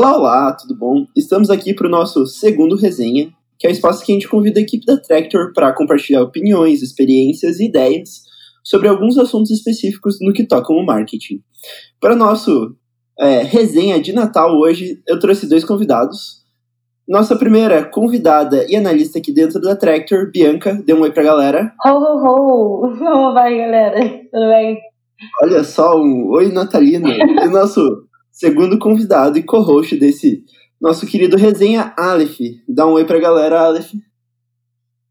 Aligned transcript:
Olá, 0.00 0.16
olá, 0.16 0.52
tudo 0.54 0.74
bom? 0.74 1.04
Estamos 1.14 1.50
aqui 1.50 1.74
para 1.74 1.86
o 1.86 1.90
nosso 1.90 2.24
segundo 2.24 2.74
resenha, 2.74 3.30
que 3.58 3.66
é 3.66 3.70
o 3.70 3.72
espaço 3.72 4.02
que 4.02 4.10
a 4.10 4.14
gente 4.14 4.26
convida 4.26 4.58
a 4.58 4.62
equipe 4.62 4.86
da 4.86 4.96
Tractor 4.96 5.52
para 5.52 5.74
compartilhar 5.74 6.22
opiniões, 6.22 6.80
experiências 6.80 7.60
e 7.60 7.66
ideias 7.66 8.22
sobre 8.64 8.88
alguns 8.88 9.18
assuntos 9.18 9.50
específicos 9.50 10.16
no 10.22 10.32
que 10.32 10.46
tocam 10.46 10.74
o 10.76 10.86
marketing. 10.86 11.42
Para 12.00 12.16
nosso 12.16 12.74
é, 13.18 13.42
resenha 13.42 14.00
de 14.00 14.14
Natal 14.14 14.58
hoje, 14.58 15.02
eu 15.06 15.20
trouxe 15.20 15.46
dois 15.46 15.66
convidados. 15.66 16.46
Nossa 17.06 17.36
primeira 17.36 17.84
convidada 17.84 18.64
e 18.70 18.76
analista 18.76 19.18
aqui 19.18 19.34
dentro 19.34 19.60
da 19.60 19.76
Tractor, 19.76 20.30
Bianca, 20.32 20.82
dê 20.82 20.94
um 20.94 21.02
oi 21.02 21.12
pra 21.12 21.22
galera. 21.22 21.74
Ho, 21.84 21.90
ho, 21.90 22.88
ho! 22.88 22.96
Como 22.96 23.34
vai, 23.34 23.54
galera? 23.54 24.00
Tudo 24.00 24.48
bem? 24.48 24.78
Olha 25.42 25.62
só, 25.62 25.94
um 26.00 26.30
oi 26.30 26.50
natalino. 26.50 27.06
e 27.10 27.48
nosso 27.48 28.08
segundo 28.40 28.78
convidado 28.78 29.38
e 29.38 29.42
co-host 29.42 29.98
desse 29.98 30.42
nosso 30.80 31.06
querido 31.06 31.36
resenha, 31.36 31.92
Aleph. 31.94 32.38
Dá 32.66 32.86
um 32.86 32.92
oi 32.92 33.04
pra 33.04 33.20
galera, 33.20 33.60
Aleph. 33.60 33.92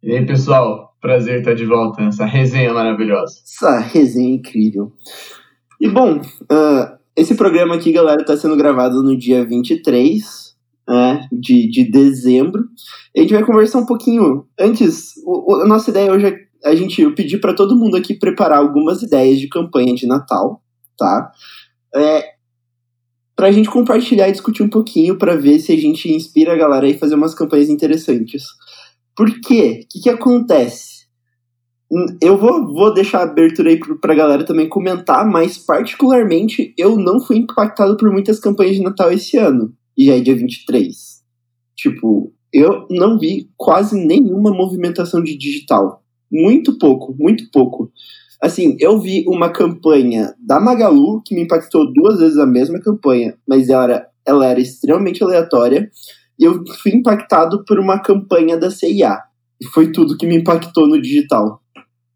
E 0.01 0.15
aí, 0.15 0.25
pessoal? 0.25 0.95
Prazer 0.99 1.39
estar 1.39 1.53
de 1.53 1.63
volta 1.63 2.01
nessa 2.01 2.25
resenha 2.25 2.73
maravilhosa. 2.73 3.35
Essa 3.45 3.77
resenha 3.77 4.33
incrível. 4.33 4.91
E 5.79 5.87
bom, 5.87 6.17
uh, 6.17 6.97
esse 7.15 7.35
programa 7.35 7.75
aqui, 7.75 7.91
galera, 7.91 8.19
está 8.19 8.35
sendo 8.35 8.57
gravado 8.57 9.03
no 9.03 9.15
dia 9.15 9.45
23 9.45 10.55
uh, 10.89 11.19
de, 11.31 11.69
de 11.69 11.83
dezembro. 11.83 12.63
A 13.15 13.21
gente 13.21 13.33
vai 13.33 13.45
conversar 13.45 13.77
um 13.77 13.85
pouquinho. 13.85 14.47
Antes, 14.59 15.11
o, 15.23 15.61
a 15.61 15.67
nossa 15.67 15.91
ideia 15.91 16.11
hoje 16.11 16.25
é 16.25 16.49
a 16.65 16.73
gente 16.73 16.99
eu 16.99 17.13
pedi 17.13 17.37
para 17.37 17.53
todo 17.53 17.77
mundo 17.77 17.95
aqui 17.95 18.15
preparar 18.15 18.57
algumas 18.57 19.03
ideias 19.03 19.39
de 19.39 19.47
campanha 19.47 19.93
de 19.93 20.05
Natal, 20.07 20.61
tá? 20.97 21.31
É, 21.95 22.38
para 23.39 23.47
a 23.47 23.51
gente 23.53 23.69
compartilhar 23.69 24.27
e 24.27 24.33
discutir 24.33 24.63
um 24.63 24.69
pouquinho 24.69 25.17
para 25.17 25.33
ver 25.33 25.59
se 25.59 25.71
a 25.71 25.77
gente 25.77 26.11
inspira 26.11 26.51
a 26.51 26.57
galera 26.57 26.85
a 26.85 26.97
fazer 26.97 27.15
umas 27.15 27.33
campanhas 27.33 27.69
interessantes. 27.69 28.43
Por 29.15 29.39
quê? 29.39 29.79
O 29.81 29.87
que, 29.87 30.01
que 30.01 30.09
acontece? 30.09 31.05
Hum, 31.89 32.17
eu 32.21 32.37
vou, 32.37 32.67
vou 32.73 32.93
deixar 32.93 33.19
a 33.19 33.23
abertura 33.23 33.69
aí 33.69 33.79
para 34.01 34.11
a 34.11 34.17
galera 34.17 34.43
também 34.43 34.67
comentar, 34.67 35.25
mas 35.25 35.57
particularmente 35.57 36.73
eu 36.77 36.97
não 36.97 37.21
fui 37.21 37.37
impactado 37.37 37.95
por 37.95 38.11
muitas 38.11 38.41
campanhas 38.41 38.75
de 38.75 38.83
Natal 38.83 39.09
esse 39.09 39.37
ano, 39.37 39.73
e 39.97 40.07
já 40.07 40.17
é 40.17 40.19
dia 40.19 40.35
23. 40.35 41.23
Tipo, 41.77 42.33
eu 42.51 42.87
não 42.91 43.17
vi 43.17 43.49
quase 43.55 43.97
nenhuma 44.05 44.51
movimentação 44.51 45.23
de 45.23 45.37
digital. 45.37 46.03
Muito 46.29 46.77
pouco, 46.77 47.15
muito 47.17 47.49
pouco. 47.51 47.89
Assim, 48.41 48.77
eu 48.79 48.97
vi 48.99 49.25
uma 49.27 49.49
campanha 49.49 50.33
da 50.39 50.59
Magalu 50.59 51.21
que 51.25 51.35
me 51.35 51.43
impactou 51.43 51.91
duas 51.91 52.19
vezes 52.19 52.37
a 52.37 52.45
mesma 52.45 52.79
campanha, 52.79 53.35
mas 53.47 53.69
ela 53.69 53.83
era, 53.83 54.07
ela 54.25 54.45
era 54.47 54.59
extremamente 54.59 55.21
aleatória. 55.21 55.89
E 56.39 56.45
eu 56.45 56.63
fui 56.81 56.93
impactado 56.93 57.65
por 57.65 57.77
uma 57.79 57.99
campanha 57.99 58.57
da 58.57 58.71
CIA. 58.71 59.19
E 59.61 59.65
foi 59.67 59.91
tudo 59.91 60.17
que 60.17 60.25
me 60.25 60.37
impactou 60.37 60.87
no 60.87 61.01
digital. 61.01 61.59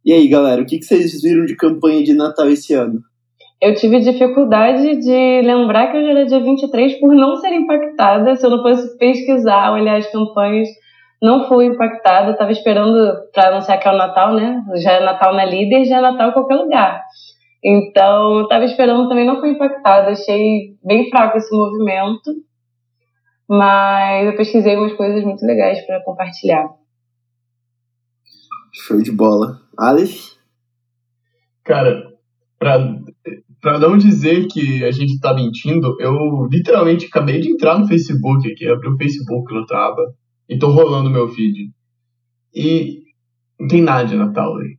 E 0.05 0.13
aí, 0.13 0.27
galera, 0.29 0.61
o 0.61 0.65
que, 0.65 0.79
que 0.79 0.85
vocês 0.85 1.21
viram 1.21 1.45
de 1.45 1.57
campanha 1.57 2.01
de 2.03 2.13
Natal 2.13 2.49
esse 2.49 2.73
ano? 2.73 3.01
Eu 3.61 3.73
tive 3.75 3.99
dificuldade 3.99 4.97
de 4.97 5.41
lembrar 5.41 5.91
que 5.91 5.97
hoje 5.97 6.09
era 6.09 6.25
dia 6.25 6.41
23 6.41 6.99
por 6.99 7.15
não 7.15 7.37
ser 7.37 7.53
impactada. 7.53 8.35
Se 8.35 8.45
eu 8.45 8.49
não 8.49 8.61
fosse 8.61 8.97
pesquisar, 8.97 9.71
olhar 9.71 9.97
as 9.97 10.11
campanhas, 10.11 10.67
não 11.23 11.47
fui 11.47 11.67
impactada, 11.67 12.31
estava 12.31 12.51
esperando 12.51 13.29
para 13.31 13.47
anunciar 13.47 13.79
que 13.79 13.87
é 13.87 13.91
o 13.93 13.97
Natal, 13.97 14.35
né? 14.35 14.61
Já 14.75 14.91
é 14.91 14.99
Natal 14.99 15.33
na 15.33 15.45
líder, 15.45 15.85
já 15.85 15.99
é 15.99 16.01
Natal 16.01 16.29
em 16.29 16.33
qualquer 16.33 16.55
lugar. 16.55 17.01
Então, 17.63 18.41
estava 18.41 18.65
esperando 18.65 19.07
também, 19.07 19.25
não 19.25 19.39
fui 19.39 19.51
impactada. 19.51 20.11
Achei 20.11 20.75
bem 20.83 21.09
fraco 21.09 21.37
esse 21.37 21.55
movimento, 21.55 22.29
mas 23.47 24.25
eu 24.25 24.35
pesquisei 24.35 24.75
umas 24.75 24.91
coisas 24.97 25.23
muito 25.23 25.45
legais 25.45 25.79
para 25.85 26.03
compartilhar. 26.03 26.67
Show 28.73 29.01
de 29.01 29.11
bola. 29.13 29.61
Alice? 29.79 30.37
Cara, 31.63 32.03
para 32.59 32.99
para 33.61 33.79
não 33.79 33.97
dizer 33.97 34.47
que 34.47 34.83
a 34.83 34.91
gente 34.91 35.21
tá 35.21 35.33
mentindo, 35.33 35.95
eu 36.01 36.49
literalmente 36.51 37.05
acabei 37.05 37.39
de 37.39 37.49
entrar 37.49 37.79
no 37.79 37.87
Facebook 37.87 38.51
aqui, 38.51 38.67
abri 38.67 38.89
o 38.89 38.97
Facebook 38.97 39.53
no 39.53 39.65
Traba 39.65 40.03
e 40.03 40.22
tô 40.59 40.71
rolando 40.71 41.09
meu 41.09 41.29
feed. 41.29 41.71
E 42.53 43.03
não 43.59 43.67
tem 43.67 43.81
nada 43.81 44.05
de 44.05 44.15
Natal 44.15 44.57
aí. 44.57 44.75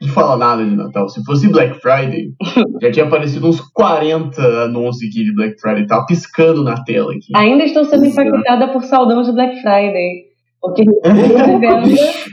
Não 0.00 0.08
fala 0.08 0.36
nada 0.36 0.64
de 0.64 0.74
Natal. 0.74 1.08
Se 1.08 1.22
fosse 1.24 1.48
Black 1.48 1.80
Friday, 1.80 2.32
já 2.82 2.90
tinha 2.90 3.06
aparecido 3.06 3.48
uns 3.48 3.60
40 3.60 4.42
anúncios 4.64 5.08
aqui 5.08 5.24
de 5.24 5.34
Black 5.34 5.60
Friday. 5.60 5.86
Tava 5.86 6.06
piscando 6.06 6.64
na 6.64 6.82
tela 6.82 7.12
aqui. 7.12 7.32
Ainda 7.36 7.64
estou 7.64 7.84
sendo 7.84 8.06
impactada 8.06 8.68
por 8.72 8.82
saudão 8.84 9.22
de 9.22 9.32
Black 9.32 9.60
Friday. 9.60 10.31
Porque 10.62 10.84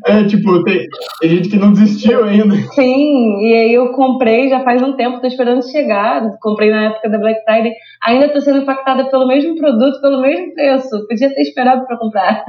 é, 0.05 0.23
tipo, 0.25 0.63
tem, 0.63 0.87
tem, 1.19 1.29
gente 1.31 1.49
que 1.49 1.57
não 1.57 1.73
desistiu 1.73 2.23
ainda. 2.23 2.55
Sim, 2.73 3.39
e 3.41 3.53
aí 3.55 3.73
eu 3.73 3.91
comprei 3.91 4.47
já 4.49 4.63
faz 4.63 4.83
um 4.83 4.95
tempo, 4.95 5.19
tô 5.19 5.25
esperando 5.25 5.67
chegar. 5.67 6.29
Comprei 6.39 6.69
na 6.69 6.85
época 6.85 7.09
da 7.09 7.17
Black 7.17 7.43
Friday. 7.43 7.73
Ainda 8.03 8.31
tô 8.31 8.39
sendo 8.39 8.59
impactada 8.59 9.09
pelo 9.09 9.27
mesmo 9.27 9.55
produto, 9.55 9.99
pelo 9.99 10.21
mesmo 10.21 10.53
preço. 10.53 11.07
Podia 11.07 11.33
ter 11.33 11.41
esperado 11.41 11.87
para 11.87 11.97
comprar. 11.97 12.45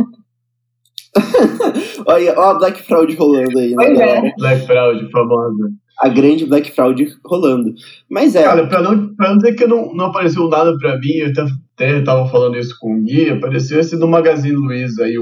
Olha, 2.07 2.35
ó 2.39 2.51
a 2.51 2.59
Black 2.59 2.83
Fraud 2.83 3.15
rolando 3.17 3.59
aí, 3.59 3.75
né? 3.75 3.85
É. 3.95 4.35
Black 4.37 4.67
Fraud, 4.67 5.11
famosa. 5.11 5.71
A 5.99 6.09
grande 6.09 6.45
Black 6.45 6.71
Fraud 6.73 7.07
rolando. 7.25 7.73
Mas 8.11 8.37
é. 8.37 8.43
Cara, 8.43 8.67
pra 8.67 8.83
não, 8.83 9.15
pra 9.15 9.31
não 9.31 9.39
dizer 9.39 9.55
que 9.55 9.67
não, 9.67 9.95
não 9.95 10.07
apareceu 10.07 10.47
nada 10.49 10.77
pra 10.79 10.99
mim, 10.99 11.15
eu 11.15 11.31
até, 11.31 11.47
até 11.81 12.03
tava 12.03 12.29
falando 12.29 12.59
isso 12.59 12.77
com 12.79 12.95
o 12.95 13.03
Gui, 13.03 13.31
apareceu 13.31 13.81
esse 13.81 13.99
do 13.99 14.07
Magazine 14.07 14.55
Luiza 14.55 15.05
aí 15.05 15.17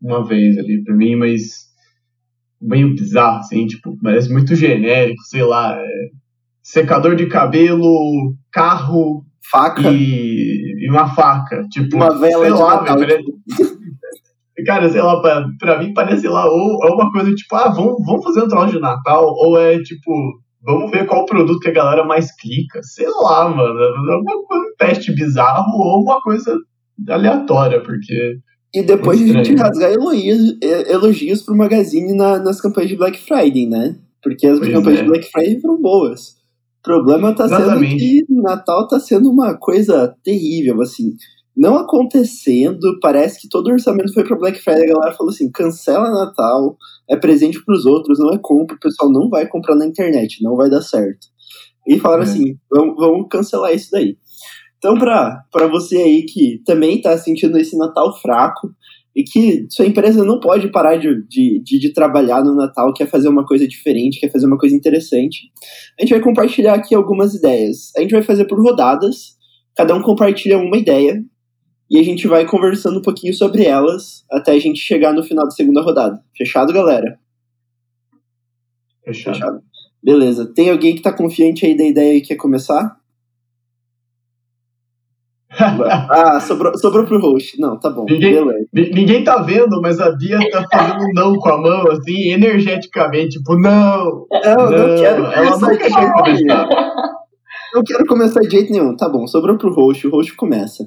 uma 0.00 0.24
vez 0.24 0.56
ali 0.56 0.82
pra 0.84 0.94
mim, 0.94 1.16
mas 1.16 1.66
meio 2.62 2.94
bizarro, 2.94 3.38
assim, 3.38 3.66
tipo, 3.66 3.98
parece 4.00 4.32
muito 4.32 4.54
genérico, 4.54 5.20
sei 5.22 5.42
lá. 5.42 5.76
É, 5.76 6.08
secador 6.62 7.16
de 7.16 7.26
cabelo, 7.26 8.34
carro. 8.52 9.24
Faca. 9.50 9.90
E, 9.92 10.84
e 10.84 10.90
uma 10.90 11.08
faca. 11.08 11.62
Tipo, 11.70 11.96
uma 11.96 12.10
vela 12.18 12.46
sei 12.46 12.54
de 12.54 12.60
lá, 12.60 12.84
parece, 12.84 13.24
Cara, 14.66 14.88
sei 14.88 15.02
lá, 15.02 15.20
pra, 15.20 15.46
pra 15.58 15.78
mim 15.78 15.92
parece 15.92 16.26
lá, 16.26 16.46
ou 16.46 16.84
é 16.84 16.90
uma 16.90 17.12
coisa 17.12 17.34
tipo, 17.34 17.54
ah, 17.54 17.68
vamos, 17.68 17.96
vamos 18.06 18.24
fazer 18.24 18.42
um 18.42 18.48
troço 18.48 18.72
de 18.72 18.80
Natal, 18.80 19.24
ou 19.24 19.60
é 19.60 19.80
tipo, 19.82 20.10
vamos 20.62 20.90
ver 20.90 21.06
qual 21.06 21.26
produto 21.26 21.60
que 21.60 21.68
a 21.68 21.72
galera 21.72 22.04
mais 22.04 22.34
clica. 22.36 22.82
Sei 22.82 23.06
lá, 23.08 23.48
mano. 23.48 23.78
É 23.80 24.16
uma 24.16 24.44
coisa, 24.46 24.64
um 24.64 24.76
teste 24.78 25.12
bizarro 25.12 25.72
ou 25.72 26.02
uma 26.02 26.20
coisa 26.20 26.56
aleatória, 27.08 27.82
porque. 27.82 28.38
E 28.74 28.82
depois 28.82 29.20
a 29.22 29.26
gente 29.26 29.54
rasgar 29.54 29.92
elogios, 29.92 30.58
elogios 30.60 31.42
pro 31.42 31.56
Magazine 31.56 32.12
na, 32.14 32.38
nas 32.38 32.60
campanhas 32.60 32.90
de 32.90 32.96
Black 32.96 33.18
Friday, 33.18 33.66
né? 33.66 33.96
Porque 34.22 34.46
as 34.46 34.58
pois 34.58 34.72
campanhas 34.72 35.00
é. 35.00 35.02
de 35.02 35.08
Black 35.08 35.30
Friday 35.30 35.60
foram 35.60 35.80
boas. 35.80 36.36
O 36.80 36.82
problema 36.82 37.34
tá 37.34 37.46
Exatamente. 37.46 37.98
sendo 37.98 38.26
que 38.26 38.42
Natal 38.42 38.86
tá 38.86 39.00
sendo 39.00 39.30
uma 39.30 39.54
coisa 39.54 40.14
terrível, 40.22 40.82
assim 40.82 41.14
não 41.56 41.76
acontecendo. 41.76 42.98
Parece 43.00 43.40
que 43.40 43.48
todo 43.48 43.68
o 43.68 43.72
orçamento 43.72 44.12
foi 44.12 44.24
para 44.24 44.36
Black 44.36 44.60
Friday. 44.60 44.90
A 44.90 44.94
galera 44.94 45.16
falou 45.16 45.32
assim: 45.32 45.50
cancela 45.50 46.10
Natal, 46.10 46.76
é 47.08 47.16
presente 47.16 47.62
para 47.64 47.74
os 47.74 47.86
outros, 47.86 48.18
não 48.18 48.32
é 48.32 48.38
compra. 48.40 48.76
O 48.76 48.80
pessoal 48.80 49.10
não 49.10 49.28
vai 49.28 49.46
comprar 49.46 49.76
na 49.76 49.86
internet, 49.86 50.42
não 50.42 50.56
vai 50.56 50.68
dar 50.68 50.82
certo. 50.82 51.26
E 51.86 51.98
falaram 51.98 52.22
é. 52.22 52.26
assim: 52.26 52.56
vamos, 52.70 52.96
vamos 52.96 53.26
cancelar 53.30 53.74
isso 53.74 53.90
daí. 53.92 54.16
Então, 54.78 54.98
para 54.98 55.66
você 55.70 55.96
aí 55.96 56.24
que 56.24 56.60
também 56.64 56.96
está 56.96 57.16
sentindo 57.16 57.58
esse 57.58 57.76
Natal 57.76 58.14
fraco 58.20 58.68
e 59.14 59.24
que 59.24 59.66
sua 59.70 59.86
empresa 59.86 60.22
não 60.22 60.38
pode 60.38 60.70
parar 60.70 60.96
de, 60.96 61.26
de, 61.26 61.62
de, 61.64 61.78
de, 61.78 61.92
trabalhar 61.92 62.44
no 62.44 62.54
Natal, 62.54 62.92
quer 62.92 63.06
fazer 63.08 63.28
uma 63.28 63.46
coisa 63.46 63.66
diferente, 63.66 64.20
quer 64.20 64.30
fazer 64.30 64.46
uma 64.46 64.58
coisa 64.58 64.76
interessante, 64.76 65.50
a 65.98 66.02
gente 66.02 66.10
vai 66.10 66.20
compartilhar 66.20 66.74
aqui 66.74 66.94
algumas 66.94 67.34
ideias. 67.34 67.90
A 67.96 68.02
gente 68.02 68.10
vai 68.10 68.22
fazer 68.22 68.44
por 68.44 68.62
rodadas, 68.62 69.36
cada 69.74 69.94
um 69.94 70.02
compartilha 70.02 70.58
uma 70.58 70.76
ideia 70.76 71.24
e 71.90 71.98
a 71.98 72.02
gente 72.02 72.26
vai 72.26 72.46
conversando 72.46 72.98
um 72.98 73.02
pouquinho 73.02 73.32
sobre 73.32 73.64
elas 73.64 74.24
até 74.30 74.52
a 74.52 74.58
gente 74.58 74.80
chegar 74.80 75.12
no 75.12 75.22
final 75.22 75.44
da 75.44 75.50
segunda 75.50 75.82
rodada. 75.82 76.22
Fechado, 76.36 76.72
galera? 76.72 77.18
Fechado. 79.04 79.34
Fechado. 79.34 79.62
Beleza. 80.02 80.46
Tem 80.46 80.70
alguém 80.70 80.94
que 80.94 81.02
tá 81.02 81.12
confiante 81.12 81.64
aí 81.64 81.76
da 81.76 81.84
ideia 81.84 82.16
e 82.16 82.20
quer 82.20 82.36
começar? 82.36 82.96
ah, 85.58 86.38
sobrou, 86.40 86.76
sobrou 86.76 87.06
pro 87.06 87.20
host. 87.20 87.58
Não, 87.58 87.78
tá 87.78 87.88
bom. 87.88 88.04
Ninguém, 88.08 88.44
ninguém 88.72 89.24
tá 89.24 89.38
vendo, 89.38 89.80
mas 89.80 89.98
a 90.00 90.10
Bia 90.10 90.38
tá 90.50 90.64
fazendo 90.70 91.08
não 91.14 91.34
com 91.36 91.48
a 91.48 91.58
mão, 91.58 91.90
assim, 91.90 92.30
energeticamente, 92.30 93.38
tipo, 93.38 93.58
não! 93.58 94.26
Não, 94.30 94.70
não, 94.70 94.88
não 94.88 94.96
quero 94.96 95.24
Ela 95.24 95.58
não 95.58 95.76
quer 95.76 96.12
começar. 96.12 96.68
Não 97.74 97.82
quero 97.82 98.06
começar 98.06 98.40
de 98.40 98.50
jeito 98.50 98.72
nenhum. 98.72 98.96
Tá 98.96 99.08
bom, 99.08 99.26
sobrou 99.26 99.56
pro 99.56 99.72
host, 99.72 100.06
o 100.06 100.10
host 100.10 100.34
começa. 100.34 100.84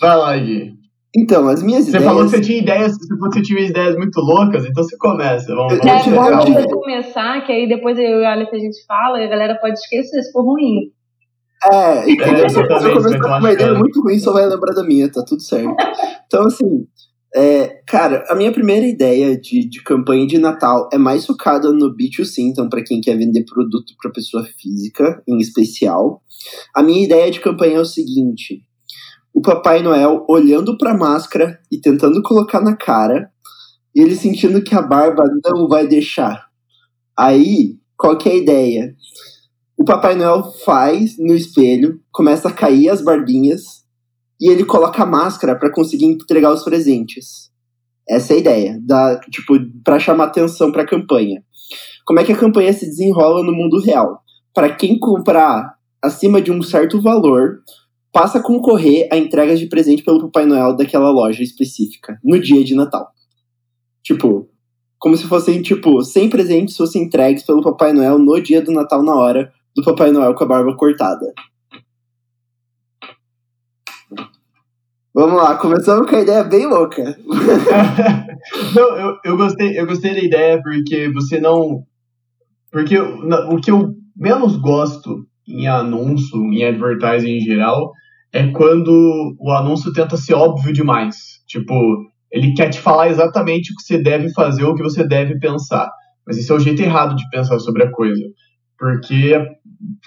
Vai 0.00 0.16
lá, 0.16 0.36
Gui. 0.36 0.78
Então, 1.16 1.48
as 1.48 1.62
minhas 1.62 1.84
você 1.84 1.90
ideias. 1.90 2.04
Você 2.04 2.08
falou 2.08 2.24
que 2.24 2.30
você 2.30 2.40
tinha 2.40 2.58
ideias, 2.58 2.92
você 2.92 3.42
tinha 3.42 3.60
ideias 3.60 3.96
muito 3.96 4.20
loucas, 4.20 4.64
então 4.64 4.84
você 4.84 4.96
começa. 4.98 5.54
Vamos, 5.54 5.78
vamos 5.78 5.86
é, 5.86 6.52
vamos 6.52 6.72
começar, 6.72 7.40
que 7.46 7.52
aí 7.52 7.68
depois 7.68 7.98
eu 7.98 8.20
e 8.20 8.22
o 8.22 8.26
Alex 8.26 8.52
a 8.52 8.58
gente 8.58 8.84
fala 8.86 9.20
e 9.20 9.24
a 9.24 9.28
galera 9.28 9.58
pode 9.60 9.78
esquecer 9.78 10.22
se 10.22 10.32
for 10.32 10.44
ruim. 10.44 10.92
É, 11.64 12.10
entendeu? 12.10 12.44
É, 12.44 12.48
se 12.48 12.60
eu 12.60 12.68
começar 12.68 13.20
com 13.20 13.28
uma 13.28 13.52
ideia 13.52 13.74
muito 13.74 14.00
ruim, 14.00 14.18
só 14.18 14.32
vai 14.32 14.46
lembrar 14.46 14.74
da 14.74 14.84
minha, 14.84 15.10
tá 15.10 15.24
tudo 15.26 15.42
certo. 15.42 15.74
Então, 16.26 16.46
assim, 16.46 16.86
é, 17.34 17.80
cara, 17.86 18.24
a 18.28 18.34
minha 18.34 18.52
primeira 18.52 18.86
ideia 18.86 19.38
de, 19.38 19.68
de 19.68 19.82
campanha 19.82 20.26
de 20.26 20.38
Natal 20.38 20.88
é 20.92 20.98
mais 20.98 21.26
focada 21.26 21.72
no 21.72 21.94
B2C, 21.94 22.38
então 22.38 22.68
para 22.68 22.82
quem 22.82 23.00
quer 23.00 23.16
vender 23.16 23.44
produto 23.44 23.92
para 24.00 24.12
pessoa 24.12 24.44
física, 24.44 25.22
em 25.26 25.38
especial. 25.38 26.22
A 26.74 26.82
minha 26.82 27.04
ideia 27.04 27.30
de 27.30 27.40
campanha 27.40 27.78
é 27.78 27.80
o 27.80 27.84
seguinte: 27.84 28.62
o 29.38 29.40
Papai 29.40 29.84
Noel 29.84 30.26
olhando 30.28 30.76
para 30.76 30.90
a 30.90 30.98
máscara 30.98 31.60
e 31.70 31.80
tentando 31.80 32.20
colocar 32.24 32.60
na 32.60 32.74
cara, 32.74 33.30
e 33.94 34.00
ele 34.00 34.16
sentindo 34.16 34.60
que 34.60 34.74
a 34.74 34.82
barba 34.82 35.22
não 35.44 35.68
vai 35.68 35.86
deixar. 35.86 36.48
Aí, 37.16 37.78
qual 37.96 38.18
que 38.18 38.28
é 38.28 38.32
a 38.32 38.36
ideia? 38.36 38.96
O 39.76 39.84
Papai 39.84 40.16
Noel 40.16 40.42
faz 40.64 41.16
no 41.20 41.36
espelho, 41.36 42.00
começa 42.10 42.48
a 42.48 42.52
cair 42.52 42.88
as 42.88 43.00
barbinhas 43.00 43.84
e 44.40 44.50
ele 44.50 44.64
coloca 44.64 45.04
a 45.04 45.06
máscara 45.06 45.56
para 45.56 45.70
conseguir 45.70 46.06
entregar 46.06 46.52
os 46.52 46.64
presentes. 46.64 47.48
Essa 48.08 48.32
é 48.32 48.36
a 48.36 48.40
ideia, 48.40 48.80
da, 48.82 49.20
tipo, 49.30 49.54
para 49.84 50.00
chamar 50.00 50.24
atenção 50.24 50.72
para 50.72 50.82
a 50.82 50.88
campanha. 50.88 51.44
Como 52.04 52.18
é 52.18 52.24
que 52.24 52.32
a 52.32 52.36
campanha 52.36 52.72
se 52.72 52.86
desenrola 52.86 53.44
no 53.44 53.52
mundo 53.52 53.80
real? 53.80 54.20
Para 54.52 54.74
quem 54.74 54.98
comprar 54.98 55.74
acima 56.02 56.42
de 56.42 56.50
um 56.50 56.60
certo 56.60 57.00
valor, 57.00 57.60
passa 58.12 58.38
a 58.38 58.42
concorrer 58.42 59.08
a 59.12 59.16
entregas 59.16 59.58
de 59.60 59.66
presente 59.66 60.02
pelo 60.02 60.20
Papai 60.22 60.46
Noel 60.46 60.76
daquela 60.76 61.10
loja 61.10 61.42
específica, 61.42 62.18
no 62.24 62.38
dia 62.40 62.64
de 62.64 62.74
Natal. 62.74 63.08
Tipo, 64.02 64.48
como 64.98 65.16
se 65.16 65.26
fossem, 65.26 65.62
tipo, 65.62 66.02
100 66.02 66.30
presentes 66.30 66.76
fossem 66.76 67.02
entregues 67.02 67.44
pelo 67.44 67.62
Papai 67.62 67.92
Noel 67.92 68.18
no 68.18 68.40
dia 68.40 68.62
do 68.62 68.72
Natal, 68.72 69.02
na 69.02 69.14
hora 69.14 69.52
do 69.76 69.82
Papai 69.84 70.10
Noel 70.10 70.34
com 70.34 70.44
a 70.44 70.46
barba 70.46 70.76
cortada. 70.76 71.32
Vamos 75.14 75.36
lá, 75.36 75.56
começamos 75.56 76.08
com 76.08 76.16
a 76.16 76.20
ideia 76.20 76.44
bem 76.44 76.66
louca. 76.66 77.18
não, 78.74 78.96
eu, 78.96 79.18
eu, 79.24 79.36
gostei, 79.36 79.78
eu 79.78 79.86
gostei 79.86 80.14
da 80.14 80.20
ideia 80.20 80.62
porque 80.62 81.08
você 81.12 81.40
não. 81.40 81.84
Porque 82.70 82.96
o 82.98 83.60
que 83.60 83.70
eu 83.70 83.94
menos 84.16 84.56
gosto 84.56 85.27
em 85.48 85.66
anúncio, 85.66 86.38
em 86.52 86.64
advertising 86.64 87.36
em 87.36 87.40
geral, 87.40 87.92
é 88.32 88.46
quando 88.48 89.34
o 89.38 89.50
anúncio 89.50 89.92
tenta 89.92 90.16
ser 90.16 90.34
óbvio 90.34 90.72
demais. 90.72 91.16
Tipo, 91.46 91.74
ele 92.30 92.52
quer 92.52 92.68
te 92.68 92.78
falar 92.78 93.08
exatamente 93.08 93.72
o 93.72 93.76
que 93.76 93.82
você 93.82 93.98
deve 93.98 94.32
fazer 94.32 94.64
ou 94.64 94.72
o 94.72 94.74
que 94.74 94.82
você 94.82 95.06
deve 95.06 95.38
pensar. 95.38 95.90
Mas 96.26 96.36
esse 96.36 96.50
é 96.52 96.54
o 96.54 96.60
jeito 96.60 96.82
errado 96.82 97.16
de 97.16 97.28
pensar 97.30 97.58
sobre 97.58 97.84
a 97.84 97.90
coisa. 97.90 98.22
Porque, 98.78 99.32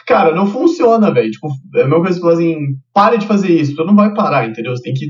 cara, 0.05 0.33
não 0.35 0.45
funciona, 0.45 1.11
velho. 1.11 1.31
Tipo, 1.31 1.49
é 1.75 1.81
a 1.81 1.85
mesma 1.85 2.01
coisa 2.01 2.15
que 2.15 2.21
falar 2.21 2.33
assim, 2.33 2.57
pare 2.93 3.17
de 3.17 3.25
fazer 3.25 3.51
isso. 3.59 3.75
Tu 3.75 3.83
não 3.83 3.95
vai 3.95 4.13
parar, 4.13 4.47
entendeu? 4.47 4.75
Você 4.75 4.83
tem 4.83 4.93
que 4.93 5.07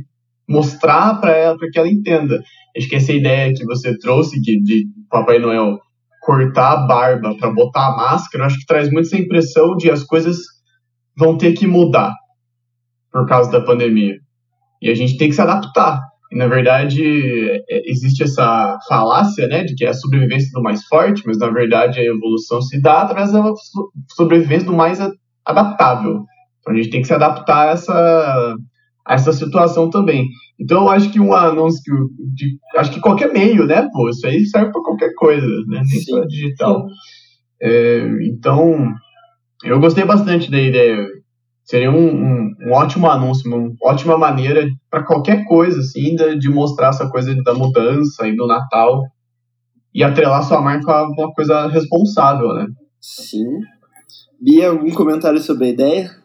mostrar 0.47 1.19
para 1.19 1.31
ela, 1.35 1.57
para 1.57 1.69
que 1.69 1.77
ela 1.77 1.89
entenda. 1.89 2.41
Acho 2.75 2.87
que 2.87 2.95
essa 2.95 3.11
ideia 3.11 3.53
que 3.53 3.65
você 3.65 3.97
trouxe 3.97 4.41
que 4.41 4.59
de 4.61 4.85
Papai 5.09 5.39
Noel 5.39 5.77
cortar 6.21 6.73
a 6.73 6.87
barba 6.87 7.35
para 7.37 7.51
botar 7.51 7.87
a 7.87 7.95
máscara, 7.95 8.45
acho 8.45 8.59
que 8.59 8.65
traz 8.65 8.89
muito 8.91 9.07
essa 9.07 9.17
impressão 9.17 9.75
de 9.75 9.89
as 9.89 10.03
coisas 10.03 10.37
vão 11.17 11.37
ter 11.37 11.53
que 11.53 11.67
mudar 11.67 12.13
por 13.11 13.27
causa 13.27 13.51
da 13.51 13.61
pandemia. 13.61 14.15
E 14.81 14.89
a 14.89 14.93
gente 14.93 15.17
tem 15.17 15.29
que 15.29 15.35
se 15.35 15.41
adaptar. 15.41 15.99
E, 16.31 16.37
na 16.37 16.47
verdade, 16.47 17.03
é, 17.69 17.91
existe 17.91 18.23
essa 18.23 18.77
falácia, 18.87 19.47
né, 19.47 19.63
de 19.63 19.75
que 19.75 19.83
é 19.83 19.89
a 19.89 19.93
sobrevivência 19.93 20.49
do 20.53 20.61
mais 20.61 20.85
forte, 20.85 21.23
mas, 21.25 21.37
na 21.37 21.49
verdade, 21.49 21.99
a 21.99 22.05
evolução 22.05 22.61
se 22.61 22.81
dá 22.81 23.01
através 23.01 23.33
da 23.33 23.43
sobrevivência 24.15 24.67
do 24.67 24.73
mais 24.73 24.99
adaptável. 25.45 26.23
Então, 26.59 26.73
a 26.73 26.75
gente 26.77 26.89
tem 26.89 27.01
que 27.01 27.07
se 27.07 27.13
adaptar 27.13 27.67
a 27.67 27.71
essa, 27.71 28.55
a 29.05 29.15
essa 29.15 29.33
situação 29.33 29.89
também. 29.89 30.27
Então, 30.59 30.83
eu 30.83 30.89
acho 30.89 31.11
que 31.11 31.19
um 31.19 31.33
anúncio, 31.33 32.09
de, 32.33 32.57
acho 32.77 32.91
que 32.91 32.99
qualquer 32.99 33.33
meio, 33.33 33.65
né, 33.65 33.87
pô, 33.91 34.09
isso 34.09 34.25
aí 34.27 34.45
serve 34.45 34.71
para 34.71 34.81
qualquer 34.81 35.13
coisa, 35.15 35.45
né, 35.67 35.81
nem 35.89 36.01
só 36.01 36.23
digital. 36.25 36.85
É, 37.61 38.07
então, 38.23 38.91
eu 39.63 39.79
gostei 39.79 40.05
bastante 40.05 40.49
da 40.49 40.59
ideia 40.59 40.97
seria 41.63 41.91
um, 41.91 41.95
um, 41.95 42.55
um, 42.67 42.71
ótimo 42.73 43.07
anúncio, 43.09 43.49
uma 43.49 43.71
ótima 43.83 44.17
maneira 44.17 44.67
para 44.89 45.03
qualquer 45.03 45.45
coisa, 45.45 45.79
assim, 45.79 46.15
de, 46.15 46.37
de, 46.37 46.49
mostrar 46.49 46.89
essa 46.89 47.09
coisa 47.09 47.33
da 47.43 47.53
mudança 47.53 48.27
e 48.27 48.35
do 48.35 48.45
Natal 48.45 49.03
e 49.93 50.03
atrelar 50.03 50.43
sua 50.43 50.61
marca 50.61 50.91
a 50.91 51.07
uma 51.07 51.31
coisa 51.33 51.67
responsável, 51.67 52.53
né? 52.55 52.67
Sim. 52.99 53.59
Bia, 54.39 54.69
algum 54.69 54.91
comentário 54.91 55.39
sobre 55.39 55.65
a 55.65 55.69
ideia? 55.69 56.20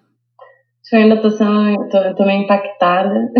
Eu 0.93 1.00
ainda 1.00 1.21
tô 1.21 1.31
sendo, 1.31 1.88
tô, 1.88 2.15
tô 2.15 2.25
meio 2.25 2.43
impactada. 2.43 3.12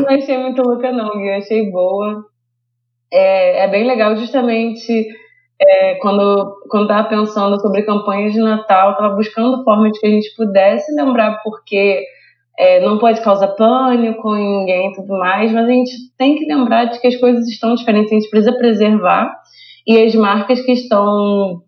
não, 0.00 0.08
achei, 0.08 0.38
muito 0.38 0.62
louca 0.62 0.92
não, 0.92 1.20
eu 1.20 1.34
achei 1.36 1.70
boa. 1.70 2.24
É, 3.12 3.64
é 3.64 3.68
bem 3.68 3.86
legal 3.86 4.16
justamente 4.16 5.08
é, 5.60 5.96
quando 5.96 6.58
quando 6.68 6.84
estava 6.84 7.08
pensando 7.08 7.60
sobre 7.60 7.82
campanhas 7.82 8.32
de 8.32 8.40
Natal, 8.40 8.92
estava 8.92 9.16
buscando 9.16 9.64
formas 9.64 9.92
de 9.92 10.00
que 10.00 10.06
a 10.06 10.10
gente 10.10 10.34
pudesse 10.36 10.94
lembrar 10.94 11.40
porque 11.42 12.04
é, 12.58 12.80
não 12.80 12.98
pode 12.98 13.20
causar 13.22 13.48
pânico 13.48 14.36
em 14.36 14.58
ninguém 14.58 14.90
e 14.90 14.94
tudo 14.94 15.18
mais, 15.18 15.50
mas 15.52 15.66
a 15.66 15.72
gente 15.72 15.92
tem 16.16 16.36
que 16.36 16.44
lembrar 16.44 16.84
de 16.86 17.00
que 17.00 17.08
as 17.08 17.16
coisas 17.16 17.48
estão 17.48 17.74
diferentes, 17.74 18.12
a 18.12 18.14
gente 18.14 18.30
precisa 18.30 18.56
preservar 18.56 19.34
e 19.86 20.04
as 20.04 20.14
marcas 20.14 20.60
que 20.60 20.72
estão 20.72 21.62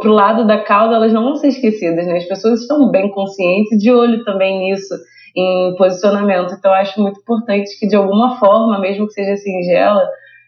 pro 0.00 0.12
lado 0.12 0.46
da 0.46 0.62
causa, 0.62 0.94
elas 0.94 1.12
não 1.12 1.22
vão 1.22 1.36
ser 1.36 1.48
esquecidas, 1.48 2.06
né? 2.06 2.16
As 2.16 2.24
pessoas 2.24 2.62
estão 2.62 2.90
bem 2.90 3.10
conscientes 3.10 3.72
e 3.72 3.76
de 3.76 3.92
olho 3.92 4.24
também 4.24 4.70
nisso, 4.70 4.94
em 5.36 5.74
posicionamento. 5.76 6.54
Então, 6.54 6.72
acho 6.72 7.00
muito 7.00 7.20
importante 7.20 7.78
que, 7.78 7.86
de 7.86 7.94
alguma 7.94 8.38
forma, 8.38 8.80
mesmo 8.80 9.06
que 9.06 9.12
seja 9.12 9.36
singela, 9.36 10.02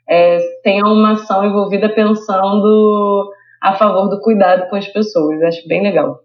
é, 0.09 0.39
tenha 0.63 0.87
uma 0.87 1.13
ação 1.13 1.45
envolvida 1.45 1.91
pensando 1.91 3.31
a 3.61 3.75
favor 3.75 4.09
do 4.09 4.21
cuidado 4.21 4.69
com 4.71 4.77
as 4.77 4.89
pessoas. 4.89 5.43
Acho 5.43 5.69
bem 5.69 5.83
legal. 5.83 6.23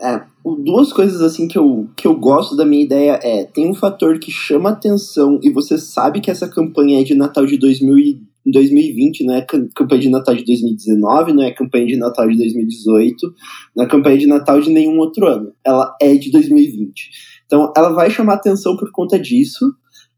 É, 0.00 0.22
duas 0.64 0.92
coisas 0.92 1.20
assim 1.20 1.46
que 1.46 1.58
eu, 1.58 1.88
que 1.96 2.06
eu 2.06 2.14
gosto 2.16 2.56
da 2.56 2.64
minha 2.64 2.84
ideia 2.84 3.20
é, 3.22 3.44
tem 3.44 3.68
um 3.68 3.74
fator 3.74 4.18
que 4.18 4.30
chama 4.30 4.70
atenção 4.70 5.38
e 5.42 5.50
você 5.50 5.76
sabe 5.76 6.20
que 6.20 6.30
essa 6.30 6.48
campanha 6.48 7.00
é 7.00 7.04
de 7.04 7.14
Natal 7.14 7.44
de 7.44 7.58
2000 7.58 8.27
2020, 8.50 9.24
não 9.24 9.34
é 9.34 9.46
campanha 9.74 10.00
de 10.00 10.08
Natal 10.08 10.34
de 10.34 10.44
2019, 10.44 11.32
não 11.32 11.42
é 11.42 11.52
campanha 11.52 11.86
de 11.86 11.96
Natal 11.96 12.28
de 12.28 12.36
2018, 12.36 13.34
não 13.76 13.84
é 13.84 13.88
campanha 13.88 14.18
de 14.18 14.26
Natal 14.26 14.60
de 14.60 14.70
nenhum 14.70 14.98
outro 14.98 15.26
ano. 15.26 15.52
Ela 15.64 15.94
é 16.00 16.14
de 16.14 16.30
2020. 16.30 17.10
Então, 17.46 17.72
ela 17.76 17.90
vai 17.90 18.10
chamar 18.10 18.34
atenção 18.34 18.76
por 18.76 18.90
conta 18.92 19.18
disso, 19.18 19.66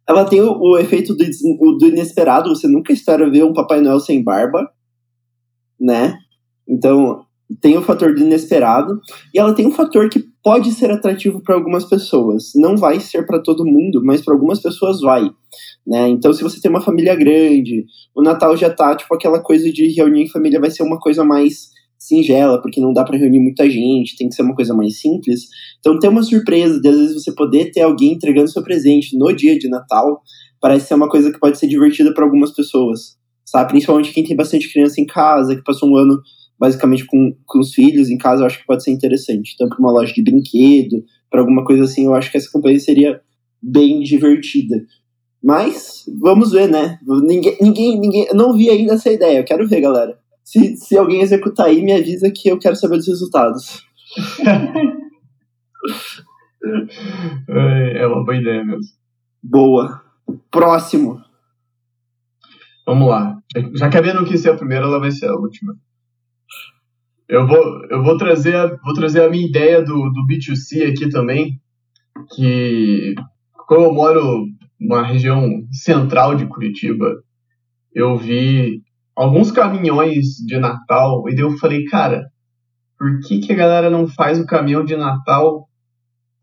ela 0.09 0.25
tem 0.25 0.41
o, 0.41 0.59
o 0.59 0.79
efeito 0.79 1.15
do, 1.15 1.25
do, 1.79 1.87
inesperado, 1.87 2.49
você 2.49 2.67
nunca 2.67 2.93
espera 2.93 3.31
ver 3.31 3.45
um 3.45 3.53
Papai 3.53 3.81
Noel 3.81 4.01
sem 4.01 4.25
barba, 4.25 4.69
né? 5.81 6.19
Então, 6.69 7.25
tem 7.61 7.77
o 7.77 7.83
fator 7.83 8.15
do 8.15 8.21
inesperado, 8.21 9.01
e 9.33 9.39
ela 9.39 9.55
tem 9.55 9.67
um 9.67 9.71
fator 9.71 10.09
que 10.09 10.30
pode 10.43 10.73
ser 10.73 10.91
atrativo 10.91 11.43
para 11.43 11.55
algumas 11.55 11.85
pessoas. 11.85 12.53
Não 12.55 12.77
vai 12.77 13.01
ser 13.01 13.27
para 13.27 13.41
todo 13.41 13.65
mundo, 13.65 14.03
mas 14.03 14.23
para 14.23 14.35
algumas 14.35 14.61
pessoas 14.61 15.01
vai. 15.01 15.31
Né? 15.87 16.09
Então, 16.09 16.33
se 16.33 16.43
você 16.43 16.61
tem 16.61 16.71
uma 16.71 16.81
família 16.81 17.15
grande, 17.15 17.85
o 18.15 18.23
Natal 18.23 18.57
já 18.57 18.71
tá, 18.71 18.97
tipo, 18.97 19.15
aquela 19.15 19.41
coisa 19.41 19.71
de 19.71 19.89
reunir 19.89 20.23
em 20.23 20.29
família 20.29 20.61
vai 20.61 20.71
ser 20.71 20.83
uma 20.83 20.99
coisa 20.99 21.25
mais 21.25 21.71
singela, 21.99 22.61
porque 22.63 22.81
não 22.81 22.95
dá 22.95 23.05
para 23.05 23.19
reunir 23.19 23.41
muita 23.41 23.69
gente, 23.69 24.17
tem 24.17 24.29
que 24.29 24.35
ser 24.35 24.43
uma 24.43 24.55
coisa 24.55 24.73
mais 24.73 24.99
simples. 24.99 25.43
Então, 25.79 25.99
ter 25.99 26.09
uma 26.09 26.23
surpresa 26.23 26.81
de 26.81 26.89
às 26.89 26.97
vezes 26.97 27.23
você 27.23 27.33
poder 27.33 27.71
ter 27.71 27.83
alguém 27.83 28.13
entregando 28.13 28.51
seu 28.51 28.63
presente 28.63 29.17
no 29.19 29.31
dia 29.33 29.59
de 29.59 29.69
Natal, 29.69 30.23
parece 30.61 30.89
ser 30.89 30.95
uma 30.95 31.09
coisa 31.09 31.31
que 31.31 31.39
pode 31.39 31.59
ser 31.59 31.67
divertida 31.67 32.15
para 32.15 32.25
algumas 32.25 32.53
pessoas, 32.53 33.19
sabe? 33.45 33.71
Principalmente 33.71 34.13
quem 34.13 34.25
tem 34.25 34.37
bastante 34.37 34.73
criança 34.73 35.01
em 35.01 35.07
casa, 35.07 35.55
que 35.55 35.63
passou 35.63 35.91
um 35.91 35.97
ano 35.97 36.19
basicamente 36.61 37.07
com, 37.07 37.35
com 37.47 37.59
os 37.59 37.73
filhos 37.73 38.11
em 38.11 38.19
casa, 38.19 38.43
eu 38.43 38.47
acho 38.47 38.59
que 38.59 38.67
pode 38.67 38.85
ser 38.85 38.91
interessante. 38.91 39.53
Então, 39.55 39.67
para 39.67 39.79
uma 39.79 39.91
loja 39.91 40.13
de 40.13 40.23
brinquedo, 40.23 41.03
para 41.31 41.41
alguma 41.41 41.65
coisa 41.65 41.85
assim, 41.85 42.05
eu 42.05 42.15
acho 42.15 42.31
que 42.31 42.37
essa 42.37 42.53
campanha 42.53 42.79
seria 42.79 43.23
bem 43.63 44.01
divertida. 44.01 44.85
Mas, 45.43 46.05
vamos 46.21 46.53
ver, 46.53 46.69
né? 46.69 46.99
Ninguém, 47.23 47.57
ninguém, 47.59 47.99
ninguém, 47.99 48.27
eu 48.29 48.35
não 48.35 48.55
vi 48.55 48.69
ainda 48.69 48.93
essa 48.93 49.11
ideia, 49.11 49.39
eu 49.39 49.45
quero 49.45 49.67
ver, 49.67 49.81
galera. 49.81 50.19
Se, 50.45 50.77
se 50.77 50.99
alguém 50.99 51.23
executar 51.23 51.67
aí, 51.67 51.83
me 51.83 51.93
avisa 51.93 52.31
que 52.31 52.51
eu 52.51 52.59
quero 52.59 52.77
saber 52.77 52.99
dos 52.99 53.09
resultados. 53.09 53.83
é 57.49 58.07
uma 58.07 58.23
boa 58.23 58.37
ideia 58.37 58.63
mesmo. 58.63 58.93
Boa. 59.43 60.03
Próximo. 60.51 61.23
Vamos 62.87 63.09
lá. 63.09 63.39
Já 63.75 63.89
que 63.89 63.97
a 63.97 64.03
Bia 64.03 64.13
não 64.13 64.25
quis 64.25 64.43
ser 64.43 64.51
a 64.51 64.57
primeira, 64.57 64.85
ela 64.85 65.01
vai 65.01 65.11
ser 65.11 65.27
a 65.27 65.35
última. 65.35 65.75
Eu 67.31 67.47
vou, 67.47 67.85
eu 67.89 68.03
vou, 68.03 68.17
trazer, 68.17 68.57
a, 68.57 68.67
vou 68.67 68.93
trazer 68.93 69.23
a 69.23 69.31
minha 69.31 69.47
ideia 69.47 69.81
do, 69.81 70.11
do 70.11 70.27
B2C 70.27 70.91
aqui 70.91 71.09
também, 71.09 71.61
que 72.35 73.15
como 73.69 73.85
eu 73.85 73.95
moro 73.95 74.47
numa 74.81 75.07
região 75.07 75.49
central 75.71 76.35
de 76.35 76.47
Curitiba, 76.47 77.23
eu 77.95 78.17
vi 78.17 78.83
alguns 79.15 79.53
caminhões 79.53 80.39
de 80.45 80.59
Natal, 80.59 81.23
e 81.29 81.35
daí 81.37 81.45
eu 81.45 81.57
falei, 81.57 81.85
cara, 81.85 82.29
por 82.99 83.21
que, 83.21 83.39
que 83.39 83.53
a 83.53 83.57
galera 83.57 83.89
não 83.89 84.09
faz 84.09 84.41
o 84.41 84.47
caminhão 84.47 84.85
de 84.85 84.97
Natal 84.97 85.69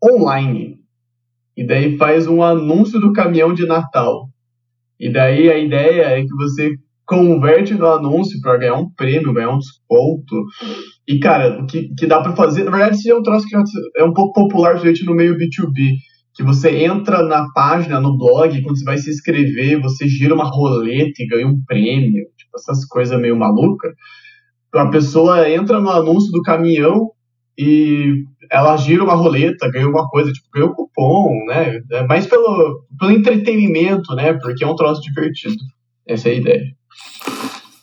online? 0.02 0.78
E 1.54 1.66
daí 1.66 1.98
faz 1.98 2.26
um 2.26 2.42
anúncio 2.42 2.98
do 2.98 3.12
caminhão 3.12 3.52
de 3.52 3.66
Natal. 3.66 4.30
E 4.98 5.12
daí 5.12 5.50
a 5.50 5.58
ideia 5.58 6.18
é 6.18 6.22
que 6.22 6.34
você 6.34 6.78
converte 7.08 7.74
no 7.74 7.86
anúncio 7.86 8.38
para 8.40 8.58
ganhar 8.58 8.74
um 8.74 8.92
prêmio, 8.92 9.32
ganhar 9.32 9.50
um 9.50 9.58
desconto. 9.58 10.44
E, 11.08 11.18
cara, 11.18 11.60
o 11.60 11.66
que, 11.66 11.88
que 11.96 12.06
dá 12.06 12.20
para 12.20 12.36
fazer, 12.36 12.64
na 12.64 12.70
verdade, 12.70 12.96
isso 12.96 13.10
é 13.10 13.14
um 13.14 13.22
troço 13.22 13.46
que 13.48 13.56
é 13.96 14.04
um 14.04 14.12
pouco 14.12 14.34
popular, 14.34 14.78
gente, 14.78 15.04
no 15.04 15.14
meio 15.14 15.36
B2B 15.36 15.96
que 16.38 16.44
você 16.44 16.84
entra 16.84 17.20
na 17.20 17.50
página, 17.52 18.00
no 18.00 18.16
blog, 18.16 18.62
quando 18.62 18.78
você 18.78 18.84
vai 18.84 18.96
se 18.96 19.10
inscrever, 19.10 19.82
você 19.82 20.06
gira 20.06 20.32
uma 20.32 20.44
roleta 20.44 21.20
e 21.20 21.26
ganha 21.26 21.48
um 21.48 21.60
prêmio, 21.66 22.26
tipo, 22.36 22.56
essas 22.56 22.84
coisas 22.84 23.20
meio 23.20 23.36
malucas. 23.36 23.92
A 24.72 24.86
pessoa 24.86 25.50
entra 25.50 25.80
no 25.80 25.90
anúncio 25.90 26.30
do 26.30 26.40
caminhão 26.42 27.10
e 27.58 28.22
ela 28.52 28.76
gira 28.76 29.02
uma 29.02 29.16
roleta, 29.16 29.68
ganha 29.68 29.86
alguma 29.86 30.06
coisa, 30.08 30.30
tipo, 30.32 30.46
ganha 30.54 30.66
um 30.66 30.74
cupom, 30.74 31.44
né? 31.48 31.80
É 31.90 32.06
mais 32.06 32.24
pelo, 32.28 32.84
pelo 32.96 33.10
entretenimento, 33.10 34.14
né? 34.14 34.34
Porque 34.34 34.62
é 34.62 34.66
um 34.68 34.76
troço 34.76 35.02
divertido. 35.02 35.56
Essa 36.06 36.28
é 36.28 36.32
a 36.32 36.36
ideia. 36.36 36.77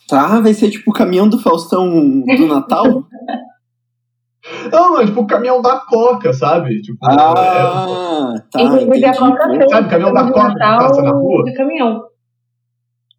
Tá, 0.08 0.40
vai 0.40 0.54
ser 0.54 0.70
tipo 0.70 0.90
o 0.90 0.94
caminhão 0.94 1.28
do 1.28 1.38
Faustão 1.38 1.90
do 2.20 2.46
Natal? 2.46 3.04
Não, 4.70 5.00
é 5.00 5.06
tipo 5.06 5.22
o 5.22 5.26
caminhão 5.26 5.60
da 5.60 5.80
Coca, 5.80 6.32
sabe? 6.32 6.80
Tipo, 6.80 6.98
ah, 7.04 8.34
é... 8.36 8.40
tá. 8.50 8.62
Inclusive 8.62 9.04
a 9.04 9.16
Coca 9.16 9.68
Sabe, 9.68 9.90
caminhão 9.90 10.14
da 10.14 10.30
Coca 10.30 10.52
que 10.52 10.58
passa 10.58 11.02
na 11.02 11.10
rua? 11.10 11.44
De 11.44 11.54
caminhão. 11.54 12.02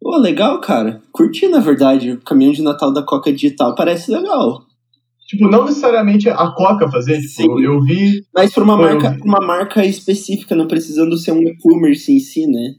Pô, 0.00 0.16
legal, 0.16 0.60
cara. 0.60 1.02
Curti, 1.12 1.48
na 1.48 1.60
verdade. 1.60 2.12
O 2.12 2.24
caminhão 2.24 2.52
de 2.52 2.62
Natal 2.62 2.92
da 2.92 3.02
Coca 3.02 3.32
digital 3.32 3.74
parece 3.74 4.10
legal. 4.10 4.62
Tipo, 5.26 5.48
não 5.50 5.66
necessariamente 5.66 6.30
a 6.30 6.50
Coca 6.52 6.90
fazer, 6.90 7.20
tipo, 7.20 7.58
Sim. 7.58 7.62
eu 7.62 7.82
vi. 7.82 8.22
Mas 8.34 8.52
pra 8.54 8.64
uma, 8.64 8.78
marca, 8.78 9.10
vi... 9.10 9.20
uma 9.22 9.40
marca 9.40 9.84
específica, 9.84 10.54
não 10.54 10.66
precisando 10.66 11.16
ser 11.18 11.32
um 11.32 11.42
e-commerce 11.42 12.10
em 12.10 12.18
si, 12.18 12.46
né? 12.46 12.74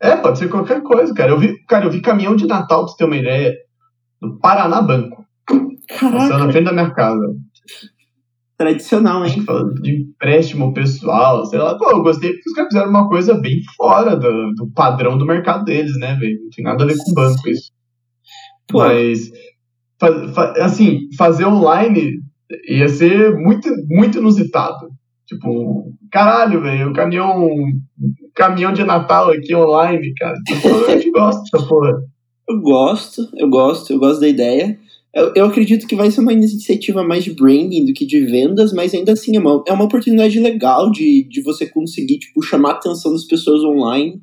É, 0.00 0.16
pode 0.16 0.38
ser 0.38 0.48
qualquer 0.48 0.82
coisa, 0.82 1.12
cara. 1.12 1.32
Eu 1.32 1.38
vi, 1.38 1.62
cara, 1.66 1.84
eu 1.84 1.90
vi 1.90 2.00
caminhão 2.00 2.34
de 2.34 2.46
Natal, 2.46 2.84
pra 2.84 2.88
você 2.88 2.96
ter 2.96 3.04
uma 3.04 3.16
ideia, 3.16 3.54
no 4.20 4.38
Paraná 4.38 4.80
Banco. 4.80 5.24
Caraca. 5.88 6.16
Passando 6.16 6.46
na 6.46 6.52
frente 6.52 6.64
da 6.64 6.72
minha 6.72 6.90
casa. 6.90 7.34
Tradicional, 8.56 9.24
hein? 9.24 9.42
Falando 9.42 9.74
de 9.80 10.02
empréstimo 10.02 10.72
pessoal, 10.72 11.44
sei 11.46 11.58
lá. 11.58 11.76
Pô, 11.76 11.90
eu 11.90 12.02
gostei 12.02 12.32
porque 12.32 12.48
os 12.48 12.54
caras 12.54 12.72
fizeram 12.72 12.90
uma 12.90 13.08
coisa 13.08 13.34
bem 13.34 13.60
fora 13.76 14.16
do, 14.16 14.52
do 14.54 14.70
padrão 14.74 15.18
do 15.18 15.26
mercado 15.26 15.64
deles, 15.64 15.98
né, 15.98 16.14
velho? 16.16 16.42
Não 16.42 16.50
tem 16.50 16.64
nada 16.64 16.84
a 16.84 16.86
ver 16.86 16.96
com 16.96 17.14
banco 17.14 17.48
isso. 17.48 17.70
Pô. 18.68 18.78
Mas, 18.78 19.30
assim, 20.60 21.08
fazer 21.16 21.44
online 21.44 22.20
ia 22.68 22.88
ser 22.88 23.36
muito, 23.36 23.68
muito 23.88 24.18
inusitado. 24.18 24.90
Tipo, 25.26 25.92
caralho, 26.10 26.60
velho, 26.62 26.90
o 26.90 26.92
caminhão, 26.92 27.48
caminhão 28.34 28.72
de 28.72 28.84
Natal 28.84 29.30
aqui 29.30 29.54
online, 29.54 30.12
cara. 30.14 30.36
Eu 31.04 31.12
gosto 31.12 31.42
dessa 31.42 31.66
porra. 31.66 32.02
Eu 32.48 32.60
gosto, 32.60 33.28
eu 33.36 33.48
gosto, 33.48 33.92
eu 33.92 33.98
gosto 33.98 34.20
da 34.20 34.28
ideia. 34.28 34.78
Eu, 35.14 35.32
eu 35.34 35.44
acredito 35.46 35.86
que 35.86 35.96
vai 35.96 36.10
ser 36.10 36.20
uma 36.20 36.32
iniciativa 36.32 37.02
mais 37.02 37.24
de 37.24 37.34
branding 37.34 37.84
do 37.84 37.92
que 37.92 38.06
de 38.06 38.20
vendas, 38.26 38.72
mas 38.72 38.94
ainda 38.94 39.12
assim 39.12 39.36
é 39.36 39.40
uma, 39.40 39.62
é 39.66 39.72
uma 39.72 39.84
oportunidade 39.84 40.38
legal 40.38 40.90
de, 40.90 41.26
de 41.28 41.42
você 41.42 41.66
conseguir 41.66 42.18
tipo, 42.18 42.42
chamar 42.42 42.70
a 42.70 42.74
atenção 42.74 43.12
das 43.12 43.24
pessoas 43.24 43.62
online 43.64 44.20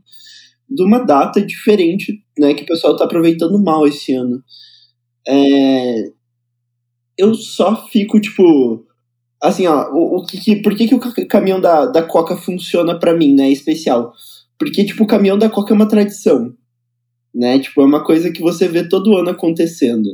de 0.70 0.84
uma 0.84 1.00
data 1.00 1.42
diferente, 1.42 2.22
né, 2.38 2.54
que 2.54 2.64
o 2.64 2.68
pessoal 2.68 2.94
está 2.94 3.06
aproveitando 3.06 3.62
mal 3.62 3.88
esse 3.88 4.14
ano. 4.14 4.42
É, 5.28 6.04
eu 7.18 7.34
só 7.34 7.88
fico, 7.88 8.20
tipo, 8.20 8.86
assim, 9.42 9.68
ó, 9.68 9.90
o, 9.92 10.18
o 10.18 10.26
que, 10.26 10.62
por 10.62 10.76
que, 10.76 10.88
que 10.88 10.96
o 10.96 11.28
caminhão 11.28 11.60
da, 11.60 11.86
da 11.86 12.02
Coca 12.02 12.36
funciona 12.36 12.98
para 12.98 13.16
mim, 13.16 13.34
né, 13.34 13.50
especial? 13.50 14.14
Porque, 14.58 14.84
tipo, 14.86 15.04
o 15.04 15.08
caminhão 15.08 15.38
da 15.38 15.50
Coca 15.50 15.74
é 15.74 15.76
uma 15.76 15.88
tradição, 15.88 16.54
né, 17.34 17.60
tipo, 17.60 17.82
é 17.82 17.86
uma 17.86 18.04
coisa 18.04 18.32
que 18.32 18.42
você 18.42 18.68
vê 18.68 18.88
todo 18.88 19.16
ano 19.18 19.30
acontecendo. 19.30 20.10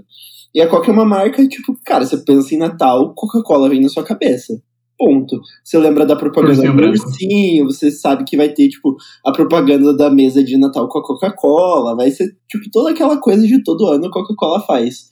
E 0.53 0.61
a 0.61 0.67
Coca 0.67 0.91
é 0.91 0.93
uma 0.93 1.05
marca, 1.05 1.47
tipo, 1.47 1.75
cara, 1.83 2.05
você 2.05 2.17
pensa 2.17 2.53
em 2.53 2.59
Natal, 2.59 3.13
Coca-Cola 3.15 3.69
vem 3.69 3.81
na 3.81 3.89
sua 3.89 4.03
cabeça. 4.03 4.61
Ponto. 4.95 5.41
Você 5.63 5.79
lembra 5.79 6.05
da 6.05 6.15
propaganda 6.15 6.71
do 6.71 6.83
ursinho, 6.83 7.65
você 7.65 7.89
sabe 7.89 8.23
que 8.23 8.37
vai 8.37 8.49
ter, 8.49 8.69
tipo, 8.69 8.95
a 9.25 9.31
propaganda 9.31 9.95
da 9.97 10.11
mesa 10.11 10.43
de 10.43 10.55
Natal 10.57 10.87
com 10.87 10.99
a 10.99 11.03
Coca-Cola, 11.03 11.95
vai 11.95 12.11
ser, 12.11 12.37
tipo, 12.47 12.69
toda 12.71 12.91
aquela 12.91 13.17
coisa 13.17 13.47
de 13.47 13.63
todo 13.63 13.87
ano 13.87 14.05
a 14.05 14.11
Coca-Cola 14.11 14.61
faz. 14.61 15.11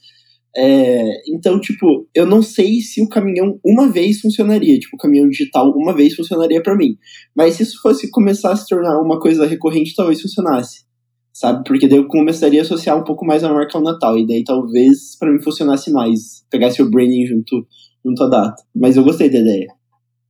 É, 0.55 1.22
então, 1.34 1.60
tipo, 1.60 2.08
eu 2.13 2.25
não 2.25 2.41
sei 2.41 2.81
se 2.81 3.01
o 3.01 3.08
caminhão 3.08 3.60
uma 3.65 3.89
vez 3.89 4.20
funcionaria, 4.20 4.77
tipo, 4.77 4.96
o 4.96 5.00
caminhão 5.00 5.29
digital 5.29 5.72
uma 5.75 5.96
vez 5.96 6.15
funcionaria 6.15 6.62
para 6.62 6.75
mim. 6.75 6.98
Mas 7.36 7.55
se 7.55 7.63
isso 7.63 7.81
fosse 7.81 8.10
começar 8.12 8.51
a 8.51 8.55
se 8.55 8.67
tornar 8.67 9.00
uma 9.01 9.20
coisa 9.20 9.46
recorrente, 9.46 9.96
talvez 9.96 10.22
funcionasse 10.22 10.91
sabe? 11.34 11.63
Porque 11.65 11.88
daí 11.88 11.98
eu 11.98 12.08
começaria 12.08 12.62
a 12.62 12.63
associar 12.63 12.98
um 12.98 13.03
pouco 13.03 13.25
mais 13.25 13.43
a 13.43 13.51
marca 13.53 13.77
ao 13.77 13.84
Natal, 13.84 14.17
e 14.17 14.27
daí 14.27 14.43
talvez 14.43 15.17
para 15.17 15.31
mim 15.31 15.41
funcionasse 15.41 15.91
mais, 15.91 16.46
pegasse 16.51 16.81
o 16.81 16.89
branding 16.89 17.25
junto, 17.25 17.65
junto 18.05 18.24
à 18.24 18.27
data. 18.27 18.63
Mas 18.75 18.98
eu 18.98 19.03
gostei 19.03 19.29
da 19.29 19.39
ideia. 19.39 19.67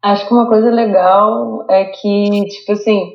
Acho 0.03 0.27
que 0.27 0.33
uma 0.33 0.47
coisa 0.47 0.69
legal 0.71 1.65
é 1.69 1.85
que, 1.85 2.45
tipo 2.45 2.71
assim, 2.71 3.11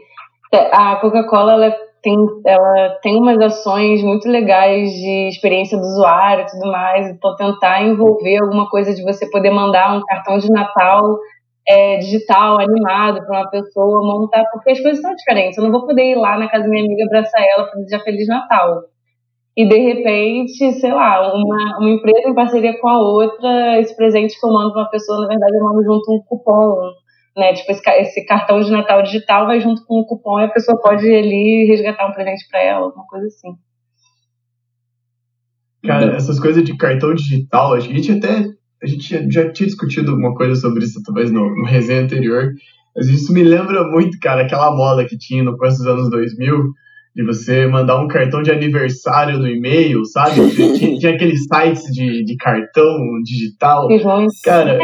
a 0.52 0.96
Coca-Cola 1.00 1.54
ela 1.54 1.76
tem, 2.06 2.16
ela 2.46 2.90
tem 3.02 3.16
umas 3.16 3.40
ações 3.40 4.00
muito 4.00 4.28
legais 4.28 4.92
de 4.92 5.28
experiência 5.28 5.76
do 5.76 5.82
usuário 5.82 6.44
e 6.44 6.46
tudo 6.46 6.70
mais, 6.70 7.10
então 7.10 7.34
tentar 7.34 7.82
envolver 7.82 8.38
alguma 8.38 8.70
coisa 8.70 8.94
de 8.94 9.02
você 9.02 9.28
poder 9.28 9.50
mandar 9.50 9.96
um 9.96 10.04
cartão 10.04 10.38
de 10.38 10.48
Natal 10.48 11.18
é, 11.68 11.96
digital, 11.96 12.60
animado 12.60 13.26
para 13.26 13.40
uma 13.40 13.50
pessoa 13.50 14.00
montar, 14.02 14.44
porque 14.52 14.70
as 14.70 14.80
coisas 14.80 15.02
são 15.02 15.12
diferentes. 15.16 15.58
Eu 15.58 15.64
não 15.64 15.72
vou 15.72 15.84
poder 15.84 16.12
ir 16.12 16.14
lá 16.14 16.38
na 16.38 16.48
casa 16.48 16.62
da 16.62 16.70
minha 16.70 16.84
amiga 16.84 17.06
abraçar 17.06 17.42
ela 17.42 17.64
para 17.64 17.80
dizer 17.80 17.98
Feliz 18.04 18.28
Natal. 18.28 18.82
E 19.56 19.68
de 19.68 19.76
repente, 19.76 20.74
sei 20.74 20.92
lá, 20.92 21.34
uma, 21.34 21.78
uma 21.80 21.90
empresa 21.90 22.28
em 22.28 22.34
parceria 22.34 22.78
com 22.78 22.88
a 22.88 23.00
outra, 23.00 23.80
esse 23.80 23.96
presente 23.96 24.38
que 24.38 24.46
eu 24.46 24.52
mando 24.52 24.72
para 24.72 24.82
uma 24.82 24.90
pessoa, 24.90 25.22
na 25.22 25.26
verdade, 25.26 25.56
eu 25.56 25.64
mando 25.64 25.82
junto 25.82 26.12
um 26.12 26.22
cupom, 26.28 26.92
né? 27.36 27.52
Tipo, 27.52 27.72
esse, 27.72 27.82
esse 27.90 28.24
cartão 28.24 28.60
de 28.60 28.70
Natal 28.70 29.02
digital 29.02 29.46
vai 29.46 29.60
junto 29.60 29.84
com 29.84 30.00
o 30.00 30.06
cupom 30.06 30.40
e 30.40 30.44
a 30.44 30.50
pessoa 30.50 30.80
pode 30.80 31.06
ir 31.06 31.16
ali 31.16 31.66
resgatar 31.68 32.08
um 32.08 32.12
presente 32.12 32.46
para 32.50 32.62
ela, 32.62 32.86
alguma 32.86 33.06
coisa 33.06 33.26
assim. 33.26 33.50
Cara, 35.84 36.16
essas 36.16 36.40
coisas 36.40 36.64
de 36.64 36.76
cartão 36.76 37.14
digital, 37.14 37.74
a 37.74 37.80
gente 37.80 38.10
até 38.10 38.44
a 38.82 38.86
gente 38.86 39.08
já 39.30 39.50
tinha 39.52 39.66
discutido 39.66 40.10
alguma 40.10 40.34
coisa 40.34 40.54
sobre 40.54 40.84
isso, 40.84 41.02
talvez 41.02 41.30
no, 41.30 41.48
no 41.54 41.64
resenha 41.64 42.02
anterior, 42.02 42.52
mas 42.94 43.08
isso 43.08 43.32
me 43.32 43.42
lembra 43.42 43.84
muito, 43.84 44.18
cara, 44.20 44.42
aquela 44.42 44.74
moda 44.74 45.04
que 45.04 45.16
tinha 45.16 45.42
no 45.42 45.56
começo 45.56 45.78
dos 45.78 45.86
anos 45.86 46.10
2000, 46.10 46.72
de 47.14 47.24
você 47.24 47.66
mandar 47.66 47.98
um 47.98 48.08
cartão 48.08 48.42
de 48.42 48.50
aniversário 48.50 49.38
no 49.38 49.48
e-mail, 49.48 50.04
sabe? 50.04 50.34
tinha, 50.76 50.98
tinha 50.98 51.14
aqueles 51.14 51.44
sites 51.44 51.84
de, 51.92 52.24
de 52.24 52.36
cartão 52.36 52.98
digital. 53.24 53.88
Cara, 54.44 54.78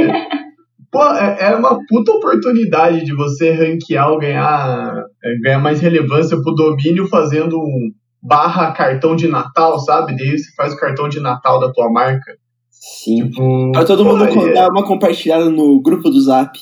pô, 0.93 1.03
é, 1.15 1.39
é 1.41 1.57
uma 1.57 1.79
puta 1.89 2.13
oportunidade 2.13 3.03
de 3.05 3.15
você 3.15 3.51
ranquear 3.51 4.11
ou 4.11 4.19
ganhar, 4.19 5.05
é, 5.25 5.39
ganhar 5.43 5.59
mais 5.59 5.81
relevância 5.81 6.41
pro 6.41 6.55
domínio 6.55 7.09
fazendo 7.09 7.59
um 7.59 7.91
barra 8.23 8.71
cartão 8.73 9.17
de 9.17 9.27
Natal, 9.27 9.79
sabe? 9.81 10.15
Daí 10.15 10.39
você 10.39 10.55
faz 10.55 10.75
o 10.75 10.77
cartão 10.77 11.09
de 11.09 11.19
Natal 11.19 11.59
da 11.59 11.73
tua 11.73 11.91
marca. 11.91 12.37
Sim. 12.71 13.31
Tipo, 13.31 13.73
pra 13.73 13.85
todo 13.85 14.05
mundo 14.05 14.25
é... 14.25 14.53
dar 14.53 14.69
uma 14.69 14.85
compartilhada 14.85 15.49
no 15.49 15.81
grupo 15.81 16.11
do 16.11 16.21
Zap. 16.21 16.57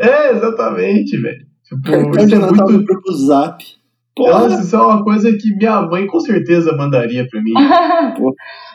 É, 0.00 0.32
exatamente, 0.32 1.16
velho. 1.20 1.46
Tipo, 1.68 1.82
Cartão 1.82 2.26
de 2.26 2.34
é 2.34 2.38
Natal 2.38 2.68
muito... 2.68 2.80
no 2.80 2.84
grupo 2.84 3.02
do 3.02 3.16
Zap. 3.16 3.62
Porra. 4.16 4.48
Nossa, 4.48 4.62
isso 4.62 4.74
é 4.74 4.80
uma 4.80 5.04
coisa 5.04 5.30
que 5.36 5.54
minha 5.56 5.82
mãe 5.82 6.06
com 6.06 6.18
certeza 6.20 6.74
mandaria 6.74 7.26
pra 7.28 7.42
mim. 7.42 7.52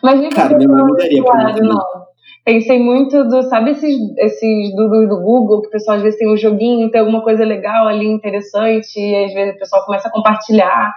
Mas 0.04 0.34
Cara, 0.34 0.56
minha 0.56 0.70
mãe 0.70 0.84
mandaria 0.84 1.24
pra 1.24 1.54
mim. 1.54 1.62
Não. 1.62 2.01
Pensei 2.44 2.80
muito 2.80 3.24
do, 3.26 3.44
sabe 3.44 3.72
esses, 3.72 3.96
esses 4.18 4.76
do, 4.76 4.90
do, 4.90 5.22
Google, 5.22 5.62
que 5.62 5.68
o 5.68 5.72
pessoal 5.72 5.98
às 5.98 6.04
vezes 6.04 6.18
tem 6.18 6.32
um 6.32 6.38
joguinho, 6.38 6.90
tem 6.90 7.00
alguma 7.00 7.22
coisa 7.22 7.46
legal 7.46 7.88
ali, 7.88 8.08
interessante, 8.08 9.00
e 9.00 9.26
às 9.26 9.34
vezes 9.34 9.56
o 9.56 9.60
pessoal 9.60 9.86
começa 9.86 10.08
a 10.08 10.12
compartilhar 10.12 10.92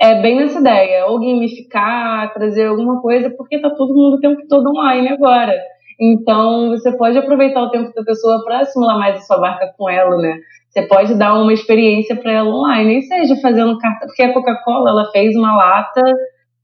é 0.00 0.20
bem 0.20 0.36
nessa 0.36 0.60
ideia, 0.60 1.06
ou 1.06 1.18
gamificar, 1.18 2.32
trazer 2.32 2.66
alguma 2.66 3.00
coisa, 3.00 3.30
porque 3.30 3.60
tá 3.60 3.70
todo 3.70 3.94
mundo 3.94 4.14
o 4.14 4.20
tempo 4.20 4.40
todo 4.48 4.70
online 4.70 5.08
agora. 5.08 5.52
Então, 6.00 6.70
você 6.70 6.96
pode 6.96 7.18
aproveitar 7.18 7.60
o 7.62 7.70
tempo 7.70 7.92
da 7.92 8.04
pessoa 8.04 8.44
para 8.44 8.64
simular 8.64 8.96
mais 8.96 9.16
a 9.16 9.22
sua 9.22 9.38
marca 9.38 9.72
com 9.76 9.90
ela, 9.90 10.16
né? 10.18 10.36
Você 10.70 10.82
pode 10.82 11.18
dar 11.18 11.34
uma 11.34 11.52
experiência 11.52 12.14
para 12.14 12.30
ela 12.32 12.48
online, 12.48 12.88
nem 12.88 13.02
seja 13.02 13.34
fazendo 13.40 13.76
carta, 13.78 14.06
porque 14.06 14.22
a 14.22 14.32
Coca-Cola, 14.32 14.90
ela 14.90 15.10
fez 15.10 15.34
uma 15.34 15.56
lata 15.56 16.02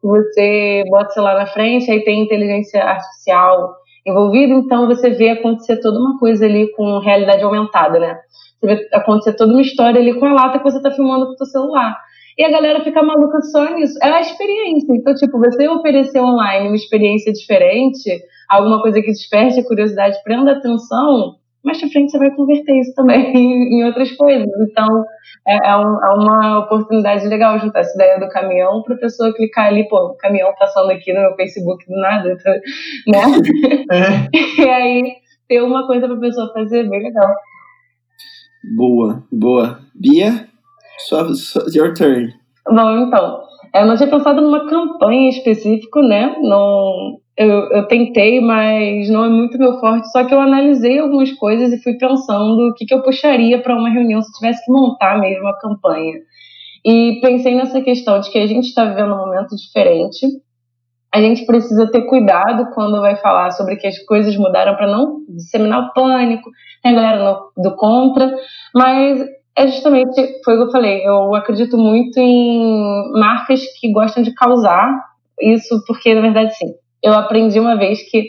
você 0.05 0.85
bota 0.87 1.09
sei 1.11 1.23
lá 1.23 1.35
na 1.35 1.47
frente, 1.47 1.91
aí 1.91 2.05
tem 2.05 2.23
inteligência 2.23 2.85
artificial 2.85 3.75
envolvida, 4.07 4.53
então 4.53 4.87
você 4.87 5.11
vê 5.11 5.31
acontecer 5.31 5.81
toda 5.81 5.99
uma 5.99 6.19
coisa 6.19 6.45
ali 6.45 6.71
com 6.73 6.99
realidade 6.99 7.43
aumentada, 7.43 7.99
né? 7.99 8.19
Você 8.61 8.67
vê 8.67 8.89
acontecer 8.93 9.35
toda 9.35 9.53
uma 9.53 9.63
história 9.63 10.01
ali 10.01 10.19
com 10.19 10.27
a 10.27 10.33
lata 10.33 10.59
que 10.59 10.65
você 10.65 10.77
está 10.77 10.91
filmando 10.91 11.27
com 11.27 11.33
o 11.33 11.37
seu 11.37 11.47
celular. 11.47 11.97
e 12.37 12.45
a 12.45 12.51
galera 12.51 12.83
fica 12.83 13.03
maluca 13.03 13.41
só 13.43 13.75
nisso. 13.75 13.97
É 14.03 14.09
a 14.09 14.21
experiência. 14.21 14.93
Então, 14.93 15.15
tipo, 15.15 15.39
você 15.39 15.69
oferecer 15.69 16.21
online 16.21 16.67
uma 16.67 16.77
experiência 16.77 17.33
diferente, 17.33 18.11
alguma 18.49 18.83
coisa 18.83 19.01
que 19.01 19.07
desperte 19.13 19.61
a 19.61 19.65
curiosidade, 19.65 20.23
prenda 20.25 20.53
atenção, 20.53 21.37
mais 21.65 21.81
pra 21.81 21.89
frente 21.89 22.11
você 22.11 22.19
vai 22.19 22.31
converter 22.31 22.79
isso 22.79 22.95
também 22.95 23.33
em 23.35 23.85
outras 23.85 24.13
coisas. 24.13 24.47
Então, 24.69 25.05
é, 25.47 25.71
é, 25.71 25.77
um, 25.77 26.05
é 26.05 26.15
uma 26.15 26.59
oportunidade 26.61 27.27
legal 27.27 27.59
juntar 27.59 27.81
essa 27.81 27.95
ideia 27.95 28.21
do 28.21 28.29
caminhão 28.29 28.83
para 28.83 28.95
a 28.95 28.99
pessoa 28.99 29.35
clicar 29.35 29.67
ali, 29.67 29.89
pô, 29.89 30.15
caminhão 30.21 30.53
passando 30.59 30.91
aqui 30.91 31.13
no 31.13 31.21
meu 31.21 31.35
Facebook 31.37 31.85
do 31.87 31.99
nada, 31.99 32.37
tá, 32.37 32.51
né? 33.09 34.29
É. 34.61 34.63
e 34.63 34.69
aí, 34.69 35.03
ter 35.49 35.63
uma 35.63 35.87
coisa 35.87 36.07
para 36.07 36.17
a 36.17 36.21
pessoa 36.21 36.53
fazer, 36.53 36.89
bem 36.89 37.03
legal. 37.03 37.35
Boa, 38.77 39.23
boa. 39.33 39.79
Bia, 39.95 40.49
sua, 40.99 41.35
sua, 41.35 41.65
your 41.75 41.95
turn. 41.95 42.33
Bom, 42.67 43.07
então, 43.07 43.43
eu 43.75 43.87
não 43.87 43.97
tinha 43.97 44.09
pensado 44.09 44.41
numa 44.41 44.67
campanha 44.69 45.29
específica, 45.29 46.01
né? 46.01 46.35
Não, 46.41 47.19
eu, 47.37 47.71
eu 47.71 47.89
tentei, 47.89 48.41
mas 48.41 49.09
não 49.11 49.25
é 49.25 49.29
muito 49.29 49.59
meu 49.59 49.79
forte. 49.81 50.11
Só 50.11 50.25
que 50.25 50.33
eu 50.33 50.41
analisei 50.41 50.99
algumas 50.99 51.33
coisas 51.33 51.73
e 51.73 51.83
fui 51.83 51.95
pensando 51.95 52.69
o 52.69 52.75
que, 52.75 52.87
que 52.87 52.95
eu 52.95 53.03
puxaria 53.03 53.61
para 53.61 53.77
uma 53.77 53.91
reunião 53.91 54.23
se 54.23 54.33
tivesse 54.33 54.65
que 54.65 54.73
montar 54.73 55.19
mesmo 55.19 55.47
a 55.49 55.59
campanha. 55.59 56.21
E 56.85 57.19
pensei 57.21 57.55
nessa 57.55 57.81
questão 57.81 58.21
de 58.21 58.31
que 58.31 58.39
a 58.39 58.47
gente 58.47 58.67
está 58.67 58.85
vivendo 58.85 59.15
um 59.15 59.19
momento 59.19 59.57
diferente. 59.57 60.27
A 61.13 61.21
gente 61.21 61.47
precisa 61.47 61.91
ter 61.91 62.03
cuidado 62.03 62.71
quando 62.75 63.01
vai 63.01 63.17
falar 63.17 63.51
sobre 63.53 63.77
que 63.77 63.87
as 63.87 63.99
coisas 64.01 64.37
mudaram 64.37 64.77
para 64.77 64.87
não 64.87 65.21
disseminar 65.29 65.81
o 65.81 65.93
pânico, 65.93 66.51
tem 66.83 66.93
a 66.93 66.95
galera 66.95 67.39
do 67.57 67.77
contra, 67.77 68.35
mas 68.75 69.25
é 69.57 69.67
justamente, 69.69 70.21
foi 70.45 70.55
o 70.55 70.59
que 70.59 70.65
eu 70.65 70.73
falei, 70.73 71.07
eu 71.07 71.35
acredito 71.35 71.79
muito 71.79 72.19
em 72.19 73.13
marcas 73.13 73.61
que 73.79 73.93
gostam 73.93 74.25
de 74.25 74.35
causar 74.35 74.93
isso, 75.41 75.85
porque 75.87 76.13
na 76.15 76.21
verdade 76.21 76.53
sim, 76.57 76.75
eu 77.05 77.13
aprendi 77.13 77.61
uma 77.61 77.77
vez 77.77 78.03
que 78.11 78.29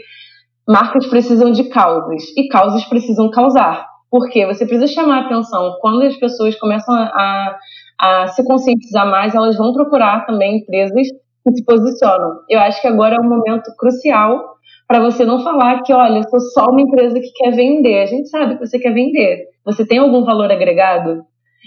marcas 0.68 1.08
precisam 1.08 1.52
de 1.52 1.70
causas 1.70 2.24
e 2.36 2.48
causas 2.50 2.84
precisam 2.86 3.32
causar. 3.32 3.88
Porque 4.12 4.46
você 4.46 4.66
precisa 4.66 4.94
chamar 4.94 5.20
a 5.20 5.26
atenção. 5.26 5.78
Quando 5.80 6.04
as 6.04 6.16
pessoas 6.18 6.58
começam 6.60 6.94
a, 6.94 7.56
a 8.00 8.28
se 8.28 8.46
conscientizar 8.46 9.10
mais, 9.10 9.34
elas 9.34 9.58
vão 9.58 9.74
procurar 9.74 10.26
também 10.26 10.58
empresas 10.58 11.08
que 11.44 11.56
se 11.56 11.64
posicionam. 11.66 12.40
Eu 12.50 12.60
acho 12.60 12.82
que 12.82 12.88
agora 12.88 13.16
é 13.16 13.20
um 13.20 13.30
momento 13.30 13.72
crucial 13.78 14.56
para 14.88 15.00
você 15.00 15.26
não 15.26 15.44
falar 15.44 15.82
que, 15.82 15.94
olha, 15.94 16.20
eu 16.20 16.30
sou 16.30 16.40
só 16.40 16.68
uma 16.68 16.82
empresa 16.82 17.20
que 17.20 17.32
quer 17.34 17.52
vender. 17.52 18.02
A 18.02 18.06
gente 18.06 18.30
sabe 18.30 18.58
que 18.58 18.66
você 18.66 18.78
quer 18.78 18.94
vender. 18.94 19.46
Você 19.66 19.86
tem 19.86 19.98
algum 19.98 20.24
valor 20.24 20.52
agregado? 20.52 21.24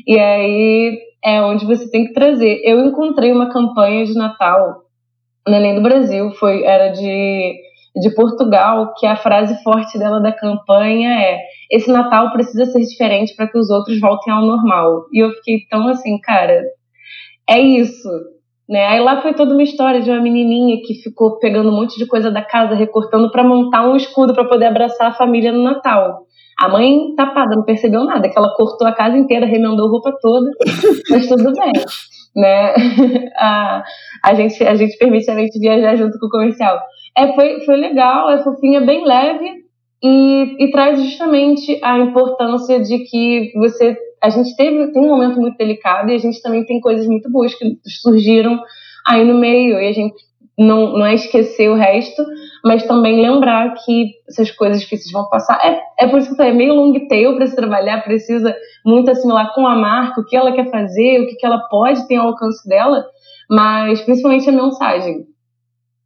E 0.06 0.18
aí 0.18 0.98
é 1.24 1.42
onde 1.42 1.66
você 1.66 1.90
tem 1.90 2.06
que 2.06 2.12
trazer. 2.12 2.60
Eu 2.62 2.84
encontrei 2.84 3.32
uma 3.32 3.50
campanha 3.50 4.04
de 4.04 4.14
Natal 4.14 4.87
Neném 5.50 5.74
do 5.74 5.82
Brasil, 5.82 6.30
foi, 6.32 6.62
era 6.64 6.88
de, 6.88 7.54
de 8.00 8.14
Portugal, 8.14 8.94
que 8.96 9.06
a 9.06 9.16
frase 9.16 9.62
forte 9.62 9.98
dela 9.98 10.20
da 10.20 10.32
campanha 10.32 11.10
é 11.20 11.38
esse 11.70 11.90
Natal 11.90 12.32
precisa 12.32 12.64
ser 12.64 12.80
diferente 12.80 13.34
para 13.36 13.46
que 13.46 13.58
os 13.58 13.68
outros 13.68 14.00
voltem 14.00 14.32
ao 14.32 14.42
normal. 14.42 15.04
E 15.12 15.22
eu 15.22 15.30
fiquei 15.32 15.60
tão 15.70 15.86
assim, 15.88 16.18
cara, 16.18 16.62
é 17.48 17.60
isso. 17.60 18.08
Né? 18.68 18.86
Aí 18.86 19.00
lá 19.00 19.20
foi 19.20 19.34
toda 19.34 19.52
uma 19.52 19.62
história 19.62 20.00
de 20.00 20.10
uma 20.10 20.20
menininha 20.20 20.80
que 20.82 20.94
ficou 20.94 21.38
pegando 21.38 21.70
um 21.70 21.76
monte 21.76 21.98
de 21.98 22.06
coisa 22.06 22.30
da 22.30 22.42
casa, 22.42 22.74
recortando 22.74 23.30
para 23.30 23.44
montar 23.44 23.86
um 23.86 23.96
escudo 23.96 24.34
para 24.34 24.44
poder 24.44 24.66
abraçar 24.66 25.08
a 25.08 25.14
família 25.14 25.52
no 25.52 25.62
Natal. 25.62 26.26
A 26.58 26.68
mãe 26.68 27.14
tapada, 27.14 27.54
não 27.54 27.64
percebeu 27.64 28.04
nada, 28.04 28.28
que 28.28 28.36
ela 28.36 28.54
cortou 28.54 28.86
a 28.86 28.92
casa 28.92 29.16
inteira, 29.16 29.46
remendou 29.46 29.88
roupa 29.88 30.12
toda, 30.20 30.50
mas 31.10 31.28
tudo 31.28 31.52
bem 31.52 31.72
né? 32.38 32.72
a, 33.36 33.82
a, 34.24 34.34
gente, 34.34 34.62
a 34.64 34.74
gente 34.76 34.96
permite 34.96 35.28
a 35.30 35.34
gente 35.34 35.58
viajar 35.58 35.96
junto 35.96 36.18
com 36.18 36.26
o 36.26 36.30
comercial. 36.30 36.80
É, 37.16 37.34
foi, 37.34 37.60
foi 37.62 37.76
legal, 37.76 38.30
é 38.30 38.42
fofinha, 38.42 38.80
bem 38.80 39.04
leve 39.04 39.64
e, 40.02 40.64
e 40.64 40.70
traz 40.70 41.02
justamente 41.02 41.78
a 41.82 41.98
importância 41.98 42.80
de 42.80 43.00
que 43.00 43.52
você. 43.56 43.96
A 44.22 44.30
gente 44.30 44.56
teve, 44.56 44.92
tem 44.92 45.02
um 45.02 45.08
momento 45.08 45.40
muito 45.40 45.56
delicado 45.56 46.10
e 46.10 46.14
a 46.14 46.18
gente 46.18 46.40
também 46.42 46.64
tem 46.64 46.80
coisas 46.80 47.06
muito 47.06 47.30
boas 47.30 47.54
que 47.54 47.78
surgiram 48.02 48.60
aí 49.06 49.24
no 49.24 49.38
meio 49.38 49.80
e 49.80 49.88
a 49.88 49.92
gente 49.92 50.16
não, 50.58 50.98
não 50.98 51.06
é 51.06 51.14
esquecer 51.14 51.70
o 51.70 51.76
resto, 51.76 52.24
mas 52.64 52.84
também 52.84 53.22
lembrar 53.22 53.74
que 53.84 54.10
essas 54.28 54.50
coisas 54.50 54.80
difíceis 54.80 55.12
vão 55.12 55.28
passar. 55.28 55.60
É, 55.64 56.04
é 56.04 56.08
por 56.08 56.18
isso 56.18 56.34
que 56.34 56.42
é 56.42 56.52
meio 56.52 56.74
long 56.74 56.92
tail 57.06 57.36
para 57.36 57.46
se 57.46 57.54
trabalhar, 57.54 58.02
precisa 58.02 58.54
muito 58.84 59.10
assimilar 59.10 59.54
com 59.54 59.66
a 59.66 59.76
marca, 59.76 60.20
o 60.20 60.24
que 60.24 60.36
ela 60.36 60.52
quer 60.52 60.70
fazer, 60.70 61.20
o 61.20 61.26
que, 61.26 61.36
que 61.36 61.46
ela 61.46 61.58
pode 61.68 62.06
ter 62.06 62.16
ao 62.16 62.28
alcance 62.28 62.66
dela, 62.68 63.04
mas 63.50 64.00
principalmente 64.02 64.48
a 64.48 64.52
mensagem. 64.52 65.26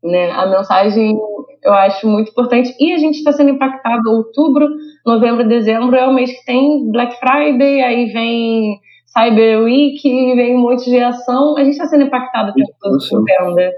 Né? 0.02 0.30
A 0.32 0.46
mensagem 0.46 1.16
eu 1.64 1.72
acho 1.74 2.08
muito 2.08 2.30
importante 2.30 2.74
e 2.80 2.92
a 2.92 2.98
gente 2.98 3.18
está 3.18 3.32
sendo 3.32 3.50
impactado 3.50 4.10
outubro, 4.10 4.68
novembro, 5.06 5.46
dezembro 5.46 5.94
é 5.94 6.06
o 6.06 6.12
mês 6.12 6.32
que 6.32 6.44
tem 6.44 6.90
Black 6.90 7.16
Friday, 7.20 7.80
aí 7.82 8.06
vem 8.06 8.80
Cyber 9.06 9.62
Week, 9.62 10.02
vem 10.02 10.56
um 10.56 10.60
monte 10.60 10.90
de 10.90 10.98
ação, 10.98 11.56
a 11.56 11.62
gente 11.62 11.74
está 11.74 11.86
sendo 11.86 12.04
impactado 12.04 12.50
o 12.50 12.54
tempo 12.54 12.72
todo 12.80 12.98
por 13.08 13.24
venda 13.24 13.72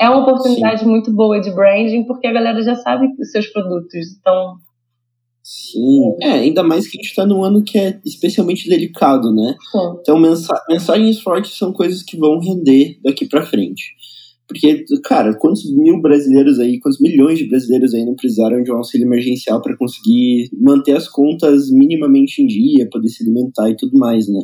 é 0.00 0.08
uma 0.08 0.22
oportunidade 0.22 0.80
Sim. 0.80 0.88
muito 0.88 1.12
boa 1.12 1.38
de 1.38 1.50
branding, 1.50 2.04
porque 2.04 2.26
a 2.26 2.32
galera 2.32 2.62
já 2.62 2.74
sabe 2.74 3.06
os 3.20 3.30
seus 3.30 3.46
produtos. 3.48 4.16
Então. 4.18 4.56
Sim, 5.42 6.16
é, 6.22 6.32
ainda 6.32 6.62
mais 6.62 6.86
que 6.86 6.98
a 6.98 7.00
gente 7.00 7.10
está 7.10 7.26
num 7.26 7.42
ano 7.42 7.62
que 7.62 7.78
é 7.78 7.98
especialmente 8.04 8.68
delicado, 8.68 9.34
né? 9.34 9.54
Sim. 9.72 9.96
Então, 10.00 10.18
mensa 10.18 10.54
mensagens 10.68 11.20
fortes 11.20 11.56
são 11.56 11.72
coisas 11.72 12.02
que 12.02 12.16
vão 12.16 12.38
render 12.38 12.98
daqui 13.02 13.26
para 13.26 13.46
frente. 13.46 13.94
Porque, 14.46 14.84
cara, 15.04 15.32
quantos 15.38 15.62
mil 15.72 16.00
brasileiros 16.00 16.58
aí, 16.58 16.80
quantos 16.80 17.00
milhões 17.00 17.38
de 17.38 17.48
brasileiros 17.48 17.94
aí 17.94 18.04
não 18.04 18.16
precisaram 18.16 18.62
de 18.62 18.72
um 18.72 18.76
auxílio 18.76 19.06
emergencial 19.06 19.62
para 19.62 19.76
conseguir 19.76 20.50
manter 20.60 20.96
as 20.96 21.08
contas 21.08 21.70
minimamente 21.70 22.42
em 22.42 22.46
dia, 22.46 22.88
poder 22.90 23.08
se 23.08 23.22
alimentar 23.22 23.70
e 23.70 23.76
tudo 23.76 23.96
mais, 23.96 24.28
né? 24.28 24.40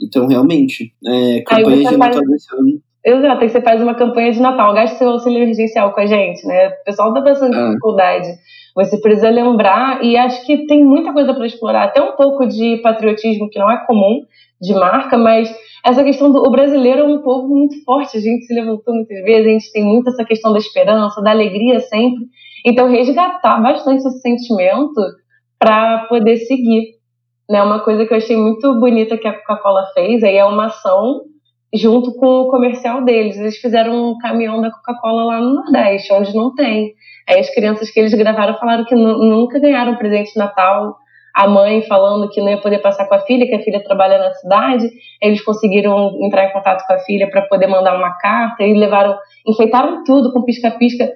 Então, 0.00 0.26
realmente, 0.26 0.92
é, 1.06 1.40
campanha 1.40 1.90
de 1.90 1.96
Natal 1.96 2.22
desse 2.26 2.54
ano 2.54 2.80
Exato, 3.04 3.42
aí 3.42 3.48
você 3.48 3.62
faz 3.62 3.80
uma 3.82 3.94
campanha 3.94 4.30
de 4.30 4.40
Natal, 4.40 4.74
gaste 4.74 4.98
seu 4.98 5.08
auxílio 5.08 5.42
emergencial 5.42 5.92
com 5.94 6.00
a 6.00 6.06
gente, 6.06 6.46
né? 6.46 6.68
O 6.68 6.84
pessoal 6.84 7.14
tá 7.14 7.22
passando 7.22 7.54
ah. 7.54 7.68
dificuldade. 7.68 8.28
Você 8.74 9.00
precisa 9.00 9.28
lembrar, 9.30 10.04
e 10.04 10.16
acho 10.16 10.44
que 10.46 10.66
tem 10.66 10.84
muita 10.84 11.12
coisa 11.12 11.34
para 11.34 11.46
explorar, 11.46 11.84
até 11.84 12.00
um 12.00 12.12
pouco 12.12 12.46
de 12.46 12.78
patriotismo 12.82 13.48
que 13.50 13.58
não 13.58 13.70
é 13.70 13.84
comum 13.86 14.22
de 14.60 14.74
marca, 14.74 15.16
mas 15.16 15.52
essa 15.84 16.04
questão 16.04 16.30
do 16.30 16.46
o 16.46 16.50
brasileiro 16.50 17.00
é 17.00 17.04
um 17.04 17.22
povo 17.22 17.48
muito 17.48 17.82
forte, 17.84 18.16
a 18.16 18.20
gente 18.20 18.44
se 18.44 18.54
levantou 18.54 18.94
muitas 18.94 19.22
vezes, 19.24 19.46
a 19.46 19.50
gente 19.50 19.72
tem 19.72 19.84
muito 19.84 20.10
essa 20.10 20.24
questão 20.24 20.52
da 20.52 20.58
esperança, 20.58 21.22
da 21.22 21.30
alegria 21.30 21.80
sempre. 21.80 22.26
Então, 22.64 22.88
resgatar 22.88 23.60
bastante 23.62 24.06
esse 24.06 24.20
sentimento 24.20 25.00
para 25.58 26.06
poder 26.08 26.36
seguir. 26.36 26.94
Né? 27.48 27.62
Uma 27.62 27.80
coisa 27.80 28.04
que 28.04 28.12
eu 28.12 28.18
achei 28.18 28.36
muito 28.36 28.78
bonita 28.78 29.16
que 29.16 29.26
a 29.26 29.32
Coca-Cola 29.32 29.86
fez 29.94 30.22
aí 30.22 30.36
é 30.36 30.44
uma 30.44 30.66
ação 30.66 31.22
junto 31.74 32.14
com 32.14 32.26
o 32.26 32.50
comercial 32.50 33.04
deles. 33.04 33.36
Eles 33.36 33.56
fizeram 33.58 34.10
um 34.10 34.18
caminhão 34.18 34.60
da 34.60 34.70
Coca-Cola 34.70 35.24
lá 35.24 35.40
no 35.40 35.54
Nordeste, 35.54 36.12
onde 36.12 36.34
não 36.34 36.54
tem. 36.54 36.94
Aí 37.28 37.38
as 37.38 37.50
crianças 37.54 37.90
que 37.90 38.00
eles 38.00 38.12
gravaram 38.14 38.58
falaram 38.58 38.84
que 38.84 38.94
nunca 38.94 39.58
ganharam 39.58 39.96
presente 39.96 40.32
de 40.32 40.38
Natal. 40.38 40.96
A 41.34 41.46
mãe 41.46 41.82
falando 41.82 42.28
que 42.28 42.40
não 42.40 42.48
ia 42.48 42.60
poder 42.60 42.80
passar 42.80 43.06
com 43.06 43.14
a 43.14 43.20
filha, 43.20 43.46
que 43.46 43.54
a 43.54 43.62
filha 43.62 43.82
trabalha 43.84 44.18
na 44.18 44.32
cidade. 44.34 44.90
Eles 45.22 45.40
conseguiram 45.42 46.18
entrar 46.22 46.46
em 46.46 46.52
contato 46.52 46.84
com 46.86 46.92
a 46.92 46.98
filha 46.98 47.30
para 47.30 47.42
poder 47.42 47.68
mandar 47.68 47.96
uma 47.96 48.16
carta 48.18 48.64
e 48.64 48.74
levaram, 48.74 49.16
enfeitaram 49.46 50.02
tudo 50.02 50.32
com 50.32 50.42
pisca-pisca. 50.42 51.08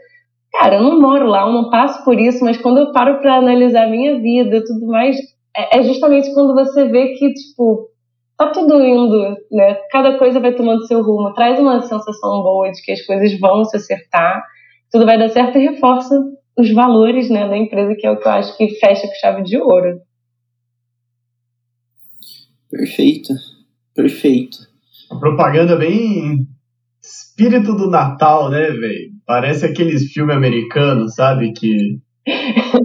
Cara, 0.53 0.77
eu 0.77 0.83
não 0.85 1.01
moro 1.01 1.27
lá, 1.27 1.43
eu 1.43 1.53
não 1.53 1.69
passo 1.69 2.05
por 2.05 2.19
isso, 2.19 2.45
mas 2.45 2.57
quando 2.57 2.79
eu 2.79 2.93
paro 2.93 3.21
para 3.21 3.35
analisar 3.35 3.87
a 3.87 3.91
minha 3.91 4.21
vida 4.21 4.63
tudo 4.65 4.87
mais, 4.87 5.17
é, 5.57 5.79
é 5.79 5.83
justamente 5.83 6.33
quando 6.33 6.55
você 6.55 6.87
vê 6.87 7.09
que, 7.09 7.33
tipo, 7.33 7.89
tá 8.37 8.51
tudo 8.51 8.85
indo, 8.85 9.37
né? 9.51 9.75
Cada 9.91 10.19
coisa 10.19 10.41
vai 10.41 10.55
tomando 10.55 10.87
seu 10.87 11.03
rumo. 11.03 11.33
Traz 11.35 11.59
uma 11.59 11.81
sensação 11.83 12.43
boa 12.43 12.71
de 12.71 12.83
que 12.83 12.93
as 12.93 13.03
coisas 13.03 13.39
vão 13.39 13.65
se 13.65 13.77
acertar, 13.77 14.43
tudo 14.91 15.07
vai 15.07 15.19
dar 15.19 15.29
certo 15.29 15.59
e 15.59 15.69
reforça 15.69 16.15
os 16.57 16.73
valores, 16.73 17.29
né, 17.29 17.49
da 17.49 17.57
empresa, 17.57 17.97
que 17.97 18.07
é 18.07 18.11
o 18.11 18.19
que 18.19 18.29
eu 18.29 18.33
acho 18.33 18.57
que 18.57 18.69
fecha 18.77 19.09
com 19.09 19.15
chave 19.15 19.43
de 19.43 19.59
ouro. 19.59 20.01
Perfeito, 22.71 23.33
perfeito. 23.95 24.57
A 25.11 25.17
propaganda 25.17 25.77
bem 25.77 26.47
espírito 27.03 27.75
do 27.75 27.91
Natal, 27.91 28.51
né, 28.51 28.71
velho? 28.71 29.11
Parece 29.27 29.67
aqueles 29.67 30.13
filmes 30.13 30.37
americanos, 30.37 31.15
sabe? 31.15 31.53
Que 31.53 31.99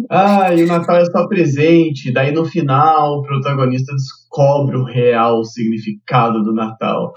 ah, 0.09 0.53
e 0.53 0.63
o 0.63 0.67
Natal 0.67 0.97
é 0.97 1.05
só 1.05 1.27
presente. 1.27 2.11
Daí 2.11 2.31
no 2.31 2.45
final 2.45 3.19
o 3.19 3.21
protagonista 3.23 3.93
descobre 3.93 4.77
o 4.77 4.83
real 4.83 5.43
significado 5.43 6.43
do 6.43 6.53
Natal. 6.53 7.13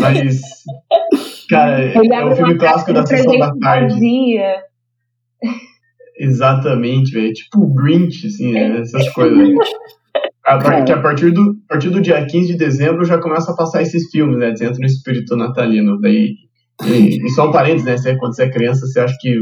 Mas, 0.00 0.40
cara, 1.48 1.82
é 1.92 2.24
um 2.24 2.36
filme 2.36 2.56
clássico 2.56 2.92
da 2.92 3.06
sessão 3.06 3.38
da 3.38 3.52
tarde. 3.60 3.94
Vazia. 3.94 4.56
Exatamente, 6.18 7.12
velho. 7.12 7.32
Tipo 7.32 7.60
o 7.60 7.74
Grinch, 7.74 8.26
assim, 8.26 8.52
né? 8.52 8.80
essas 8.80 9.08
coisas. 9.12 9.38
A, 10.46 10.84
que 10.84 10.92
a 10.92 11.02
partir, 11.02 11.32
do, 11.32 11.42
a 11.42 11.72
partir 11.72 11.90
do 11.90 12.00
dia 12.00 12.24
15 12.24 12.52
de 12.52 12.56
dezembro 12.56 13.04
já 13.04 13.18
começa 13.18 13.50
a 13.50 13.56
passar 13.56 13.82
esses 13.82 14.08
filmes, 14.10 14.38
né? 14.38 14.50
Entra 14.50 14.78
no 14.78 14.86
espírito 14.86 15.36
natalino. 15.36 16.00
Daí, 16.00 16.36
e, 16.84 17.16
e 17.24 17.28
só 17.30 17.48
um 17.48 17.52
parênteses, 17.52 17.84
né? 17.84 17.96
Você, 17.96 18.16
quando 18.16 18.36
você 18.36 18.44
é 18.44 18.50
criança, 18.50 18.86
você 18.86 19.00
acha 19.00 19.16
que. 19.20 19.34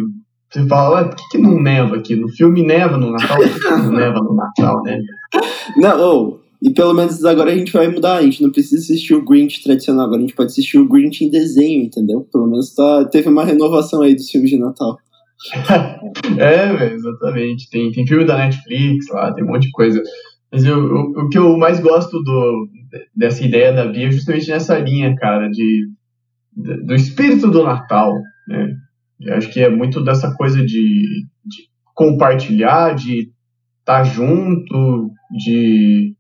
Você 0.54 0.64
fala, 0.68 0.94
ué, 0.94 1.04
por 1.08 1.16
que, 1.16 1.28
que 1.32 1.38
não 1.38 1.60
neva 1.60 1.96
aqui? 1.96 2.14
No 2.14 2.28
filme 2.28 2.64
neva 2.64 2.96
no 2.96 3.10
Natal, 3.10 3.38
por 3.38 3.60
que, 3.60 3.70
não 3.70 3.90
neva 3.90 4.20
no 4.20 4.36
Natal, 4.36 4.82
né? 4.84 5.00
Não, 5.76 6.00
oh, 6.00 6.40
e 6.62 6.70
pelo 6.70 6.94
menos 6.94 7.24
agora 7.24 7.50
a 7.50 7.56
gente 7.56 7.72
vai 7.72 7.88
mudar. 7.88 8.18
A 8.18 8.22
gente 8.22 8.40
não 8.40 8.52
precisa 8.52 8.80
assistir 8.80 9.14
o 9.14 9.24
Grinch 9.24 9.64
tradicional, 9.64 10.06
agora 10.06 10.18
a 10.18 10.20
gente 10.20 10.36
pode 10.36 10.52
assistir 10.52 10.78
o 10.78 10.86
Grinch 10.88 11.24
em 11.24 11.30
desenho, 11.30 11.82
entendeu? 11.82 12.24
Pelo 12.32 12.46
menos 12.46 12.72
tá, 12.72 13.04
teve 13.06 13.28
uma 13.28 13.44
renovação 13.44 14.00
aí 14.02 14.14
dos 14.14 14.30
filmes 14.30 14.48
de 14.48 14.56
Natal. 14.56 14.96
é, 16.38 16.94
exatamente. 16.94 17.68
Tem, 17.68 17.90
tem 17.90 18.06
filme 18.06 18.24
da 18.24 18.38
Netflix 18.38 19.08
lá, 19.10 19.34
tem 19.34 19.42
um 19.42 19.48
monte 19.48 19.66
de 19.66 19.72
coisa. 19.72 20.00
Mas 20.52 20.64
eu, 20.64 20.78
o, 20.78 21.24
o 21.24 21.28
que 21.30 21.38
eu 21.38 21.56
mais 21.58 21.80
gosto 21.80 22.22
do, 22.22 22.68
dessa 23.12 23.44
ideia 23.44 23.72
da 23.72 23.86
Bia 23.86 24.06
é 24.06 24.12
justamente 24.12 24.48
nessa 24.48 24.78
linha, 24.78 25.16
cara, 25.16 25.48
de, 25.48 25.88
do 26.54 26.94
espírito 26.94 27.50
do 27.50 27.64
Natal, 27.64 28.12
né? 28.46 28.72
Eu 29.24 29.34
acho 29.34 29.52
que 29.52 29.60
é 29.60 29.68
muito 29.68 30.02
dessa 30.02 30.34
coisa 30.34 30.64
de, 30.64 31.26
de 31.44 31.68
compartilhar, 31.94 32.94
de 32.94 33.30
estar 33.80 34.02
tá 34.02 34.04
junto, 34.04 35.10
de, 35.30 36.14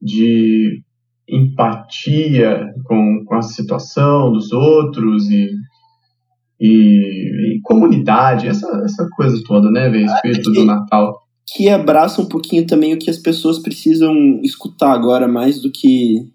de 0.00 0.82
empatia 1.28 2.72
com, 2.84 3.24
com 3.24 3.34
a 3.34 3.42
situação 3.42 4.32
dos 4.32 4.52
outros 4.52 5.28
e, 5.30 5.50
e, 6.60 7.56
e 7.56 7.60
comunidade, 7.62 8.48
essa, 8.48 8.68
essa 8.84 9.08
coisa 9.16 9.40
toda, 9.46 9.70
né, 9.70 9.88
velho? 9.88 10.06
Espírito 10.06 10.52
do 10.52 10.64
Natal 10.64 11.26
que 11.48 11.68
abraça 11.68 12.20
um 12.20 12.26
pouquinho 12.26 12.66
também 12.66 12.92
o 12.92 12.98
que 12.98 13.08
as 13.08 13.18
pessoas 13.18 13.58
precisam 13.58 14.40
escutar 14.42 14.92
agora 14.92 15.28
mais 15.28 15.60
do 15.62 15.70
que 15.70 16.28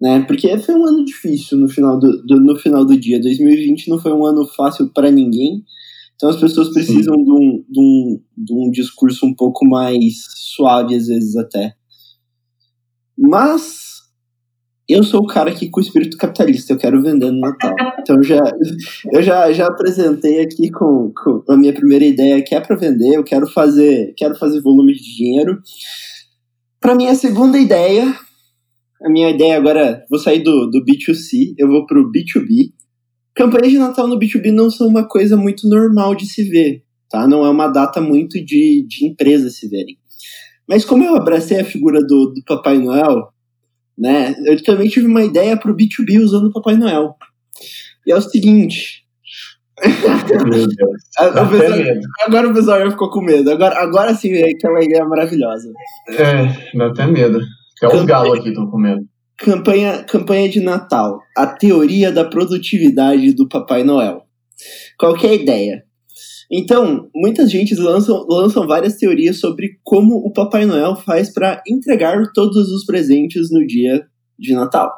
né? 0.00 0.22
Porque 0.22 0.56
foi 0.58 0.74
um 0.74 0.86
ano 0.86 1.04
difícil 1.04 1.58
no 1.58 1.68
final 1.68 1.98
do, 1.98 2.22
do 2.24 2.40
no 2.40 2.56
final 2.56 2.84
do 2.84 2.98
dia. 2.98 3.20
2020 3.20 3.88
não 3.88 3.98
foi 3.98 4.12
um 4.12 4.24
ano 4.24 4.46
fácil 4.46 4.90
para 4.92 5.10
ninguém. 5.10 5.64
Então 6.14 6.30
as 6.30 6.36
pessoas 6.36 6.72
precisam 6.72 7.16
de 7.16 7.30
um, 7.30 7.64
de, 7.68 7.80
um, 7.80 8.20
de 8.36 8.54
um 8.54 8.70
discurso 8.70 9.24
um 9.24 9.34
pouco 9.34 9.64
mais 9.66 10.14
suave 10.56 10.94
às 10.94 11.06
vezes 11.06 11.36
até. 11.36 11.74
Mas 13.16 13.88
eu 14.88 15.04
sou 15.04 15.20
o 15.20 15.26
cara 15.26 15.52
que 15.52 15.68
com 15.68 15.80
o 15.80 15.82
espírito 15.82 16.16
capitalista, 16.16 16.72
eu 16.72 16.78
quero 16.78 17.02
vender 17.02 17.30
no 17.30 17.40
Natal. 17.40 17.74
Então 18.00 18.22
já, 18.22 18.40
eu 19.12 19.22
já, 19.22 19.52
já 19.52 19.66
apresentei 19.66 20.40
aqui 20.40 20.70
com, 20.70 21.12
com 21.14 21.52
a 21.52 21.56
minha 21.56 21.74
primeira 21.74 22.04
ideia 22.04 22.42
que 22.42 22.54
é 22.54 22.60
para 22.60 22.74
vender, 22.74 23.14
eu 23.14 23.22
quero 23.22 23.46
fazer, 23.46 24.14
quero 24.16 24.34
fazer 24.36 24.62
volume 24.62 24.94
de 24.94 25.16
dinheiro. 25.16 25.60
Para 26.80 26.94
minha 26.94 27.14
segunda 27.14 27.58
ideia, 27.58 28.14
a 29.02 29.08
minha 29.08 29.30
ideia 29.30 29.56
agora, 29.56 30.04
vou 30.10 30.18
sair 30.18 30.42
do, 30.42 30.66
do 30.66 30.84
B2C, 30.84 31.54
eu 31.56 31.68
vou 31.68 31.86
pro 31.86 32.10
B2B. 32.10 32.72
Campanhas 33.34 33.70
de 33.70 33.78
Natal 33.78 34.08
no 34.08 34.18
B2B 34.18 34.52
não 34.52 34.70
são 34.70 34.88
uma 34.88 35.06
coisa 35.06 35.36
muito 35.36 35.68
normal 35.68 36.14
de 36.14 36.26
se 36.26 36.42
ver, 36.42 36.82
tá? 37.08 37.26
Não 37.28 37.44
é 37.46 37.50
uma 37.50 37.68
data 37.68 38.00
muito 38.00 38.44
de, 38.44 38.84
de 38.88 39.06
empresas 39.06 39.56
se 39.56 39.68
verem. 39.68 39.96
Mas 40.68 40.84
como 40.84 41.04
eu 41.04 41.14
abracei 41.14 41.60
a 41.60 41.64
figura 41.64 42.00
do, 42.00 42.32
do 42.34 42.42
Papai 42.44 42.78
Noel, 42.78 43.32
né? 43.96 44.34
Eu 44.44 44.62
também 44.62 44.88
tive 44.88 45.06
uma 45.06 45.24
ideia 45.24 45.56
para 45.56 45.70
o 45.70 45.76
B2B 45.76 46.20
usando 46.20 46.46
o 46.48 46.52
Papai 46.52 46.76
Noel. 46.76 47.14
E 48.06 48.12
é 48.12 48.16
o 48.16 48.20
seguinte. 48.20 49.04
o 49.78 51.50
pessoal, 51.50 52.00
agora 52.26 52.48
o 52.48 52.54
pessoal 52.54 52.80
já 52.80 52.90
ficou 52.90 53.10
com 53.10 53.20
medo. 53.20 53.50
Agora, 53.50 53.80
agora 53.80 54.14
sim 54.14 54.32
é 54.32 54.50
aquela 54.50 54.82
ideia 54.82 55.04
maravilhosa. 55.04 55.72
É, 56.10 56.76
dá 56.76 56.86
até 56.86 57.06
medo. 57.06 57.40
Até 57.82 57.96
os 57.96 58.04
galos 58.04 58.38
aqui 58.38 58.48
estão 58.48 58.70
com 58.70 58.78
medo. 58.78 59.06
Campanha, 59.38 60.04
campanha 60.04 60.48
de 60.48 60.60
Natal. 60.60 61.20
A 61.36 61.46
teoria 61.46 62.10
da 62.10 62.24
produtividade 62.24 63.32
do 63.32 63.48
Papai 63.48 63.84
Noel. 63.84 64.22
Qual 64.98 65.14
que 65.14 65.26
é 65.26 65.30
a 65.30 65.34
ideia? 65.34 65.84
Então, 66.50 67.10
muitas 67.14 67.50
gente 67.50 67.74
lançam, 67.74 68.26
lançam 68.28 68.66
várias 68.66 68.96
teorias 68.96 69.38
sobre 69.38 69.78
como 69.84 70.16
o 70.16 70.32
Papai 70.32 70.64
Noel 70.64 70.96
faz 70.96 71.32
para 71.32 71.62
entregar 71.68 72.32
todos 72.32 72.72
os 72.72 72.84
presentes 72.84 73.50
no 73.50 73.66
dia 73.66 74.06
de 74.38 74.54
Natal. 74.54 74.90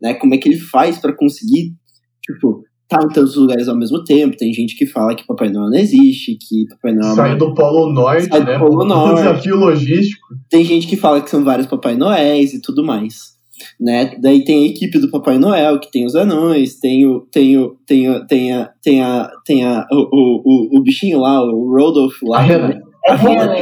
Né? 0.00 0.14
Como 0.14 0.34
é 0.34 0.38
que 0.38 0.48
ele 0.48 0.58
faz 0.58 0.98
para 0.98 1.14
conseguir, 1.14 1.74
tipo, 2.22 2.64
tá 2.98 3.04
em 3.04 3.08
tantos 3.08 3.36
lugares 3.36 3.68
ao 3.68 3.76
mesmo 3.76 4.02
tempo. 4.04 4.36
Tem 4.36 4.52
gente 4.52 4.76
que 4.76 4.86
fala 4.86 5.14
que 5.14 5.26
Papai 5.26 5.50
Noel 5.50 5.70
não 5.70 5.78
existe, 5.78 6.36
que 6.36 6.66
Papai 6.68 6.92
Noel. 6.92 7.14
Sai 7.14 7.36
do 7.36 7.54
Polo 7.54 7.92
Norte, 7.92 8.28
sai 8.28 8.44
né? 8.44 8.58
Do 8.58 8.58
Polo 8.60 8.84
Norte. 8.88 9.12
Um 9.12 9.14
desafio 9.16 9.56
logístico. 9.56 10.26
Tem 10.50 10.64
gente 10.64 10.86
que 10.86 10.96
fala 10.96 11.20
que 11.20 11.30
são 11.30 11.44
vários 11.44 11.66
Papai 11.66 11.96
Noéis 11.96 12.52
e 12.52 12.60
tudo 12.60 12.84
mais 12.84 13.34
né? 13.80 14.16
Daí 14.20 14.44
tem 14.44 14.64
a 14.64 14.68
equipe 14.68 14.98
do 14.98 15.10
Papai 15.10 15.38
Noel, 15.38 15.78
que 15.78 15.90
tem 15.90 16.04
os 16.04 16.14
anões, 16.14 16.78
tem 16.78 17.06
o 17.06 17.20
tem 17.30 17.58
o 17.58 17.76
tem 17.86 18.10
o, 18.10 18.26
tem 18.26 18.52
a 18.52 18.70
tem 18.82 19.02
a 19.02 19.30
tem 19.44 19.64
a 19.64 19.86
o, 19.90 20.38
o, 20.44 20.78
o 20.78 20.82
bichinho 20.82 21.20
lá, 21.20 21.42
o 21.42 21.70
Rodolph 21.70 22.22
lá. 22.22 22.38
A 22.38 22.42
Rena. 22.42 22.68
Né? 22.68 22.82
A 23.08 23.14
Rena. 23.14 23.54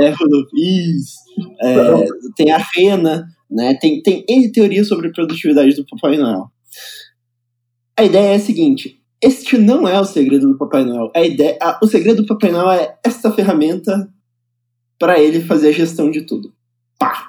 É, 0.00 0.08
Rodolph, 0.10 0.48
isso. 0.54 1.18
É, 1.60 2.04
tem 2.36 2.52
a 2.52 2.58
Rena, 2.58 3.24
né? 3.50 3.74
Tem 3.80 4.02
tem 4.02 4.24
N 4.28 4.52
teorias 4.52 4.88
sobre 4.88 5.08
a 5.08 5.12
produtividade 5.12 5.74
do 5.74 5.86
Papai 5.86 6.16
Noel. 6.16 6.46
A 7.96 8.04
ideia 8.04 8.32
é 8.32 8.34
a 8.34 8.40
seguinte, 8.40 9.00
este 9.22 9.56
não 9.56 9.86
é 9.86 9.98
o 10.00 10.04
segredo 10.04 10.48
do 10.48 10.58
Papai 10.58 10.84
Noel. 10.84 11.10
A 11.14 11.22
ideia, 11.22 11.56
a, 11.62 11.78
o 11.82 11.86
segredo 11.86 12.22
do 12.22 12.26
Papai 12.26 12.50
Noel 12.50 12.70
é 12.72 12.98
esta 13.04 13.32
ferramenta 13.32 14.12
para 14.98 15.18
ele 15.20 15.40
fazer 15.40 15.68
a 15.68 15.72
gestão 15.72 16.10
de 16.10 16.22
tudo. 16.22 16.52
Pá! 16.98 17.28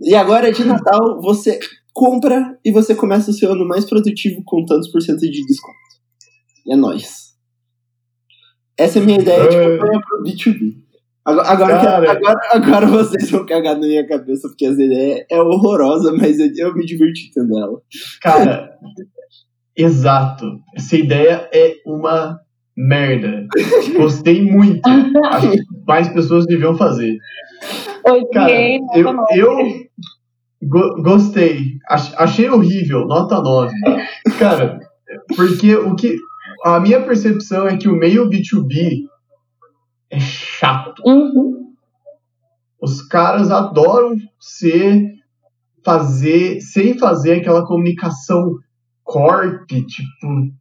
E 0.00 0.14
agora 0.14 0.52
de 0.52 0.62
Natal, 0.62 1.20
você 1.20 1.58
compra 1.92 2.58
e 2.64 2.70
você 2.70 2.94
começa 2.94 3.30
o 3.30 3.34
seu 3.34 3.52
ano 3.52 3.66
mais 3.66 3.84
produtivo 3.84 4.42
com 4.44 4.64
tantos 4.64 4.88
por 4.90 5.00
cento 5.00 5.20
de 5.20 5.44
desconto. 5.46 5.76
E 6.66 6.72
é 6.72 6.76
nóis. 6.76 7.34
Essa 8.76 8.98
é 8.98 9.02
a 9.02 9.04
minha 9.04 9.18
ideia 9.18 9.48
de 9.48 9.56
campanha 9.56 10.00
pro 10.00 10.22
B2B. 10.22 10.86
Agora, 11.24 11.48
agora, 11.48 12.10
agora, 12.12 12.40
agora, 12.52 12.86
vocês 12.86 13.30
vão 13.30 13.44
cagar 13.44 13.74
na 13.74 13.86
minha 13.86 14.06
cabeça, 14.06 14.46
porque 14.48 14.66
essa 14.66 14.80
ideia 14.80 15.26
é 15.28 15.40
horrorosa, 15.40 16.12
mas 16.12 16.38
eu, 16.38 16.52
eu 16.54 16.74
me 16.74 16.86
diverti 16.86 17.32
tendo 17.34 17.58
ela. 17.58 17.82
Cara, 18.20 18.78
exato. 19.76 20.60
Essa 20.74 20.96
ideia 20.96 21.48
é 21.52 21.76
uma 21.86 22.40
merda. 22.76 23.46
Gostei 23.96 24.42
muito. 24.42 24.88
Acho 25.26 25.50
que 25.50 25.62
mais 25.86 26.08
pessoas 26.08 26.46
deviam 26.46 26.76
fazer. 26.76 27.16
Cara, 28.32 28.52
eu, 28.94 29.14
eu 29.34 29.58
go 30.62 31.02
gostei. 31.02 31.78
Achei 31.88 32.48
horrível, 32.48 33.06
nota 33.06 33.40
9. 33.40 33.72
Cara, 34.38 34.78
porque 35.34 35.74
o 35.74 35.94
que. 35.94 36.16
A 36.64 36.80
minha 36.80 37.00
percepção 37.02 37.66
é 37.66 37.76
que 37.76 37.88
o 37.88 37.94
meio 37.94 38.28
B2B 38.28 39.04
é 40.10 40.18
chato. 40.18 41.02
Uhum. 41.04 41.72
Os 42.80 43.02
caras 43.02 43.50
adoram 43.50 44.16
ser 44.40 45.16
fazer, 45.84 46.60
sem 46.60 46.98
fazer 46.98 47.34
aquela 47.34 47.64
comunicação 47.64 48.56
corp, 49.06 49.68
tipo, 49.68 50.52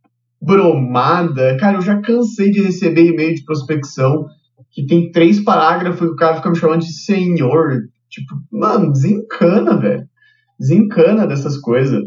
bromada. 0.41 1.57
Cara, 1.57 1.77
eu 1.77 1.81
já 1.81 1.99
cansei 1.99 2.51
de 2.51 2.61
receber 2.61 3.07
e-mail 3.07 3.33
de 3.35 3.43
prospecção 3.43 4.27
que 4.71 4.85
tem 4.85 5.11
três 5.11 5.39
parágrafos 5.43 6.07
e 6.07 6.11
o 6.11 6.15
cara 6.15 6.35
fica 6.35 6.49
me 6.49 6.55
chamando 6.55 6.81
de 6.81 6.93
senhor. 6.93 7.81
Tipo, 8.09 8.35
mano, 8.51 8.91
desencana, 8.91 9.77
velho. 9.77 10.07
Desencana 10.59 11.25
dessas 11.27 11.57
coisas. 11.57 12.01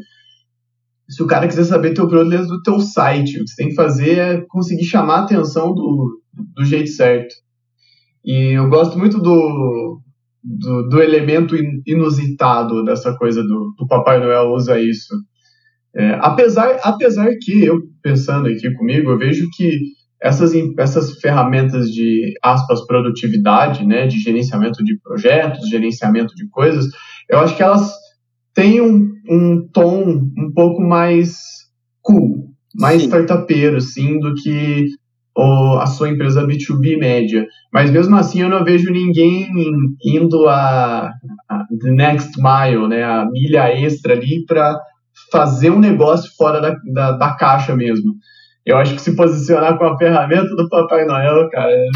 Se 1.08 1.22
o 1.22 1.26
cara 1.26 1.48
quiser 1.48 1.64
saber 1.64 1.94
teu 1.94 2.06
dentro 2.06 2.46
do 2.46 2.62
teu 2.62 2.80
site, 2.80 3.40
o 3.40 3.44
que 3.44 3.50
você 3.50 3.56
tem 3.56 3.68
que 3.68 3.74
fazer 3.74 4.18
é 4.18 4.40
conseguir 4.48 4.84
chamar 4.84 5.16
a 5.16 5.22
atenção 5.24 5.74
do, 5.74 6.20
do 6.54 6.64
jeito 6.64 6.90
certo. 6.90 7.34
E 8.24 8.58
eu 8.58 8.68
gosto 8.68 8.98
muito 8.98 9.18
do, 9.18 10.00
do, 10.44 10.88
do 10.88 11.02
elemento 11.02 11.56
inusitado 11.86 12.84
dessa 12.84 13.16
coisa 13.16 13.42
do, 13.42 13.74
do 13.78 13.86
Papai 13.86 14.20
Noel 14.20 14.52
usa 14.52 14.78
isso. 14.78 15.14
É, 15.98 16.16
apesar, 16.20 16.78
apesar 16.84 17.28
que 17.40 17.64
eu, 17.64 17.80
pensando 18.00 18.46
aqui 18.46 18.72
comigo, 18.74 19.10
eu 19.10 19.18
vejo 19.18 19.48
que 19.56 19.80
essas, 20.22 20.52
essas 20.78 21.18
ferramentas 21.20 21.90
de, 21.90 22.34
aspas, 22.40 22.86
produtividade, 22.86 23.84
né, 23.84 24.06
de 24.06 24.16
gerenciamento 24.20 24.84
de 24.84 24.96
projetos, 25.00 25.68
gerenciamento 25.68 26.36
de 26.36 26.48
coisas, 26.50 26.86
eu 27.28 27.40
acho 27.40 27.56
que 27.56 27.62
elas 27.64 27.92
têm 28.54 28.80
um, 28.80 29.12
um 29.28 29.68
tom 29.72 30.20
um 30.38 30.52
pouco 30.54 30.80
mais 30.80 31.36
cool, 32.00 32.48
mais 32.76 33.02
sim. 33.02 33.08
startupeiro, 33.08 33.80
sim, 33.80 34.20
do 34.20 34.34
que 34.34 34.86
o, 35.36 35.78
a 35.78 35.86
sua 35.86 36.10
empresa 36.10 36.46
B2B 36.46 36.96
média. 36.96 37.44
Mas 37.72 37.90
mesmo 37.90 38.14
assim 38.14 38.42
eu 38.42 38.48
não 38.48 38.64
vejo 38.64 38.90
ninguém 38.92 39.48
indo 40.04 40.48
a, 40.48 41.10
a 41.48 41.64
the 41.80 41.90
next 41.90 42.40
mile, 42.40 42.86
né, 42.86 43.02
a 43.02 43.28
milha 43.28 43.68
extra 43.72 44.14
ali 44.14 44.44
para 44.46 44.80
fazer 45.30 45.70
um 45.70 45.78
negócio 45.78 46.30
fora 46.36 46.60
da, 46.60 46.74
da, 46.92 47.12
da 47.12 47.34
caixa 47.34 47.74
mesmo. 47.74 48.12
Eu 48.64 48.76
acho 48.76 48.94
que 48.94 49.00
se 49.00 49.16
posicionar 49.16 49.78
com 49.78 49.84
a 49.84 49.96
ferramenta 49.96 50.54
do 50.54 50.68
Papai 50.68 51.06
Noel, 51.06 51.48
cara, 51.50 51.70
é 51.70 51.86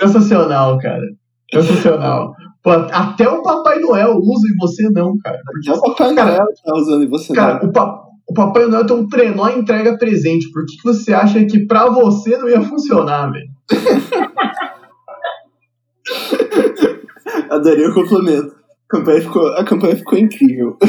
sensacional, 0.00 0.78
cara. 0.78 1.04
Sensacional. 1.52 2.32
Pô, 2.62 2.70
até 2.70 3.28
o 3.28 3.42
Papai 3.42 3.78
Noel 3.78 4.16
usa 4.16 4.48
e 4.48 4.56
você 4.58 4.88
não, 4.90 5.16
cara. 5.18 5.38
Porque 5.44 5.70
o 5.70 5.80
Papai 5.80 6.12
Noel 6.12 6.46
tá 6.64 6.74
usando 6.74 7.04
e 7.04 7.06
você 7.06 7.34
cara, 7.34 7.60
não. 7.62 7.72
Cara, 7.72 7.92
o, 7.92 8.30
o 8.30 8.34
Papai 8.34 8.66
Noel 8.66 8.86
tem 8.86 8.96
um 8.96 9.08
trenó 9.08 9.48
entrega 9.48 9.98
presente. 9.98 10.50
Por 10.52 10.64
que, 10.66 10.76
que 10.76 10.84
você 10.84 11.12
acha 11.12 11.44
que 11.44 11.66
pra 11.66 11.88
você 11.88 12.36
não 12.36 12.48
ia 12.48 12.62
funcionar, 12.62 13.30
velho? 13.30 13.48
Adorei 17.50 17.86
o 17.86 17.94
complemento. 17.94 18.57
A 18.90 18.96
campanha 18.96 19.20
ficou, 19.20 19.46
a 19.48 19.64
campanha 19.64 19.96
ficou 19.96 20.18
incrível. 20.18 20.78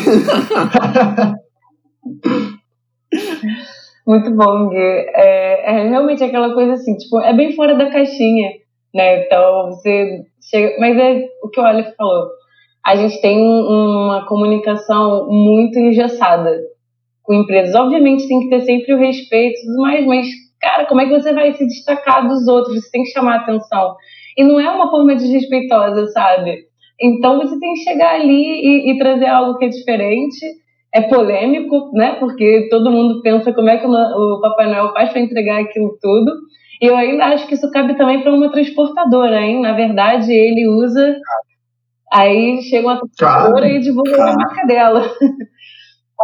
Muito 4.08 4.34
bom, 4.36 4.70
Gui. 4.70 4.78
É, 4.78 5.70
é 5.70 5.90
realmente 5.90 6.24
aquela 6.24 6.54
coisa 6.54 6.74
assim, 6.74 6.96
tipo, 6.96 7.20
é 7.20 7.34
bem 7.34 7.54
fora 7.56 7.76
da 7.76 7.92
caixinha, 7.92 8.52
né? 8.96 9.26
Então, 9.26 9.66
você 9.68 10.22
chega. 10.50 10.80
Mas 10.80 10.98
é 10.98 11.26
o 11.44 11.50
que 11.50 11.60
o 11.60 11.64
Aleph 11.64 11.94
falou. 11.98 12.30
A 12.86 12.96
gente 12.96 13.20
tem 13.22 13.38
uma 13.38 14.26
comunicação 14.26 15.28
muito 15.30 15.78
engessada 15.78 16.58
com 17.22 17.34
empresas. 17.34 17.76
Obviamente 17.76 18.28
tem 18.28 18.40
que 18.40 18.50
ter 18.50 18.62
sempre 18.62 18.94
o 18.94 18.98
respeito 18.98 19.60
e 19.60 19.66
tudo 19.66 19.82
mais, 19.82 20.06
mas, 20.06 20.28
cara, 20.62 20.86
como 20.86 21.02
é 21.02 21.06
que 21.06 21.12
você 21.12 21.34
vai 21.34 21.54
se 21.54 21.68
destacar 21.68 22.26
dos 22.28 22.48
outros? 22.48 22.76
Você 22.76 22.90
tem 22.92 23.04
que 23.04 23.12
chamar 23.12 23.42
atenção. 23.42 23.96
E 24.38 24.44
não 24.44 24.58
é 24.60 24.70
uma 24.72 24.90
forma 24.90 25.14
desrespeitosa, 25.16 26.08
sabe? 26.08 26.69
Então 27.02 27.38
você 27.38 27.60
tem 27.60 27.74
que 27.74 27.84
chegar 27.84 28.16
ali 28.16 28.32
e, 28.32 28.92
e 28.92 28.98
trazer 28.98 29.28
algo 29.28 29.58
que 29.58 29.66
é 29.66 29.70
diferente 29.70 30.46
é 30.94 31.02
polêmico, 31.02 31.92
né? 31.94 32.16
Porque 32.20 32.68
todo 32.70 32.92
mundo 32.92 33.22
pensa 33.22 33.54
como 33.54 33.70
é 33.70 33.78
que 33.78 33.86
o 33.86 34.42
Papai 34.42 34.68
Noel 34.68 34.92
faz 34.94 35.12
para 35.12 35.22
entregar 35.22 35.62
aquilo 35.62 35.98
tudo. 36.02 36.32
E 36.82 36.88
eu 36.88 36.96
ainda 36.96 37.26
acho 37.26 37.48
que 37.48 37.54
isso 37.54 37.70
cabe 37.72 37.96
também 37.96 38.22
para 38.22 38.34
uma 38.34 38.52
transportadora, 38.52 39.42
hein? 39.42 39.62
Na 39.62 39.74
verdade, 39.74 40.32
ele 40.32 40.68
usa. 40.68 41.16
Aí 42.12 42.62
chega 42.64 42.88
uma 42.88 43.00
transportadora 43.00 43.70
e 43.70 43.80
divulga 43.82 44.16
a 44.16 44.36
marca 44.36 44.66
dela. 44.66 45.12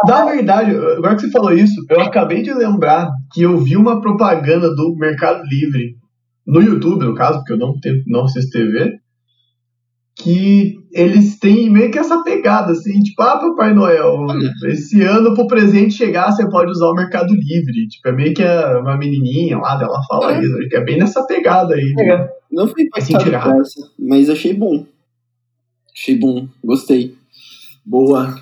Na 0.04 0.24
verdade, 0.24 0.72
agora 0.72 1.14
que 1.14 1.22
você 1.22 1.30
falou 1.30 1.52
isso, 1.52 1.80
eu 1.88 2.00
acabei 2.00 2.42
de 2.42 2.52
lembrar 2.52 3.10
que 3.32 3.42
eu 3.42 3.56
vi 3.58 3.76
uma 3.76 4.00
propaganda 4.00 4.74
do 4.74 4.94
Mercado 4.96 5.42
Livre 5.44 5.94
no 6.46 6.60
YouTube, 6.60 7.04
no 7.04 7.14
caso, 7.14 7.38
porque 7.38 7.54
eu 7.54 7.58
não, 7.58 7.78
tenho, 7.80 8.02
não 8.06 8.24
assisto 8.24 8.50
TV, 8.50 8.92
que 10.16 10.78
eles 10.92 11.38
têm 11.38 11.70
meio 11.70 11.90
que 11.90 11.98
essa 11.98 12.22
pegada, 12.22 12.72
assim, 12.72 13.00
tipo, 13.00 13.20
ah, 13.22 13.38
Papai 13.38 13.74
Noel, 13.74 14.26
esse 14.64 15.02
ano 15.02 15.34
pro 15.34 15.46
presente 15.46 15.94
chegar 15.94 16.32
você 16.32 16.48
pode 16.48 16.70
usar 16.70 16.86
o 16.86 16.94
Mercado 16.94 17.34
Livre. 17.34 17.86
Tipo, 17.86 18.08
é 18.08 18.12
meio 18.12 18.34
que 18.34 18.42
uma 18.42 18.96
menininha 18.96 19.58
lá 19.58 19.76
dela 19.76 20.00
fala 20.08 20.34
é. 20.34 20.40
isso, 20.40 20.68
que 20.70 20.76
é 20.76 20.80
bem 20.82 20.98
nessa 20.98 21.22
pegada 21.26 21.74
aí. 21.74 21.94
É. 22.00 22.28
Não 22.50 22.66
fui 22.66 22.84
impactado 22.84 23.30
com 23.30 23.60
essa, 23.60 23.90
mas 23.98 24.30
achei 24.30 24.54
bom. 24.54 24.86
Achei 25.94 26.18
bom, 26.18 26.48
gostei. 26.64 27.14
Boa. 27.84 28.34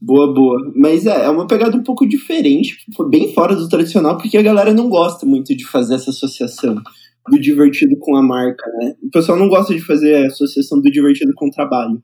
Boa, 0.00 0.32
boa. 0.32 0.72
Mas 0.74 1.06
é, 1.06 1.26
é 1.26 1.28
uma 1.28 1.46
pegada 1.46 1.76
um 1.76 1.82
pouco 1.82 2.08
diferente, 2.08 2.76
bem 3.08 3.32
fora 3.32 3.54
do 3.54 3.68
tradicional, 3.68 4.16
porque 4.16 4.36
a 4.36 4.42
galera 4.42 4.72
não 4.74 4.88
gosta 4.88 5.24
muito 5.24 5.56
de 5.56 5.64
fazer 5.64 5.94
essa 5.94 6.10
associação 6.10 6.80
do 7.28 7.40
divertido 7.40 7.96
com 7.98 8.16
a 8.16 8.22
marca, 8.22 8.70
né? 8.80 8.94
O 9.02 9.10
pessoal 9.10 9.38
não 9.38 9.48
gosta 9.48 9.74
de 9.74 9.80
fazer 9.80 10.24
a 10.24 10.26
associação 10.26 10.80
do 10.80 10.90
divertido 10.90 11.32
com 11.34 11.46
o 11.46 11.50
trabalho. 11.50 12.02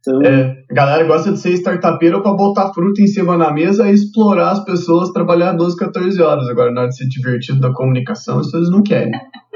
Então... 0.00 0.22
É, 0.22 0.64
a 0.70 0.74
galera 0.74 1.04
gosta 1.04 1.32
de 1.32 1.40
ser 1.40 1.52
startupeira 1.54 2.22
para 2.22 2.32
botar 2.32 2.72
fruta 2.72 3.02
em 3.02 3.06
cima 3.08 3.36
na 3.36 3.52
mesa 3.52 3.88
e 3.88 3.94
explorar 3.94 4.52
as 4.52 4.64
pessoas, 4.64 5.10
trabalhar 5.10 5.52
12, 5.52 5.76
14 5.76 6.22
horas. 6.22 6.48
Agora, 6.48 6.70
na 6.70 6.82
hora 6.82 6.90
de 6.90 6.96
ser 6.96 7.08
divertido 7.08 7.60
da 7.60 7.72
comunicação, 7.72 8.40
isso 8.40 8.56
eles 8.56 8.70
não 8.70 8.82
querem. 8.82 9.12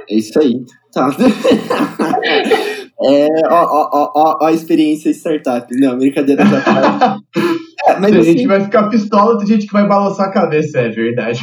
É 0.09 0.15
isso 0.15 0.39
aí. 0.41 0.55
Tá. 0.93 1.09
é, 3.05 3.29
ó, 3.49 3.65
ó, 3.65 3.91
ó, 3.93 4.13
ó, 4.15 4.47
a 4.47 4.53
experiência 4.53 5.11
startup. 5.11 5.73
Não, 5.79 5.97
brincadeira 5.97 6.45
já 6.45 6.61
tá. 6.61 7.19
É, 7.87 7.99
mas 7.99 8.11
tem 8.11 8.21
assim... 8.21 8.31
gente 8.33 8.43
que 8.43 8.49
vai 8.49 8.61
ficar 8.61 8.91
pistola, 8.91 9.39
tem 9.39 9.47
gente 9.47 9.67
que 9.67 9.73
vai 9.73 9.89
balançar 9.89 10.29
a 10.29 10.31
cabeça, 10.31 10.81
é 10.81 10.91
verdade. 10.91 11.41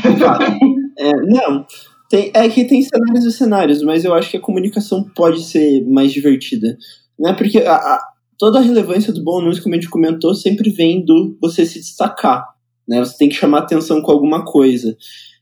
É, 0.99 1.11
não, 1.11 1.65
tem, 2.09 2.31
é 2.33 2.47
que 2.49 2.65
tem 2.65 2.81
cenários 2.81 3.25
e 3.25 3.31
cenários, 3.31 3.81
mas 3.81 4.05
eu 4.05 4.13
acho 4.13 4.31
que 4.31 4.37
a 4.37 4.41
comunicação 4.41 5.03
pode 5.15 5.43
ser 5.43 5.85
mais 5.85 6.11
divertida. 6.11 6.77
Né? 7.19 7.33
Porque 7.33 7.59
a, 7.59 7.75
a, 7.75 8.07
toda 8.37 8.59
a 8.59 8.61
relevância 8.61 9.11
do 9.11 9.23
bom 9.23 9.39
anúncio, 9.39 9.61
como 9.61 9.75
a 9.75 9.77
gente 9.77 9.89
comentou, 9.89 10.33
sempre 10.33 10.69
vem 10.71 11.03
do 11.03 11.37
você 11.41 11.65
se 11.65 11.79
destacar. 11.79 12.45
Né? 12.87 12.99
Você 12.99 13.17
tem 13.17 13.29
que 13.29 13.35
chamar 13.35 13.59
atenção 13.59 14.01
com 14.01 14.11
alguma 14.11 14.45
coisa. 14.45 14.95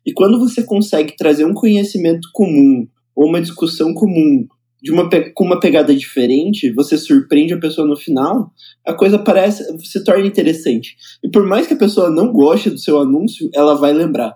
E 0.06 0.12
quando 0.14 0.40
você 0.40 0.64
consegue 0.64 1.16
trazer 1.16 1.46
um 1.46 1.54
conhecimento 1.54 2.30
comum 2.34 2.88
ou 3.16 3.28
uma 3.28 3.42
discussão 3.42 3.94
comum 3.94 4.48
de 4.82 4.92
uma, 4.92 5.10
com 5.34 5.44
uma 5.44 5.60
pegada 5.60 5.96
diferente, 5.96 6.72
você 6.72 6.98
surpreende 6.98 7.54
a 7.54 7.60
pessoa 7.60 7.88
no 7.88 7.96
final, 7.96 8.52
a 8.86 8.94
coisa 8.94 9.18
parece 9.18 9.64
se 9.80 10.04
torna 10.04 10.28
interessante. 10.28 10.96
E 11.24 11.30
por 11.30 11.46
mais 11.46 11.66
que 11.66 11.74
a 11.74 11.78
pessoa 11.78 12.10
não 12.10 12.32
goste 12.32 12.70
do 12.70 12.78
seu 12.78 13.00
anúncio, 13.00 13.50
ela 13.54 13.76
vai 13.76 13.94
lembrar 13.94 14.36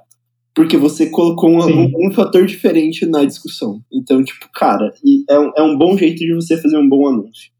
porque 0.56 0.78
você 0.78 1.10
colocou 1.10 1.50
um, 1.50 2.08
um, 2.08 2.12
fator 2.12 2.46
diferente 2.46 3.06
na 3.06 3.24
discussão. 3.24 3.82
Então, 3.92 4.24
tipo, 4.24 4.48
cara, 4.54 4.92
é 5.30 5.40
um, 5.40 5.52
é 5.58 5.62
um 5.62 5.78
bom 5.78 5.98
jeito 5.98 6.20
de 6.20 6.34
você 6.34 6.58
fazer 6.58 6.78
um 6.78 6.90
bom 6.90 7.08
anúncio. 7.08 7.52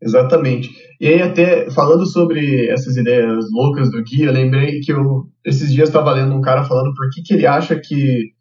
Exatamente. 0.00 0.70
E 1.00 1.06
aí, 1.06 1.22
até 1.22 1.70
falando 1.70 2.04
sobre 2.04 2.68
essas 2.68 2.96
ideias 2.96 3.44
loucas 3.52 3.90
do 3.90 4.02
Gui, 4.02 4.22
eu 4.22 4.32
lembrei 4.32 4.80
que 4.80 4.92
eu, 4.92 5.28
esses 5.44 5.72
dias 5.72 5.88
estava 5.88 6.12
lendo 6.12 6.34
um 6.34 6.40
cara 6.40 6.64
falando 6.64 6.92
por 6.94 7.08
que, 7.10 7.22
que 7.22 7.34
ele 7.34 7.46
acha 7.46 7.78
que 7.78 8.32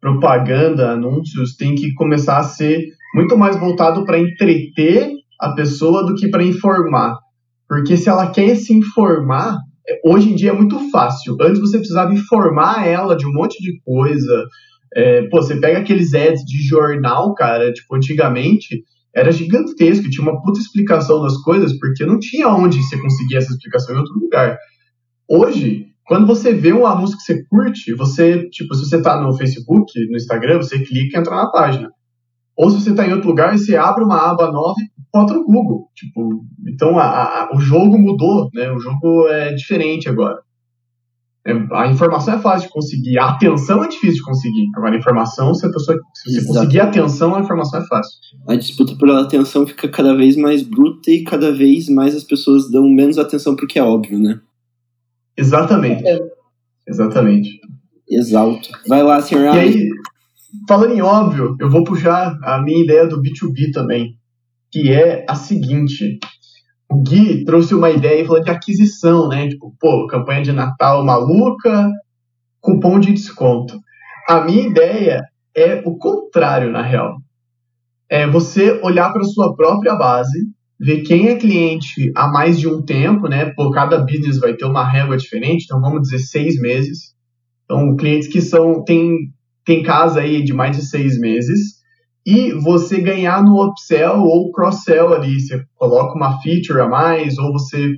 propaganda, 0.00 0.92
anúncios, 0.92 1.56
tem 1.56 1.74
que 1.74 1.92
começar 1.94 2.38
a 2.38 2.44
ser 2.44 2.84
muito 3.14 3.36
mais 3.36 3.58
voltado 3.58 4.04
para 4.04 4.18
entreter 4.18 5.10
a 5.40 5.52
pessoa 5.52 6.06
do 6.06 6.14
que 6.14 6.28
para 6.28 6.44
informar. 6.44 7.18
Porque 7.68 7.96
se 7.96 8.08
ela 8.08 8.30
quer 8.30 8.54
se 8.54 8.72
informar, 8.72 9.58
hoje 10.04 10.30
em 10.30 10.34
dia 10.34 10.50
é 10.50 10.52
muito 10.52 10.78
fácil. 10.90 11.36
Antes 11.40 11.60
você 11.60 11.78
precisava 11.78 12.12
informar 12.12 12.86
ela 12.86 13.16
de 13.16 13.26
um 13.26 13.32
monte 13.32 13.62
de 13.62 13.80
coisa. 13.84 14.44
É, 14.94 15.22
pô, 15.28 15.42
você 15.42 15.56
pega 15.56 15.78
aqueles 15.78 16.14
ads 16.14 16.42
de 16.42 16.62
jornal, 16.66 17.34
cara, 17.34 17.72
tipo, 17.72 17.94
antigamente 17.94 18.84
era 19.14 19.32
gigantesco, 19.32 20.10
tinha 20.10 20.22
uma 20.22 20.42
puta 20.42 20.60
explicação 20.60 21.22
das 21.22 21.38
coisas, 21.38 21.72
porque 21.78 22.04
não 22.04 22.18
tinha 22.18 22.48
onde 22.48 22.82
você 22.82 22.98
conseguir 23.00 23.36
essa 23.36 23.50
explicação 23.50 23.94
em 23.94 23.98
outro 23.98 24.14
lugar. 24.18 24.58
Hoje, 25.26 25.86
quando 26.06 26.26
você 26.26 26.52
vê 26.52 26.72
um 26.72 26.86
anúncio 26.86 27.16
que 27.16 27.22
você 27.22 27.42
curte, 27.46 27.94
você, 27.94 28.48
tipo, 28.50 28.74
se 28.74 28.84
você 28.84 29.00
tá 29.00 29.20
no 29.20 29.34
Facebook, 29.36 29.90
no 30.10 30.16
Instagram, 30.16 30.58
você 30.58 30.78
clica 30.78 31.16
e 31.16 31.20
entra 31.20 31.34
na 31.34 31.50
página. 31.50 31.88
Ou 32.56 32.70
se 32.70 32.80
você 32.80 32.90
está 32.90 33.06
em 33.06 33.12
outro 33.12 33.28
lugar, 33.28 33.56
você 33.56 33.74
abre 33.74 34.04
uma 34.04 34.30
aba 34.30 34.52
nova 34.52 34.76
e 34.80 34.95
bota 35.16 35.34
no 35.34 35.44
Google. 35.44 35.88
Tipo, 35.94 36.44
então 36.68 36.98
a, 36.98 37.04
a, 37.04 37.50
o 37.54 37.60
jogo 37.60 37.98
mudou, 37.98 38.50
né? 38.52 38.70
O 38.70 38.78
jogo 38.78 39.28
é 39.28 39.54
diferente 39.54 40.08
agora. 40.08 40.38
É, 41.46 41.52
a 41.72 41.86
informação 41.86 42.34
é 42.34 42.38
fácil 42.38 42.66
de 42.66 42.72
conseguir, 42.74 43.18
a 43.18 43.30
atenção 43.30 43.84
é 43.84 43.88
difícil 43.88 44.16
de 44.16 44.22
conseguir. 44.22 44.66
Agora, 44.74 44.94
a 44.94 44.98
informação, 44.98 45.54
se 45.54 45.64
a 45.64 45.70
pessoa 45.70 45.96
se 46.12 46.40
você 46.40 46.46
conseguir 46.46 46.80
a 46.80 46.84
atenção, 46.84 47.34
a 47.34 47.40
informação 47.40 47.80
é 47.80 47.86
fácil. 47.86 48.12
A 48.48 48.56
disputa 48.56 48.96
pela 48.96 49.22
atenção 49.22 49.66
fica 49.66 49.88
cada 49.88 50.14
vez 50.14 50.36
mais 50.36 50.62
bruta 50.62 51.10
e 51.10 51.22
cada 51.22 51.52
vez 51.52 51.88
mais 51.88 52.16
as 52.16 52.24
pessoas 52.24 52.70
dão 52.70 52.82
menos 52.88 53.16
atenção 53.16 53.54
porque 53.54 53.78
é 53.78 53.82
óbvio, 53.82 54.18
né? 54.18 54.40
Exatamente. 55.36 56.02
Exatamente. 56.86 57.60
Exalto. 58.10 58.68
Vai 58.88 59.02
lá, 59.02 59.20
senhor. 59.22 59.54
E 59.54 59.58
aí, 59.58 59.88
falando 60.68 60.94
em 60.94 61.00
óbvio, 61.00 61.56
eu 61.60 61.70
vou 61.70 61.84
puxar 61.84 62.36
a 62.42 62.60
minha 62.60 62.82
ideia 62.82 63.06
do 63.06 63.22
B2B 63.22 63.72
também, 63.72 64.16
que 64.70 64.92
é 64.92 65.24
a 65.28 65.34
seguinte. 65.34 66.18
O 66.90 67.02
Gui 67.02 67.44
trouxe 67.44 67.74
uma 67.74 67.90
ideia 67.90 68.24
falando 68.24 68.44
de 68.44 68.50
aquisição, 68.50 69.28
né? 69.28 69.48
Tipo, 69.48 69.74
pô, 69.80 70.06
campanha 70.06 70.42
de 70.42 70.52
Natal 70.52 71.04
maluca, 71.04 71.90
cupom 72.60 72.98
de 72.98 73.12
desconto. 73.12 73.78
A 74.28 74.40
minha 74.40 74.66
ideia 74.66 75.22
é 75.54 75.82
o 75.84 75.96
contrário, 75.96 76.70
na 76.70 76.82
real. 76.82 77.16
É 78.08 78.26
você 78.26 78.80
olhar 78.82 79.12
para 79.12 79.24
sua 79.24 79.54
própria 79.56 79.94
base, 79.96 80.46
ver 80.78 81.02
quem 81.02 81.28
é 81.28 81.36
cliente 81.36 82.12
há 82.14 82.28
mais 82.28 82.58
de 82.58 82.68
um 82.68 82.82
tempo, 82.82 83.28
né? 83.28 83.52
Por 83.54 83.72
cada 83.72 83.98
business 83.98 84.38
vai 84.38 84.54
ter 84.54 84.64
uma 84.64 84.84
régua 84.84 85.16
diferente, 85.16 85.64
então 85.64 85.80
vamos 85.80 86.02
dizer 86.02 86.18
seis 86.18 86.60
meses. 86.60 87.14
Então, 87.64 87.96
clientes 87.96 88.28
que 88.28 88.40
são 88.40 88.84
têm 88.84 89.32
tem 89.64 89.82
casa 89.82 90.20
aí 90.20 90.44
de 90.44 90.52
mais 90.52 90.76
de 90.76 90.86
seis 90.86 91.18
meses, 91.18 91.75
e 92.26 92.52
você 92.54 93.00
ganhar 93.00 93.40
no 93.44 93.64
upsell 93.64 94.20
ou 94.24 94.50
cross-sell 94.50 95.14
ali. 95.14 95.38
Você 95.38 95.62
coloca 95.76 96.16
uma 96.16 96.42
feature 96.42 96.80
a 96.80 96.88
mais, 96.88 97.38
ou 97.38 97.52
você, 97.52 97.94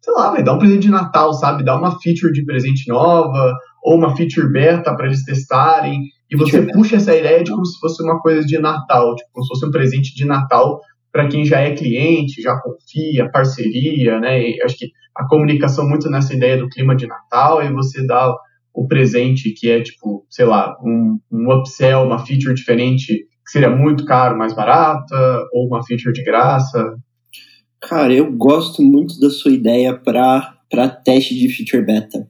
sei 0.00 0.14
lá, 0.14 0.30
vai 0.30 0.42
dar 0.42 0.54
um 0.54 0.58
presente 0.58 0.82
de 0.82 0.90
Natal, 0.90 1.34
sabe? 1.34 1.62
Dá 1.62 1.76
uma 1.78 2.00
feature 2.00 2.32
de 2.32 2.42
presente 2.46 2.88
nova, 2.88 3.54
ou 3.84 3.96
uma 3.96 4.16
feature 4.16 4.50
beta 4.50 4.96
para 4.96 5.06
eles 5.06 5.22
testarem, 5.24 6.00
e 6.30 6.36
você 6.36 6.52
feature 6.52 6.72
puxa 6.72 6.96
essa 6.96 7.14
ideia 7.14 7.44
de 7.44 7.50
como 7.50 7.66
se 7.66 7.78
fosse 7.78 8.02
uma 8.02 8.18
coisa 8.20 8.44
de 8.46 8.58
Natal, 8.58 9.14
tipo, 9.14 9.30
como 9.32 9.44
se 9.44 9.48
fosse 9.50 9.66
um 9.66 9.70
presente 9.70 10.14
de 10.14 10.24
Natal 10.24 10.80
para 11.12 11.28
quem 11.28 11.44
já 11.44 11.60
é 11.60 11.74
cliente, 11.74 12.42
já 12.42 12.58
confia, 12.58 13.30
parceria, 13.30 14.18
né? 14.18 14.40
E 14.40 14.62
acho 14.62 14.76
que 14.76 14.86
a 15.14 15.26
comunicação 15.28 15.86
muito 15.86 16.10
nessa 16.10 16.34
ideia 16.34 16.58
do 16.58 16.68
clima 16.68 16.96
de 16.96 17.06
Natal, 17.06 17.62
e 17.62 17.70
você 17.72 18.06
dá 18.06 18.34
o 18.74 18.86
presente, 18.86 19.52
que 19.54 19.70
é 19.70 19.82
tipo, 19.82 20.26
sei 20.30 20.46
lá, 20.46 20.74
um, 20.82 21.18
um 21.30 21.52
upsell, 21.52 22.02
uma 22.02 22.18
feature 22.18 22.54
diferente 22.54 23.26
que 23.46 23.52
seria 23.52 23.70
muito 23.70 24.04
caro, 24.04 24.36
mais 24.36 24.52
barata, 24.52 25.48
ou 25.52 25.68
uma 25.68 25.84
feature 25.84 26.12
de 26.12 26.24
graça? 26.24 26.96
Cara, 27.80 28.12
eu 28.12 28.32
gosto 28.32 28.82
muito 28.82 29.20
da 29.20 29.30
sua 29.30 29.52
ideia 29.52 29.96
para 29.96 30.88
teste 31.04 31.38
de 31.38 31.48
feature 31.48 31.86
beta. 31.86 32.28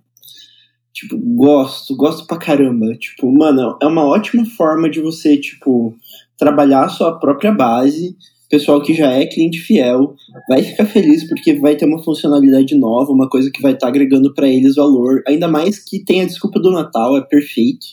Tipo, 0.93 1.17
gosto, 1.19 1.97
gosto 1.97 2.27
pra 2.27 2.37
caramba. 2.37 2.95
Tipo, 2.99 3.33
mano, 3.33 3.79
é 3.83 3.87
uma 3.87 4.05
ótima 4.05 4.45
forma 4.45 4.91
de 4.91 5.01
você, 5.01 5.39
tipo, 5.39 5.95
trabalhar 6.39 6.85
a 6.85 6.89
sua 6.89 7.19
própria 7.19 7.53
base. 7.53 8.15
Pessoal 8.51 8.81
que 8.83 8.95
já 8.95 9.11
é 9.11 9.27
cliente 9.27 9.59
fiel 9.59 10.15
vai 10.49 10.63
ficar 10.63 10.85
feliz 10.87 11.27
porque 11.27 11.55
vai 11.55 11.77
ter 11.77 11.87
uma 11.87 12.03
funcionalidade 12.03 12.79
nova, 12.79 13.11
uma 13.11 13.29
coisa 13.29 13.51
que 13.51 13.61
vai 13.61 13.73
estar 13.73 13.87
tá 13.87 13.89
agregando 13.89 14.33
para 14.35 14.49
eles 14.49 14.77
valor. 14.77 15.23
Ainda 15.27 15.49
mais 15.49 15.79
que 15.79 16.05
tem 16.05 16.21
a 16.21 16.27
desculpa 16.27 16.61
do 16.61 16.71
Natal, 16.71 17.17
é 17.17 17.23
perfeito. 17.23 17.87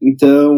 Então, 0.00 0.56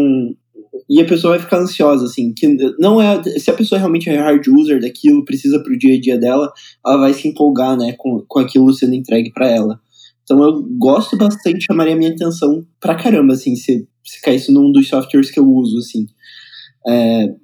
e 0.89 1.01
a 1.01 1.05
pessoa 1.05 1.33
vai 1.33 1.41
ficar 1.41 1.59
ansiosa, 1.59 2.05
assim, 2.05 2.33
que 2.33 2.47
não 2.79 3.01
é, 3.01 3.23
se 3.23 3.51
a 3.51 3.55
pessoa 3.55 3.79
realmente 3.79 4.09
é 4.09 4.17
hard 4.17 4.47
user 4.49 4.81
daquilo, 4.81 5.25
precisa 5.25 5.63
pro 5.63 5.79
dia 5.79 5.97
a 5.97 6.01
dia 6.01 6.19
dela, 6.19 6.53
ela 6.85 6.99
vai 6.99 7.15
se 7.15 7.29
empolgar, 7.29 7.77
né, 7.77 7.95
com, 7.97 8.25
com 8.27 8.39
aquilo 8.39 8.73
sendo 8.73 8.95
entregue 8.95 9.33
para 9.33 9.49
ela. 9.49 9.81
Então 10.23 10.43
eu 10.43 10.63
gosto 10.79 11.17
bastante, 11.17 11.65
chamaria 11.65 11.95
a 11.95 11.97
minha 11.97 12.11
atenção 12.11 12.67
pra 12.81 12.95
caramba, 12.95 13.35
assim, 13.35 13.57
se, 13.57 13.87
se 14.05 14.21
caísse 14.23 14.53
num 14.53 14.71
dos 14.71 14.89
softwares 14.89 15.31
que 15.31 15.41
eu 15.41 15.49
uso, 15.49 15.79
assim. 15.79 16.07
É, 16.87 17.35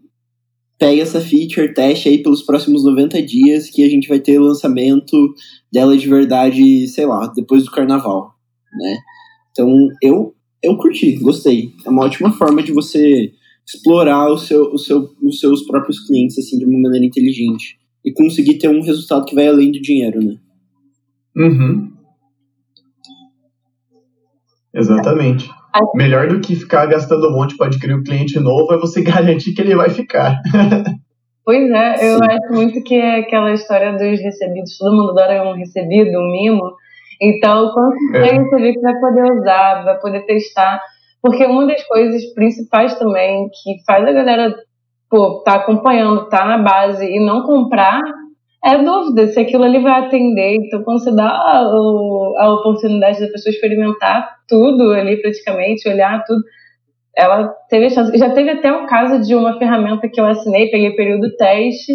pega 0.79 1.03
essa 1.03 1.20
feature, 1.20 1.74
teste 1.74 2.09
aí 2.09 2.22
pelos 2.22 2.42
próximos 2.42 2.85
90 2.85 3.20
dias, 3.22 3.68
que 3.68 3.83
a 3.85 3.88
gente 3.88 4.09
vai 4.09 4.20
ter 4.20 4.38
lançamento 4.38 5.16
dela 5.72 5.96
de 5.96 6.09
verdade, 6.09 6.87
sei 6.88 7.07
lá, 7.07 7.27
depois 7.35 7.64
do 7.64 7.70
carnaval, 7.70 8.33
né? 8.72 8.96
Então 9.51 9.88
eu 10.01 10.35
eu 10.62 10.76
curti, 10.76 11.16
gostei. 11.18 11.72
É 11.84 11.90
uma 11.90 12.04
ótima 12.04 12.32
forma 12.32 12.62
de 12.62 12.72
você 12.72 13.32
explorar 13.66 14.30
o 14.30 14.38
seu, 14.38 14.72
o 14.72 14.78
seu, 14.78 15.10
os 15.22 15.40
seus 15.40 15.62
próprios 15.66 16.00
clientes 16.06 16.38
assim 16.38 16.58
de 16.58 16.64
uma 16.64 16.78
maneira 16.80 17.04
inteligente 17.04 17.78
e 18.04 18.12
conseguir 18.12 18.58
ter 18.58 18.68
um 18.68 18.80
resultado 18.80 19.24
que 19.26 19.34
vai 19.34 19.46
além 19.46 19.70
do 19.70 19.80
dinheiro, 19.80 20.20
né? 20.22 20.36
Uhum. 21.36 21.92
Exatamente. 24.74 25.48
Melhor 25.94 26.28
do 26.28 26.40
que 26.40 26.56
ficar 26.56 26.86
gastando 26.86 27.28
um 27.28 27.32
monte 27.32 27.56
para 27.56 27.66
adquirir 27.66 27.94
um 27.94 28.02
cliente 28.02 28.38
novo 28.40 28.72
é 28.72 28.78
você 28.78 29.02
garantir 29.02 29.52
que 29.52 29.60
ele 29.60 29.76
vai 29.76 29.90
ficar. 29.90 30.40
Pois 31.44 31.70
é, 31.70 32.12
eu 32.12 32.18
Sim. 32.18 32.24
acho 32.24 32.52
muito 32.52 32.82
que 32.82 32.94
é 32.94 33.20
aquela 33.20 33.52
história 33.52 33.92
dos 33.92 34.20
recebidos, 34.20 34.76
todo 34.76 34.94
mundo 34.94 35.10
adora 35.18 35.48
um 35.48 35.54
recebido, 35.54 36.18
um 36.18 36.30
mimo. 36.30 36.74
Então, 37.20 37.72
quando 37.72 37.94
você 38.12 38.18
é. 38.18 38.38
receber 38.38 38.72
que 38.74 38.81
vai 38.81 39.00
poder 39.00 39.33
usar, 39.33 39.85
vai 39.85 39.98
poder 40.00 40.26
testar. 40.26 40.81
Porque 41.20 41.44
uma 41.44 41.66
das 41.66 41.83
coisas 41.87 42.33
principais 42.33 42.96
também 42.98 43.48
que 43.48 43.83
faz 43.85 44.07
a 44.07 44.12
galera 44.12 44.54
pô, 45.11 45.42
tá 45.42 45.54
acompanhando, 45.54 46.28
tá 46.28 46.44
na 46.44 46.59
base 46.59 47.04
e 47.04 47.18
não 47.18 47.42
comprar 47.42 48.00
é 48.64 48.76
dúvida 48.83 49.28
se 49.28 49.38
aquilo 49.38 49.64
ali 49.64 49.78
vai 49.81 50.00
atender. 50.04 50.57
Então, 50.57 50.83
quando 50.83 51.02
você 51.02 51.14
dá 51.14 51.28
a, 51.28 51.59
a 52.38 52.52
oportunidade 52.54 53.20
da 53.20 53.28
pessoa 53.28 53.52
experimentar 53.52 54.28
tudo 54.48 54.92
ali 54.92 55.16
praticamente, 55.20 55.88
olhar 55.88 56.22
tudo, 56.24 56.42
ela 57.16 57.48
teve 57.68 57.87
a 57.87 57.90
chance. 57.90 58.18
Já 58.18 58.31
teve 58.31 58.50
até 58.50 58.72
o 58.72 58.87
caso 58.87 59.24
de 59.26 59.35
uma 59.35 59.59
ferramenta 59.59 60.09
que 60.09 60.20
eu 60.20 60.26
assinei, 60.26 60.70
peguei 60.70 60.90
período 60.94 61.35
teste 61.37 61.92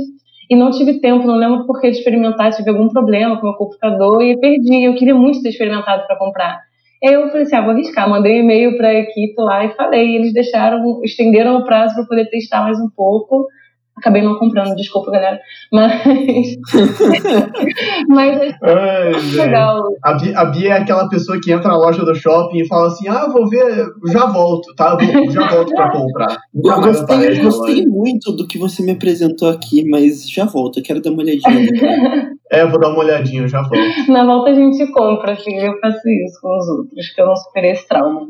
e 0.54 0.56
não 0.56 0.70
tive 0.70 1.00
tempo, 1.00 1.26
não 1.26 1.36
lembro 1.36 1.66
por 1.66 1.82
que 1.82 1.90
de 1.90 1.98
experimentar, 1.98 2.52
tive 2.52 2.70
algum 2.70 2.88
problema 2.88 3.38
com 3.38 3.48
meu 3.48 3.56
computador 3.56 4.22
e 4.22 4.40
perdi. 4.40 4.84
Eu 4.84 4.94
queria 4.94 5.16
muito 5.16 5.42
ter 5.42 5.50
experimentado 5.50 6.06
para 6.06 6.16
comprar. 6.16 6.62
Eu 7.02 7.28
falei 7.30 7.44
assim, 7.44 7.56
ah, 7.56 7.62
vou 7.62 7.72
arriscar, 7.72 8.08
mandei 8.08 8.40
um 8.40 8.44
e-mail 8.44 8.78
para 8.78 8.90
a 8.90 8.94
equipe 8.94 9.34
lá 9.38 9.66
e 9.66 9.76
falei, 9.76 10.16
eles 10.16 10.32
deixaram, 10.32 11.02
estenderam 11.04 11.58
o 11.58 11.66
prazo 11.66 11.96
para 11.96 12.06
poder 12.06 12.30
testar 12.30 12.64
mais 12.64 12.80
um 12.80 12.90
pouco. 12.96 13.48
Acabei 13.96 14.24
não 14.24 14.40
comprando, 14.40 14.76
desculpa, 14.76 15.12
galera. 15.12 15.40
Mas. 15.72 16.56
Mas 18.10 18.42
é 18.42 18.58
Ai, 18.64 19.12
legal. 19.36 19.84
A 20.04 20.14
Bia, 20.14 20.40
a 20.40 20.46
Bia, 20.46 20.70
é 20.70 20.78
aquela 20.80 21.08
pessoa 21.08 21.40
que 21.40 21.52
entra 21.52 21.70
na 21.70 21.78
loja 21.78 22.04
do 22.04 22.16
shopping 22.16 22.62
e 22.62 22.68
fala 22.68 22.88
assim: 22.88 23.08
ah, 23.08 23.28
vou 23.28 23.48
ver, 23.48 23.86
já 24.12 24.26
volto, 24.26 24.74
tá? 24.76 24.98
Vou, 24.98 25.32
já 25.32 25.48
volto 25.48 25.74
pra 25.74 25.92
comprar. 25.92 26.38
Eu 26.54 26.82
gostei, 26.82 27.40
eu 27.40 27.44
gostei 27.44 27.86
muito 27.86 28.32
do 28.32 28.48
que 28.48 28.58
você 28.58 28.84
me 28.84 28.92
apresentou 28.92 29.50
aqui, 29.50 29.88
mas 29.88 30.30
já 30.30 30.46
volto, 30.46 30.80
eu 30.80 30.84
quero 30.84 31.02
dar 31.02 31.12
uma 31.12 31.22
olhadinha. 31.22 31.70
é, 32.50 32.66
vou 32.66 32.80
dar 32.80 32.90
uma 32.90 33.00
olhadinha, 33.00 33.48
já 33.48 33.62
volto. 33.62 34.12
Na 34.12 34.26
volta 34.26 34.52
a 34.52 34.54
gente 34.54 34.86
compra, 34.92 35.34
assim, 35.34 35.56
eu 35.56 35.78
faço 35.80 36.08
isso 36.08 36.40
com 36.42 36.58
os 36.58 36.70
outros, 36.70 37.10
que 37.10 37.22
eu 37.22 37.26
não 37.26 37.36
superei 37.36 37.72
esse 37.72 37.88
trauma. 37.88 38.28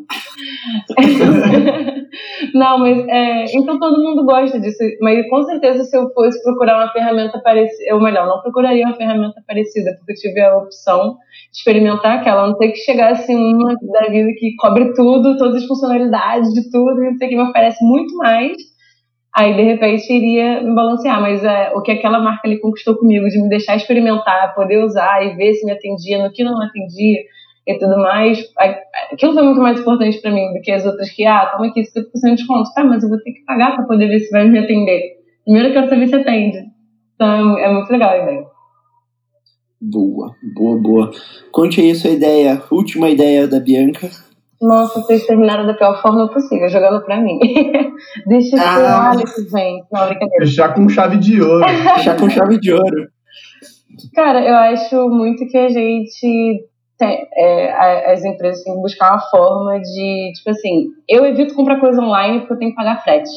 não, 2.54 2.80
mas. 2.80 3.06
É, 3.08 3.46
então 3.56 3.80
todo 3.80 4.02
mundo 4.02 4.26
gosta 4.26 4.60
disso, 4.60 4.78
mas 5.02 5.30
com 5.30 5.44
certeza 5.44 5.53
certeza, 5.54 5.84
se 5.84 5.96
eu 5.96 6.12
fosse 6.14 6.42
procurar 6.44 6.78
uma 6.78 6.92
ferramenta 6.92 7.40
parecida, 7.40 7.96
ou 7.96 8.02
melhor, 8.02 8.28
não 8.28 8.42
procuraria 8.42 8.86
uma 8.86 8.96
ferramenta 8.96 9.42
parecida, 9.48 9.96
porque 9.98 10.14
eu 10.14 10.16
tive 10.16 10.42
a 10.42 10.58
opção 10.58 11.18
de 11.52 11.58
experimentar 11.58 12.20
aquela, 12.20 12.48
não 12.48 12.58
ter 12.58 12.70
que 12.70 12.78
chegar 12.78 13.12
assim 13.12 13.36
uma 13.36 13.76
da 13.76 14.10
vida 14.10 14.30
que 14.38 14.56
cobre 14.56 14.94
tudo, 14.94 15.38
todas 15.38 15.64
as 15.64 15.68
funcionalidades 15.68 16.54
de 16.54 16.70
tudo, 16.70 17.04
e 17.04 17.12
não 17.12 17.18
sei 17.18 17.30
que 17.30 17.36
me 17.36 17.44
oferece 17.44 17.84
muito 17.84 18.16
mais. 18.18 18.58
Aí, 19.36 19.56
de 19.56 19.64
repente, 19.64 20.14
iria 20.14 20.62
me 20.62 20.76
balancear. 20.76 21.20
Mas 21.20 21.44
é, 21.44 21.72
o 21.74 21.82
que 21.82 21.92
aquela 21.92 22.20
marca 22.20 22.48
ali 22.48 22.60
conquistou 22.60 22.96
comigo, 22.96 23.28
de 23.28 23.42
me 23.42 23.50
deixar 23.50 23.76
experimentar, 23.76 24.54
poder 24.54 24.84
usar 24.84 25.26
e 25.26 25.36
ver 25.36 25.54
se 25.54 25.66
me 25.66 25.72
atendia, 25.72 26.24
no 26.24 26.32
que 26.32 26.44
não 26.44 26.58
me 26.58 26.66
atendia 26.66 27.20
e 27.66 27.80
tudo 27.80 27.98
mais, 27.98 28.44
aquilo 29.12 29.34
foi 29.34 29.44
muito 29.44 29.62
mais 29.62 29.80
importante 29.80 30.20
para 30.22 30.32
mim 30.32 30.54
do 30.54 30.62
que 30.62 30.70
as 30.70 30.86
outras 30.86 31.10
que, 31.10 31.26
ah, 31.26 31.46
toma 31.46 31.68
aqui 31.68 31.82
50% 31.82 32.12
de 32.12 32.36
desconto. 32.36 32.74
Tá, 32.76 32.84
mas 32.84 33.02
eu 33.04 33.10
vou 33.10 33.18
ter 33.22 33.32
que 33.32 33.46
pagar 33.46 33.76
para 33.76 33.86
poder 33.86 34.08
ver 34.08 34.20
se 34.20 34.30
vai 34.32 34.48
me 34.48 34.60
atender. 34.60 35.23
Primeiro 35.44 35.70
eu 35.70 35.74
quero 35.74 35.90
saber 35.90 36.08
se 36.08 36.16
atende. 36.16 36.58
Então 37.16 37.58
é 37.58 37.72
muito 37.72 37.92
legal 37.92 38.12
a 38.12 38.18
ideia. 38.18 38.46
Boa, 39.82 40.34
boa, 40.56 40.78
boa. 40.78 41.12
Conte 41.52 41.82
aí 41.82 41.92
a 41.92 41.96
sua 41.96 42.12
ideia, 42.12 42.62
última 42.72 43.10
ideia 43.10 43.48
da 43.48 43.60
Bianca. 43.60 44.10
Nossa, 44.62 45.02
vocês 45.02 45.26
terminaram 45.26 45.68
da 45.68 45.74
pior 45.74 46.02
forma 46.02 46.30
possível, 46.32 46.70
jogando 46.70 47.04
pra 47.04 47.20
mim. 47.20 47.38
Deixa 48.26 48.56
eu 48.56 48.62
ah. 48.62 49.10
Alex, 49.10 49.36
gente. 49.36 49.86
Não, 49.92 50.08
brincadeira. 50.08 50.46
Fechar 50.46 50.74
com 50.74 50.88
chave 50.88 51.18
de 51.18 51.42
ouro. 51.42 51.66
Fechar 51.96 52.18
com 52.18 52.30
chave 52.30 52.58
de 52.62 52.72
ouro. 52.72 53.10
Cara, 54.16 54.42
eu 54.42 54.56
acho 54.56 55.10
muito 55.10 55.46
que 55.48 55.58
a 55.58 55.68
gente 55.68 56.66
tem, 56.98 57.28
é, 57.36 58.14
as 58.14 58.24
empresas 58.24 58.64
têm 58.64 58.74
que 58.74 58.82
buscar 58.82 59.12
uma 59.12 59.20
forma 59.20 59.82
de, 59.82 60.32
tipo 60.36 60.50
assim, 60.50 60.88
eu 61.10 61.26
evito 61.26 61.56
comprar 61.56 61.82
coisa 61.82 62.02
online 62.02 62.40
porque 62.40 62.54
eu 62.54 62.58
tenho 62.58 62.72
que 62.72 62.78
pagar 62.78 63.04
frete, 63.04 63.30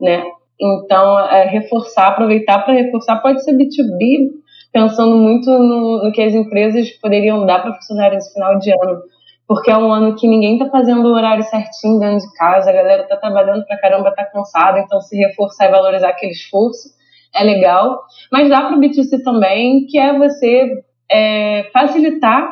né? 0.00 0.24
Então, 0.60 1.18
é, 1.20 1.44
reforçar, 1.46 2.08
aproveitar 2.08 2.60
para 2.64 2.74
reforçar, 2.74 3.16
pode 3.16 3.42
ser 3.44 3.52
B2B, 3.52 4.30
pensando 4.72 5.16
muito 5.16 5.50
no, 5.50 6.04
no 6.04 6.12
que 6.12 6.22
as 6.22 6.34
empresas 6.34 6.90
poderiam 6.92 7.44
dar 7.44 7.62
para 7.62 7.74
funcionários 7.74 8.26
no 8.26 8.32
final 8.32 8.58
de 8.58 8.70
ano, 8.70 9.02
porque 9.46 9.70
é 9.70 9.76
um 9.76 9.92
ano 9.92 10.16
que 10.16 10.26
ninguém 10.26 10.54
está 10.54 10.68
fazendo 10.70 11.06
o 11.06 11.14
horário 11.14 11.44
certinho 11.44 12.00
dentro 12.00 12.26
de 12.26 12.34
casa, 12.34 12.70
a 12.70 12.72
galera 12.72 13.02
está 13.02 13.16
trabalhando 13.16 13.64
para 13.66 13.78
caramba, 13.78 14.08
está 14.08 14.24
cansada, 14.24 14.80
então 14.80 15.00
se 15.00 15.16
reforçar 15.16 15.66
e 15.66 15.70
valorizar 15.70 16.08
aquele 16.08 16.32
esforço 16.32 16.96
é 17.34 17.44
legal. 17.44 18.02
Mas 18.32 18.48
dá 18.48 18.62
para 18.62 18.76
o 18.76 18.80
B2C 18.80 19.22
também, 19.22 19.86
que 19.86 19.98
é 19.98 20.18
você 20.18 20.82
é, 21.10 21.64
facilitar 21.72 22.50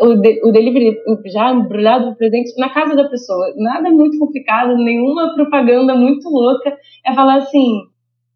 o, 0.00 0.16
de, 0.16 0.40
o 0.44 0.50
delivery 0.50 0.96
já 1.26 1.52
embrulhado 1.52 2.10
do 2.10 2.16
presente 2.16 2.58
na 2.58 2.70
casa 2.70 2.96
da 2.96 3.08
pessoa. 3.08 3.52
Nada 3.56 3.88
muito 3.90 4.18
complicado, 4.18 4.76
nenhuma 4.76 5.34
propaganda 5.34 5.94
muito 5.94 6.28
louca. 6.28 6.76
É 7.06 7.14
falar 7.14 7.36
assim, 7.36 7.82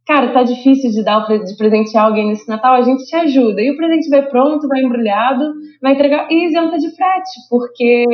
cara, 0.07 0.33
tá 0.33 0.44
difícil 0.44 0.90
de 0.92 1.03
dar 1.03 1.27
de 1.27 1.57
presentear 1.57 2.05
alguém 2.05 2.29
nesse 2.29 2.49
Natal, 2.49 2.75
a 2.75 2.83
gente 2.83 3.05
te 3.05 3.16
ajuda. 3.16 3.61
E 3.61 3.73
o 3.73 3.77
presente 3.77 4.09
vai 4.09 4.23
pronto, 4.29 4.68
vai 4.68 4.81
embrulhado, 4.81 5.55
vai 5.83 5.94
entregar 5.94 6.29
e 6.31 6.47
isenta 6.47 6.79
de 6.79 6.94
frete, 6.94 7.31
porque 7.51 8.07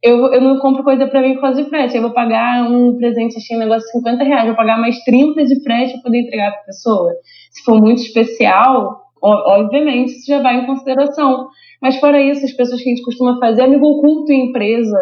eu, 0.00 0.32
eu 0.32 0.40
não 0.40 0.58
compro 0.58 0.84
coisa 0.84 1.06
para 1.08 1.20
mim 1.20 1.34
por 1.34 1.42
causa 1.42 1.64
de 1.64 1.68
frete. 1.68 1.96
Eu 1.96 2.02
vou 2.02 2.12
pagar 2.12 2.70
um 2.70 2.96
presente, 2.96 3.38
achei 3.38 3.56
um 3.56 3.60
negócio 3.60 3.86
de 3.86 3.92
50 3.92 4.22
reais, 4.22 4.46
vou 4.46 4.56
pagar 4.56 4.78
mais 4.78 5.02
30 5.04 5.44
de 5.44 5.60
frete 5.64 5.94
para 5.94 6.02
poder 6.02 6.18
entregar 6.20 6.52
para 6.52 6.62
pessoa. 6.62 7.12
Se 7.50 7.64
for 7.64 7.80
muito 7.80 8.02
especial, 8.02 9.01
obviamente 9.22 10.12
isso 10.12 10.26
já 10.26 10.42
vai 10.42 10.56
em 10.56 10.66
consideração. 10.66 11.48
Mas 11.80 11.96
fora 11.96 12.20
isso, 12.20 12.44
as 12.44 12.52
pessoas 12.52 12.82
que 12.82 12.88
a 12.88 12.94
gente 12.94 13.04
costuma 13.04 13.38
fazer, 13.38 13.62
amigo 13.62 13.86
oculto 13.86 14.32
em 14.32 14.48
empresa, 14.48 14.98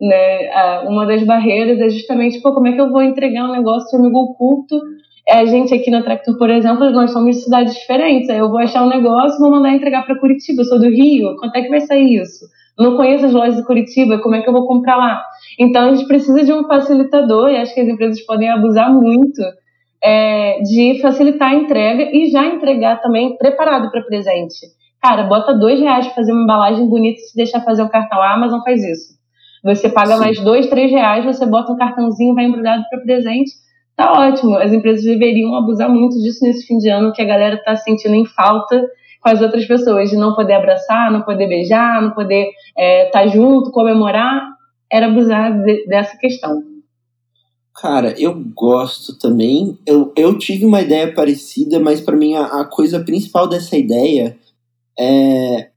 né? 0.00 0.82
Uma 0.86 1.06
das 1.06 1.22
barreiras 1.24 1.78
é 1.80 1.88
justamente, 1.88 2.40
pô, 2.40 2.52
como 2.52 2.68
é 2.68 2.72
que 2.72 2.80
eu 2.80 2.90
vou 2.90 3.02
entregar 3.02 3.44
um 3.44 3.52
negócio 3.52 3.90
de 3.90 3.96
amigo 3.96 4.18
oculto? 4.18 4.80
É, 5.28 5.38
a 5.38 5.44
gente 5.44 5.72
aqui 5.72 5.90
na 5.90 6.02
Tractor, 6.02 6.36
por 6.36 6.50
exemplo, 6.50 6.90
nós 6.90 7.12
somos 7.12 7.36
de 7.36 7.42
cidades 7.42 7.74
diferentes. 7.74 8.28
Aí 8.28 8.38
eu 8.38 8.50
vou 8.50 8.58
achar 8.58 8.82
um 8.82 8.88
negócio 8.88 9.38
vou 9.38 9.50
mandar 9.50 9.72
entregar 9.72 10.04
para 10.04 10.18
Curitiba. 10.18 10.62
Eu 10.62 10.66
sou 10.66 10.80
do 10.80 10.88
Rio, 10.88 11.36
quanto 11.36 11.56
é 11.56 11.62
que 11.62 11.68
vai 11.68 11.80
sair 11.80 12.20
isso? 12.20 12.44
Não 12.78 12.96
conheço 12.96 13.26
as 13.26 13.32
lojas 13.32 13.56
de 13.56 13.64
Curitiba, 13.64 14.18
como 14.18 14.34
é 14.34 14.42
que 14.42 14.48
eu 14.48 14.52
vou 14.52 14.66
comprar 14.66 14.96
lá? 14.96 15.22
Então 15.60 15.90
a 15.90 15.94
gente 15.94 16.08
precisa 16.08 16.42
de 16.42 16.52
um 16.52 16.66
facilitador 16.66 17.50
e 17.50 17.56
acho 17.58 17.74
que 17.74 17.80
as 17.80 17.88
empresas 17.88 18.20
podem 18.24 18.48
abusar 18.48 18.92
muito 18.92 19.42
é, 20.02 20.60
de 20.60 21.00
facilitar 21.00 21.50
a 21.50 21.54
entrega 21.54 22.10
e 22.12 22.30
já 22.30 22.46
entregar 22.46 23.00
também 23.00 23.36
preparado 23.36 23.90
para 23.90 24.02
presente. 24.02 24.66
Cara, 25.00 25.24
bota 25.24 25.54
dois 25.54 25.80
reais 25.80 26.06
pra 26.06 26.14
fazer 26.14 26.32
uma 26.32 26.42
embalagem 26.42 26.88
bonita 26.88 27.18
e 27.18 27.22
se 27.22 27.36
deixar 27.36 27.60
fazer 27.60 27.82
o 27.82 27.88
cartão. 27.88 28.20
A 28.20 28.34
Amazon 28.34 28.60
faz 28.62 28.82
isso. 28.84 29.14
Você 29.64 29.88
paga 29.88 30.14
Sim. 30.14 30.20
mais 30.20 30.40
dois, 30.40 30.66
três 30.66 30.90
reais, 30.90 31.24
você 31.24 31.46
bota 31.46 31.72
um 31.72 31.76
cartãozinho, 31.76 32.34
vai 32.34 32.44
embrulhado 32.44 32.82
para 32.90 33.00
presente, 33.00 33.50
tá 33.96 34.12
ótimo. 34.12 34.56
As 34.56 34.72
empresas 34.72 35.04
deveriam 35.04 35.54
abusar 35.54 35.88
muito 35.88 36.18
disso 36.20 36.44
nesse 36.44 36.66
fim 36.66 36.78
de 36.78 36.88
ano, 36.88 37.12
que 37.12 37.22
a 37.22 37.24
galera 37.24 37.62
tá 37.64 37.76
sentindo 37.76 38.14
em 38.14 38.26
falta 38.26 38.84
com 39.20 39.28
as 39.28 39.40
outras 39.40 39.64
pessoas, 39.64 40.10
de 40.10 40.16
não 40.16 40.34
poder 40.34 40.54
abraçar, 40.54 41.12
não 41.12 41.22
poder 41.22 41.46
beijar, 41.46 42.02
não 42.02 42.10
poder 42.10 42.48
estar 42.76 42.76
é, 42.76 43.10
tá 43.10 43.26
junto, 43.28 43.70
comemorar, 43.70 44.42
era 44.90 45.06
abusar 45.06 45.62
de, 45.62 45.86
dessa 45.86 46.18
questão. 46.18 46.71
Cara, 47.74 48.14
eu 48.20 48.34
gosto 48.54 49.18
também. 49.18 49.78
Eu, 49.86 50.12
eu 50.16 50.36
tive 50.38 50.64
uma 50.64 50.82
ideia 50.82 51.12
parecida, 51.12 51.80
mas 51.80 52.00
para 52.00 52.16
mim 52.16 52.34
a, 52.34 52.60
a, 52.60 52.64
coisa 52.64 53.02
principal 53.02 53.48
dessa 53.48 53.76
ideia 53.76 54.38
é 54.98 55.70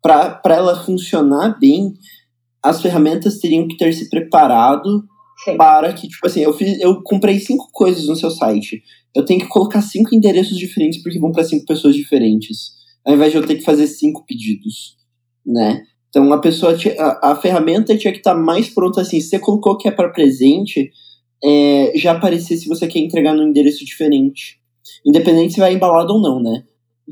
para 0.00 0.56
ela 0.56 0.82
funcionar 0.82 1.58
bem, 1.60 1.94
as 2.60 2.82
ferramentas 2.82 3.38
teriam 3.38 3.68
que 3.68 3.76
ter 3.76 3.92
se 3.92 4.10
preparado 4.10 5.04
Sim. 5.44 5.56
para 5.56 5.92
que, 5.92 6.08
tipo 6.08 6.26
assim, 6.26 6.40
eu, 6.40 6.52
fiz, 6.52 6.80
eu 6.80 7.00
comprei 7.02 7.38
cinco 7.38 7.68
coisas 7.70 8.08
no 8.08 8.16
seu 8.16 8.30
site. 8.30 8.82
Eu 9.14 9.24
tenho 9.24 9.40
que 9.40 9.48
colocar 9.48 9.80
cinco 9.80 10.12
endereços 10.12 10.58
diferentes 10.58 11.00
porque 11.02 11.20
vão 11.20 11.30
para 11.30 11.44
cinco 11.44 11.66
pessoas 11.66 11.94
diferentes 11.94 12.82
ao 13.04 13.14
invés 13.14 13.32
de 13.32 13.38
eu 13.38 13.46
ter 13.46 13.56
que 13.56 13.64
fazer 13.64 13.86
cinco 13.86 14.24
pedidos, 14.26 14.96
né? 15.44 15.82
Então 16.08 16.32
a 16.32 16.38
pessoa, 16.38 16.76
a, 16.98 17.32
a 17.32 17.36
ferramenta 17.36 17.96
tinha 17.96 18.12
que 18.12 18.18
estar 18.18 18.34
tá 18.34 18.40
mais 18.40 18.68
pronta 18.68 19.00
assim. 19.00 19.20
Se 19.20 19.28
você 19.28 19.38
colocou 19.38 19.76
que 19.76 19.88
é 19.88 19.90
para 19.90 20.10
presente, 20.10 20.90
é, 21.44 21.92
já 21.96 22.12
aparecer 22.12 22.56
se 22.56 22.68
você 22.68 22.86
quer 22.86 23.00
entregar 23.00 23.34
num 23.34 23.48
endereço 23.48 23.84
diferente, 23.84 24.60
independente 25.04 25.54
se 25.54 25.60
vai 25.60 25.74
embalado 25.74 26.14
ou 26.14 26.20
não, 26.20 26.40
né? 26.40 26.64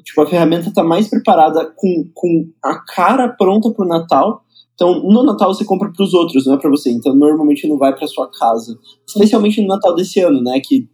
Tipo 0.04 0.22
a 0.22 0.26
ferramenta 0.26 0.68
está 0.68 0.84
mais 0.84 1.08
preparada 1.08 1.72
com, 1.76 2.08
com 2.14 2.48
a 2.62 2.78
cara 2.78 3.28
pronta 3.28 3.70
para 3.70 3.84
o 3.84 3.88
Natal. 3.88 4.44
Então 4.74 5.02
no 5.02 5.24
Natal 5.24 5.52
você 5.52 5.64
compra 5.64 5.92
para 5.92 6.04
os 6.04 6.14
outros, 6.14 6.46
não 6.46 6.54
é 6.54 6.58
para 6.58 6.70
você. 6.70 6.90
Então 6.90 7.14
normalmente 7.14 7.66
não 7.68 7.76
vai 7.76 7.94
para 7.94 8.06
sua 8.06 8.30
casa, 8.30 8.78
especialmente 9.06 9.60
no 9.60 9.66
Natal 9.66 9.94
desse 9.94 10.20
ano, 10.20 10.40
né? 10.42 10.60
Que 10.64 10.88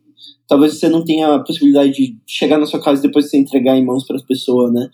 talvez 0.48 0.78
você 0.78 0.88
não 0.88 1.04
tenha 1.04 1.34
a 1.34 1.40
possibilidade 1.40 1.92
de 1.92 2.16
chegar 2.26 2.58
na 2.58 2.66
sua 2.66 2.80
casa 2.80 3.00
e 3.00 3.06
depois 3.06 3.28
você 3.28 3.36
entregar 3.36 3.76
em 3.76 3.84
mãos 3.84 4.06
para 4.06 4.16
as 4.16 4.22
pessoas, 4.22 4.72
né? 4.72 4.88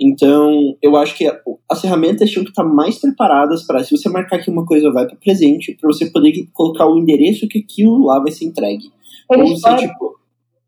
Então, 0.00 0.76
eu 0.80 0.96
acho 0.96 1.14
que 1.14 1.30
as 1.70 1.80
ferramentas 1.80 2.30
tinham 2.30 2.44
que 2.44 2.50
estar 2.50 2.64
mais 2.64 2.98
preparadas 2.98 3.66
para, 3.66 3.84
se 3.84 3.94
você 3.94 4.08
marcar 4.08 4.38
que 4.38 4.50
uma 4.50 4.64
coisa 4.64 4.90
vai 4.90 5.06
para 5.06 5.16
presente, 5.16 5.76
para 5.78 5.88
você 5.88 6.10
poder 6.10 6.32
colocar 6.54 6.86
o 6.86 6.96
endereço 6.96 7.46
que 7.46 7.58
aquilo 7.58 8.06
lá 8.06 8.18
vai 8.18 8.32
ser 8.32 8.46
entregue. 8.46 8.90
Ou 9.28 9.46
você, 9.46 9.76
tipo, 9.76 10.18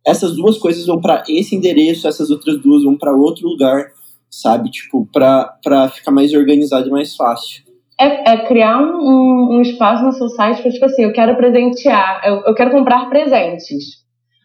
essas 0.07 0.37
duas 0.37 0.59
coisas 0.59 0.85
vão 0.85 1.01
para 1.01 1.23
esse 1.27 1.57
endereço, 1.57 2.07
essas 2.07 2.31
outras 2.31 2.61
duas 2.61 2.85
vão 2.85 2.99
para 2.99 3.17
outro 3.17 3.49
lugar, 3.49 3.87
sabe? 4.31 4.71
Tipo, 4.71 5.09
para 5.11 5.89
ficar 5.89 6.11
mais 6.11 6.35
organizado 6.35 6.89
e 6.89 6.91
mais 6.91 7.17
fácil. 7.17 7.63
É, 7.99 8.33
é 8.33 8.47
criar 8.47 8.83
um, 8.83 9.57
um, 9.57 9.63
espaço 9.63 10.05
no 10.05 10.13
seu 10.13 10.29
site 10.29 10.61
para, 10.61 10.73
tipo 10.73 10.85
assim, 10.85 11.05
eu 11.05 11.13
quero 11.13 11.37
presentear, 11.37 12.21
eu, 12.25 12.43
eu 12.47 12.55
quero 12.55 12.71
comprar 12.71 13.09
presentes 13.09 14.02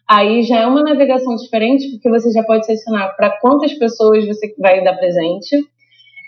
Aí 0.08 0.42
já 0.42 0.60
é 0.60 0.66
uma 0.66 0.82
navegação 0.82 1.36
diferente, 1.36 1.90
porque 1.90 2.08
você 2.08 2.32
já 2.32 2.42
pode 2.42 2.64
selecionar 2.64 3.14
para 3.14 3.38
quantas 3.40 3.74
pessoas 3.74 4.26
você 4.26 4.54
vai 4.58 4.82
dar 4.82 4.94
presente. 4.94 5.54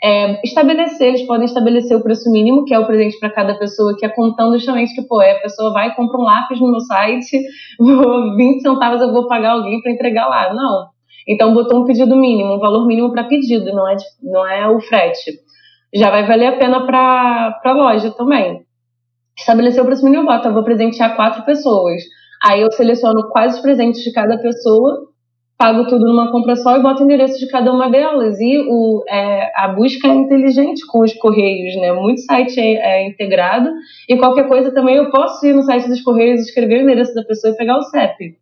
É, 0.03 0.39
estabelecer, 0.45 1.09
eles 1.09 1.23
podem 1.23 1.47
estabelecer 1.47 1.97
o 1.97 2.03
preço 2.03 2.31
mínimo, 2.31 2.67
que 2.67 2.75
é 2.75 2.79
o 2.79 2.87
presente 2.87 3.19
para 3.19 3.31
cada 3.31 3.55
pessoa, 3.59 3.97
que 3.97 4.05
é 4.05 4.09
contando 4.11 4.59
justamente 4.59 4.95
que, 4.95 5.03
pô, 5.03 5.23
é, 5.23 5.33
a 5.33 5.41
pessoa 5.41 5.73
vai 5.73 5.95
compra 5.95 6.19
um 6.19 6.23
lápis 6.23 6.61
no 6.61 6.71
meu 6.71 6.81
site, 6.81 7.43
vou, 7.81 8.37
20 8.37 8.61
centavos 8.61 9.01
eu 9.01 9.13
vou 9.13 9.27
pagar 9.27 9.53
alguém 9.53 9.81
para 9.81 9.93
entregar 9.93 10.29
lá. 10.29 10.53
Não. 10.53 10.89
Então 11.27 11.55
botou 11.55 11.83
um 11.83 11.87
pedido 11.87 12.17
mínimo, 12.17 12.57
um 12.57 12.59
valor 12.59 12.87
mínimo 12.87 13.11
para 13.13 13.25
pedido, 13.25 13.73
não 13.73 13.89
é, 13.89 13.97
não 14.23 14.47
é 14.47 14.69
o 14.69 14.79
frete. 14.81 15.33
Já 15.95 16.11
vai 16.11 16.27
valer 16.27 16.47
a 16.49 16.57
pena 16.57 16.87
para 16.87 17.61
a 17.65 17.73
loja 17.73 18.11
também. 18.11 18.63
Estabelecer 19.39 19.83
o 19.83 19.87
preço 19.87 20.05
mínimo, 20.05 20.27
bota, 20.27 20.51
vou 20.51 20.63
presentear 20.63 21.17
quatro 21.17 21.45
pessoas 21.45 22.03
Aí 22.43 22.63
eu 22.63 22.73
seleciono 22.73 23.29
quais 23.31 23.57
os 23.57 23.61
presentes 23.61 24.03
de 24.03 24.13
cada 24.13 24.39
pessoa, 24.39 25.11
pago 25.59 25.87
tudo 25.87 26.07
numa 26.07 26.33
compra 26.33 26.57
só 26.57 26.75
e 26.75 26.83
boto 26.83 27.03
o 27.03 27.05
endereço 27.05 27.39
de 27.39 27.47
cada 27.49 27.71
uma 27.71 27.91
delas. 27.91 28.41
E 28.41 28.59
o, 28.67 29.05
é, 29.07 29.53
a 29.55 29.69
busca 29.69 30.09
é 30.09 30.15
inteligente 30.15 30.87
com 30.87 31.01
os 31.01 31.13
correios, 31.13 31.77
né? 31.77 31.93
Muito 31.93 32.23
site 32.23 32.59
é, 32.59 33.03
é, 33.03 33.07
integrado 33.07 33.69
e 34.09 34.17
qualquer 34.17 34.49
coisa 34.49 34.73
também 34.73 34.97
eu 34.97 35.11
posso 35.11 35.47
ir 35.47 35.53
no 35.53 35.63
site 35.63 35.87
dos 35.87 36.01
correios, 36.01 36.41
escrever 36.41 36.79
o 36.79 36.83
endereço 36.83 37.15
da 37.15 37.23
pessoa 37.23 37.53
e 37.53 37.57
pegar 37.57 37.77
o 37.77 37.83
CEP. 37.83 38.37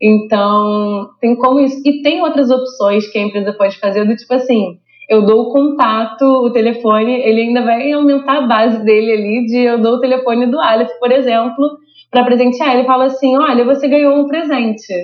Então, 0.00 1.10
tem 1.20 1.36
como 1.36 1.60
isso. 1.60 1.80
E 1.84 2.02
tem 2.02 2.22
outras 2.22 2.50
opções 2.50 3.06
que 3.10 3.18
a 3.18 3.22
empresa 3.22 3.52
pode 3.52 3.78
fazer, 3.78 4.06
do 4.06 4.16
tipo 4.16 4.32
assim, 4.32 4.78
eu 5.08 5.24
dou 5.24 5.42
o 5.42 5.52
contato, 5.52 6.24
o 6.24 6.50
telefone, 6.50 7.12
ele 7.20 7.42
ainda 7.42 7.62
vai 7.62 7.92
aumentar 7.92 8.38
a 8.38 8.46
base 8.46 8.82
dele 8.84 9.12
ali 9.12 9.46
de 9.46 9.58
eu 9.58 9.80
dou 9.80 9.96
o 9.96 10.00
telefone 10.00 10.46
do 10.46 10.58
Aleph, 10.58 10.90
por 10.98 11.12
exemplo, 11.12 11.78
para 12.14 12.24
presentear. 12.24 12.74
Ele 12.74 12.86
fala 12.86 13.06
assim: 13.06 13.36
olha, 13.36 13.64
você 13.64 13.88
ganhou 13.88 14.16
um 14.16 14.28
presente. 14.28 14.94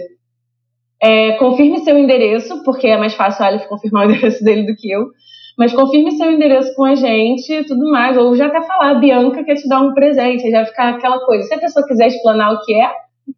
É, 1.03 1.33
confirme 1.33 1.81
seu 1.81 1.99
endereço, 1.99 2.63
porque 2.63 2.87
é 2.87 2.97
mais 2.97 3.15
fácil 3.15 3.43
o 3.43 3.49
Aleph 3.49 3.67
confirmar 3.67 4.07
o 4.07 4.11
endereço 4.13 4.45
dele 4.45 4.65
do 4.65 4.77
que 4.77 4.91
eu. 4.91 5.07
Mas 5.59 5.75
confirme 5.75 6.13
seu 6.13 6.31
endereço 6.31 6.73
com 6.75 6.85
a 6.85 6.95
gente 6.95 7.53
e 7.53 7.65
tudo 7.65 7.91
mais. 7.91 8.17
Ou 8.17 8.35
já 8.37 8.47
até 8.47 8.63
falar, 8.63 8.91
a 8.93 8.99
Bianca 8.99 9.45
quer 9.45 9.57
te 9.57 9.69
dar 9.69 9.81
um 9.81 9.93
presente. 9.93 10.49
Já 10.51 10.65
ficar 10.65 10.91
aquela 10.91 11.19
coisa. 11.27 11.45
Se 11.45 11.55
a 11.55 11.59
pessoa 11.59 11.87
quiser 11.87 12.07
explanar 12.07 12.55
o 12.55 12.61
que 12.61 12.75
é, 12.75 12.89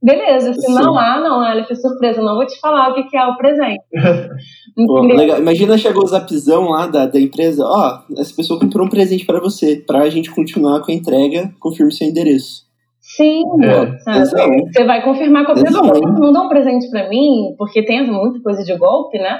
beleza. 0.00 0.52
Se 0.52 0.70
não, 0.72 0.96
ah, 0.98 1.18
não, 1.18 1.40
Aleph, 1.40 1.70
é 1.70 1.74
surpresa. 1.74 2.20
Não 2.20 2.36
vou 2.36 2.46
te 2.46 2.60
falar 2.60 2.90
o 2.90 3.08
que 3.08 3.16
é 3.16 3.26
o 3.26 3.36
presente. 3.36 3.82
Pô, 4.86 5.04
Imagina 5.04 5.76
chegou 5.78 6.04
o 6.04 6.06
zapzão 6.06 6.68
lá 6.68 6.86
da, 6.86 7.06
da 7.06 7.20
empresa. 7.20 7.64
Ó, 7.64 8.00
oh, 8.08 8.20
essa 8.20 8.34
pessoa 8.34 8.60
comprou 8.60 8.86
um 8.86 8.90
presente 8.90 9.24
para 9.24 9.40
você. 9.40 9.82
Pra 9.86 10.08
gente 10.10 10.30
continuar 10.30 10.80
com 10.80 10.92
a 10.92 10.94
entrega, 10.94 11.52
confirme 11.58 11.92
seu 11.92 12.06
endereço. 12.06 12.71
Sim, 13.16 13.42
é, 13.62 14.24
você 14.24 14.84
vai 14.84 15.02
confirmar 15.04 15.44
com 15.44 15.52
a 15.52 15.54
pessoa. 15.54 15.92
Não 16.18 16.32
dá 16.32 16.42
um 16.42 16.48
presente 16.48 16.88
para 16.88 17.08
mim, 17.08 17.54
porque 17.58 17.84
tem 17.84 18.10
muita 18.10 18.40
coisa 18.40 18.64
de 18.64 18.76
golpe, 18.76 19.18
né? 19.18 19.38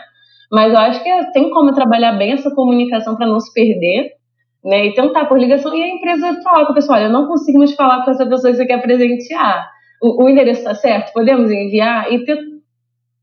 Mas 0.51 0.73
eu 0.73 0.79
acho 0.79 1.03
que 1.03 1.33
tem 1.33 1.51
como 1.51 1.73
trabalhar 1.73 2.13
bem 2.13 2.33
essa 2.33 2.55
comunicação 2.55 3.17
para 3.17 3.27
não 3.27 3.41
se 3.41 3.51
perder, 3.55 4.11
né? 4.63 4.87
E 4.87 4.95
tentar 4.95 5.25
por 5.25 5.39
ligação 5.39 5.75
e 5.75 5.83
a 5.83 5.89
empresa 5.89 6.43
falar 6.43 6.67
com 6.67 6.73
a 6.73 6.75
pessoa: 6.75 6.99
olha, 6.99 7.07
eu 7.07 7.13
não 7.13 7.27
consigo 7.27 7.59
mais 7.59 7.75
falar 7.75 8.05
com 8.05 8.11
essa 8.11 8.27
pessoa 8.27 8.51
que 8.51 8.59
você 8.59 8.67
quer 8.67 8.83
presentear. 8.83 9.71
O, 10.03 10.25
o 10.25 10.29
endereço 10.29 10.61
está 10.61 10.75
certo? 10.75 11.13
Podemos 11.15 11.51
enviar? 11.51 12.13
E 12.13 12.25
ter, 12.27 12.37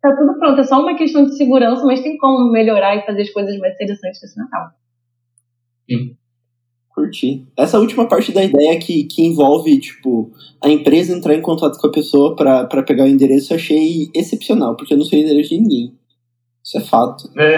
tá 0.02 0.16
tudo 0.16 0.40
pronto. 0.40 0.60
É 0.60 0.64
só 0.64 0.82
uma 0.82 0.96
questão 0.96 1.26
de 1.26 1.38
segurança, 1.38 1.86
mas 1.86 2.02
tem 2.02 2.18
como 2.18 2.52
melhorar 2.52 2.96
e 2.96 3.06
fazer 3.06 3.22
as 3.22 3.30
coisas 3.30 3.56
mais 3.60 3.76
interessantes 3.76 4.20
nesse 4.20 4.40
Natal. 4.40 4.70
Sim. 5.88 6.19
Curti. 6.90 7.48
Essa 7.58 7.80
última 7.80 8.08
parte 8.08 8.32
da 8.32 8.44
ideia 8.44 8.78
que, 8.80 9.04
que 9.04 9.26
envolve, 9.26 9.80
tipo, 9.80 10.32
a 10.64 10.70
empresa 10.70 11.16
entrar 11.16 11.36
em 11.36 11.42
contato 11.42 11.80
com 11.80 11.88
a 11.88 11.92
pessoa 11.92 12.36
para 12.36 12.84
pegar 12.84 13.06
o 13.06 13.08
endereço, 13.08 13.54
eu 13.54 13.58
achei 13.58 14.10
excepcional, 14.16 14.76
porque 14.76 14.94
eu 14.94 14.98
não 14.98 15.06
sei 15.06 15.22
o 15.22 15.24
endereço 15.24 15.50
de 15.50 15.62
ninguém. 15.62 15.94
Isso 16.64 16.78
é 16.78 16.82
fato. 16.82 17.30
É. 17.38 17.58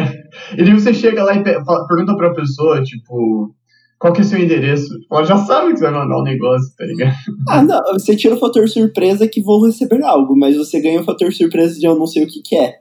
E 0.57 0.73
você 0.73 0.93
chega 0.93 1.23
lá 1.23 1.33
e 1.35 1.43
pergunta 1.43 2.15
pra 2.15 2.33
pessoa, 2.33 2.83
tipo, 2.83 3.53
qual 4.01 4.13
que 4.13 4.21
é 4.21 4.23
o 4.23 4.27
seu 4.27 4.39
endereço? 4.39 4.89
Ela 5.11 5.23
já 5.23 5.37
sabe 5.37 5.73
que 5.73 5.77
você 5.77 5.83
vai 5.83 5.93
mandar 5.93 6.19
um 6.19 6.23
negócio, 6.23 6.75
tá 6.75 6.85
ligado? 6.85 7.15
Ah, 7.47 7.61
não. 7.61 7.79
Você 7.93 8.15
tira 8.15 8.33
o 8.33 8.39
fator 8.39 8.67
surpresa 8.67 9.27
que 9.27 9.41
vou 9.41 9.65
receber 9.65 10.01
algo, 10.03 10.35
mas 10.35 10.57
você 10.57 10.81
ganha 10.81 11.01
o 11.01 11.03
fator 11.03 11.31
surpresa 11.31 11.79
de 11.79 11.85
eu 11.85 11.95
não 11.95 12.07
sei 12.07 12.23
o 12.23 12.27
que, 12.27 12.41
que 12.41 12.55
é. 12.55 12.79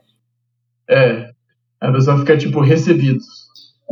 É. 0.89 1.29
A 1.79 1.91
pessoa 1.91 2.17
fica, 2.17 2.35
tipo, 2.37 2.59
recebidos. 2.59 3.25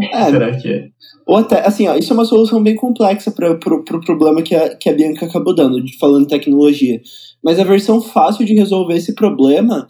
É, 0.02 0.26
Será 0.32 0.58
que 0.58 0.68
é? 0.68 0.90
Ou 1.28 1.38
até, 1.38 1.66
assim, 1.66 1.88
ó, 1.88 1.96
isso 1.96 2.12
é 2.12 2.16
uma 2.16 2.26
solução 2.26 2.62
bem 2.64 2.76
complexa 2.76 3.32
para 3.32 3.52
o 3.52 3.60
pro, 3.60 3.84
pro 3.84 4.02
problema 4.02 4.42
que 4.42 4.56
a, 4.56 4.76
que 4.76 4.90
a 4.90 4.94
Bianca 4.94 5.26
acabou 5.26 5.54
dando, 5.54 5.84
de 5.84 5.98
falando 5.98 6.28
tecnologia. 6.28 7.02
Mas 7.44 7.60
a 7.60 7.64
versão 7.64 8.02
fácil 8.02 8.46
de 8.46 8.54
resolver 8.54 8.96
esse 8.96 9.14
problema 9.14 9.88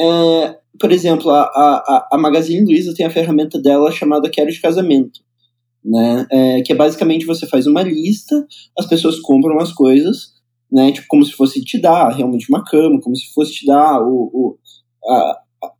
é, 0.00 0.56
por 0.78 0.92
exemplo, 0.92 1.30
a, 1.30 1.42
a, 1.42 2.08
a 2.12 2.18
Magazine 2.18 2.64
Luiza 2.64 2.94
tem 2.94 3.04
a 3.04 3.10
ferramenta 3.10 3.60
dela 3.60 3.90
chamada 3.90 4.30
Quero 4.30 4.50
de 4.50 4.60
Casamento. 4.60 5.20
Né? 5.84 6.26
É, 6.30 6.62
que 6.62 6.72
é 6.72 6.76
basicamente 6.76 7.26
você 7.26 7.46
faz 7.46 7.66
uma 7.66 7.82
lista, 7.82 8.46
as 8.78 8.86
pessoas 8.86 9.18
compram 9.20 9.58
as 9.58 9.72
coisas, 9.72 10.32
né? 10.70 10.92
Tipo, 10.92 11.06
como 11.08 11.24
se 11.24 11.32
fosse 11.32 11.64
te 11.64 11.80
dar 11.80 12.10
realmente 12.10 12.46
uma 12.50 12.64
cama, 12.64 13.00
como 13.00 13.16
se 13.16 13.32
fosse 13.32 13.52
te 13.54 13.66
dar 13.66 14.02
o, 14.02 14.30
o 14.32 14.58
a, 15.10 15.38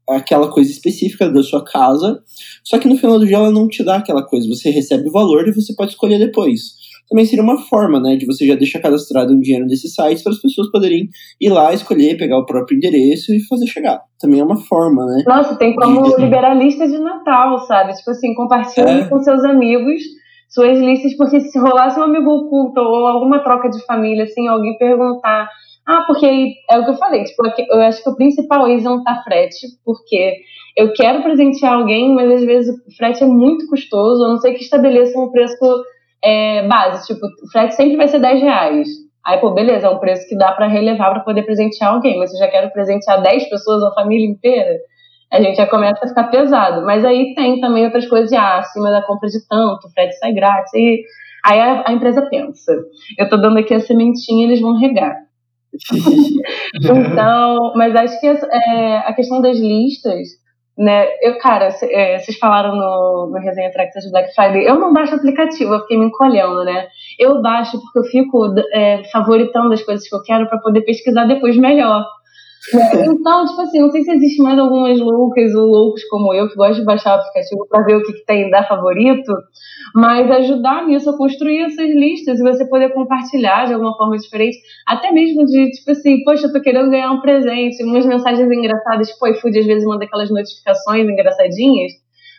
aquela 0.08 0.50
coisa 0.50 0.70
específica 0.70 1.30
da 1.30 1.42
sua 1.42 1.64
casa, 1.64 2.20
só 2.64 2.78
que 2.78 2.88
no 2.88 2.96
final 2.96 3.18
do 3.18 3.26
dia 3.26 3.36
ela 3.36 3.50
não 3.50 3.68
te 3.68 3.84
dá 3.84 3.96
aquela 3.96 4.24
coisa, 4.24 4.48
você 4.48 4.70
recebe 4.70 5.08
o 5.08 5.12
valor 5.12 5.46
e 5.46 5.52
você 5.52 5.74
pode 5.74 5.92
escolher 5.92 6.18
depois. 6.18 6.78
Também 7.08 7.24
seria 7.24 7.42
uma 7.42 7.58
forma, 7.58 7.98
né, 8.00 8.16
de 8.16 8.26
você 8.26 8.46
já 8.46 8.54
deixar 8.54 8.80
cadastrado 8.80 9.32
um 9.32 9.40
dinheiro 9.40 9.66
nesses 9.66 9.94
sites 9.94 10.22
para 10.22 10.32
as 10.32 10.40
pessoas 10.40 10.70
poderem 10.70 11.08
ir 11.40 11.48
lá, 11.48 11.72
escolher, 11.72 12.18
pegar 12.18 12.38
o 12.38 12.44
próprio 12.44 12.76
endereço 12.76 13.32
e 13.32 13.40
fazer 13.46 13.66
chegar. 13.66 14.00
Também 14.20 14.40
é 14.40 14.44
uma 14.44 14.56
forma, 14.56 15.06
né? 15.06 15.24
Nossa, 15.26 15.56
tem 15.56 15.74
como 15.74 16.02
de... 16.16 16.22
liberar 16.22 16.54
lista 16.54 16.86
de 16.86 16.98
Natal, 16.98 17.58
sabe? 17.60 17.94
Tipo 17.94 18.10
assim, 18.10 18.34
compartilhe 18.34 19.00
é. 19.00 19.08
com 19.08 19.18
seus 19.20 19.42
amigos 19.44 20.02
suas 20.48 20.78
listas, 20.78 21.14
porque 21.16 21.40
se 21.40 21.58
rolasse 21.58 22.00
um 22.00 22.04
amigo 22.04 22.30
oculto 22.30 22.80
ou 22.80 23.06
alguma 23.06 23.40
troca 23.40 23.68
de 23.68 23.84
família, 23.84 24.24
assim, 24.24 24.48
alguém 24.48 24.78
perguntar 24.78 25.48
ah, 25.88 26.04
porque 26.06 26.52
é 26.70 26.78
o 26.78 26.84
que 26.84 26.90
eu 26.90 26.96
falei, 26.96 27.24
tipo, 27.24 27.42
eu 27.70 27.80
acho 27.80 28.02
que 28.02 28.10
o 28.10 28.14
principal 28.14 28.66
é 28.66 28.76
não 28.76 29.02
tá 29.02 29.22
frete, 29.24 29.66
porque 29.82 30.34
eu 30.76 30.92
quero 30.92 31.22
presentear 31.22 31.72
alguém, 31.72 32.14
mas 32.14 32.30
às 32.30 32.44
vezes 32.44 32.74
o 32.86 32.94
frete 32.94 33.24
é 33.24 33.26
muito 33.26 33.66
custoso, 33.66 34.22
a 34.22 34.28
não 34.28 34.36
sei 34.36 34.52
que 34.52 34.62
estabeleça 34.62 35.18
um 35.18 35.30
preço 35.30 35.56
é, 36.22 36.68
base, 36.68 37.06
tipo, 37.06 37.26
o 37.26 37.50
frete 37.50 37.74
sempre 37.74 37.96
vai 37.96 38.06
ser 38.06 38.18
10 38.18 38.42
reais. 38.42 38.88
Aí, 39.26 39.38
pô, 39.38 39.50
beleza, 39.52 39.86
é 39.86 39.90
um 39.90 39.98
preço 39.98 40.28
que 40.28 40.36
dá 40.36 40.52
para 40.52 40.66
relevar 40.66 41.10
para 41.10 41.20
poder 41.20 41.44
presentear 41.44 41.94
alguém, 41.94 42.18
mas 42.18 42.30
se 42.30 42.36
eu 42.36 42.40
já 42.40 42.48
quero 42.48 42.70
presentear 42.70 43.22
10 43.22 43.48
pessoas, 43.48 43.82
a 43.82 43.94
família 43.94 44.28
inteira, 44.28 44.78
a 45.32 45.40
gente 45.40 45.56
já 45.56 45.66
começa 45.66 46.04
a 46.04 46.08
ficar 46.08 46.24
pesado. 46.24 46.84
Mas 46.84 47.02
aí 47.02 47.34
tem 47.34 47.60
também 47.60 47.86
outras 47.86 48.06
coisas, 48.06 48.30
ah, 48.34 48.58
acima 48.58 48.90
da 48.90 49.00
compra 49.00 49.28
de 49.30 49.38
tanto, 49.48 49.88
frete 49.94 50.18
sai 50.18 50.34
grátis, 50.34 50.74
e 50.74 51.02
aí 51.46 51.58
a, 51.58 51.84
a 51.88 51.92
empresa 51.94 52.28
pensa, 52.28 52.78
eu 53.18 53.26
tô 53.26 53.38
dando 53.38 53.58
aqui 53.58 53.72
a 53.72 53.80
sementinha, 53.80 54.46
eles 54.46 54.60
vão 54.60 54.78
regar. 54.78 55.27
então, 56.82 57.72
mas 57.74 57.94
acho 57.94 58.20
que 58.20 58.26
é, 58.26 58.96
a 58.98 59.12
questão 59.12 59.40
das 59.40 59.58
listas 59.58 60.28
né? 60.78 61.08
Eu, 61.20 61.38
cara, 61.38 61.70
é, 61.82 62.18
vocês 62.20 62.38
falaram 62.38 62.76
no, 62.76 63.30
no 63.32 63.38
Resenha 63.40 63.72
Tractas 63.72 64.04
de 64.04 64.12
Black 64.12 64.32
Friday, 64.32 64.64
eu 64.64 64.78
não 64.78 64.92
baixo 64.92 65.16
aplicativo, 65.16 65.74
eu 65.74 65.80
fiquei 65.80 65.98
me 65.98 66.06
encolhendo, 66.06 66.64
né? 66.64 66.86
Eu 67.18 67.42
baixo 67.42 67.80
porque 67.80 67.98
eu 67.98 68.04
fico 68.04 68.54
é, 68.72 69.02
favoritando 69.10 69.74
as 69.74 69.82
coisas 69.82 70.08
que 70.08 70.14
eu 70.14 70.22
quero 70.22 70.48
para 70.48 70.58
poder 70.58 70.82
pesquisar 70.82 71.24
depois 71.24 71.56
melhor. 71.56 72.06
Então, 72.74 73.46
tipo 73.46 73.60
assim, 73.62 73.80
não 73.80 73.90
sei 73.90 74.02
se 74.02 74.12
existe 74.12 74.42
mais 74.42 74.58
algumas 74.58 74.98
loucas 75.00 75.54
ou 75.54 75.66
loucos 75.66 76.04
como 76.04 76.34
eu 76.34 76.48
que 76.48 76.56
gostam 76.56 76.80
de 76.80 76.84
baixar 76.84 77.16
o 77.16 77.20
aplicativo 77.20 77.66
para 77.68 77.84
ver 77.84 77.96
o 77.96 78.02
que, 78.02 78.12
que 78.12 78.26
tem 78.26 78.50
da 78.50 78.62
favorito, 78.62 79.32
mas 79.94 80.30
ajudar 80.30 80.86
nisso 80.86 81.08
a 81.08 81.16
construir 81.16 81.62
essas 81.62 81.88
listas 81.88 82.38
e 82.38 82.42
você 82.42 82.68
poder 82.68 82.92
compartilhar 82.92 83.66
de 83.66 83.72
alguma 83.72 83.96
forma 83.96 84.16
diferente, 84.16 84.58
até 84.86 85.10
mesmo 85.10 85.46
de 85.46 85.70
tipo 85.70 85.90
assim, 85.92 86.22
poxa, 86.24 86.46
eu 86.46 86.52
tô 86.52 86.60
querendo 86.60 86.90
ganhar 86.90 87.10
um 87.10 87.20
presente, 87.20 87.82
umas 87.84 88.04
mensagens 88.04 88.50
engraçadas, 88.50 89.08
tipo, 89.08 89.26
iFood 89.28 89.58
às 89.58 89.66
vezes 89.66 89.84
manda 89.84 90.04
aquelas 90.04 90.30
notificações 90.30 91.08
engraçadinhas. 91.08 91.92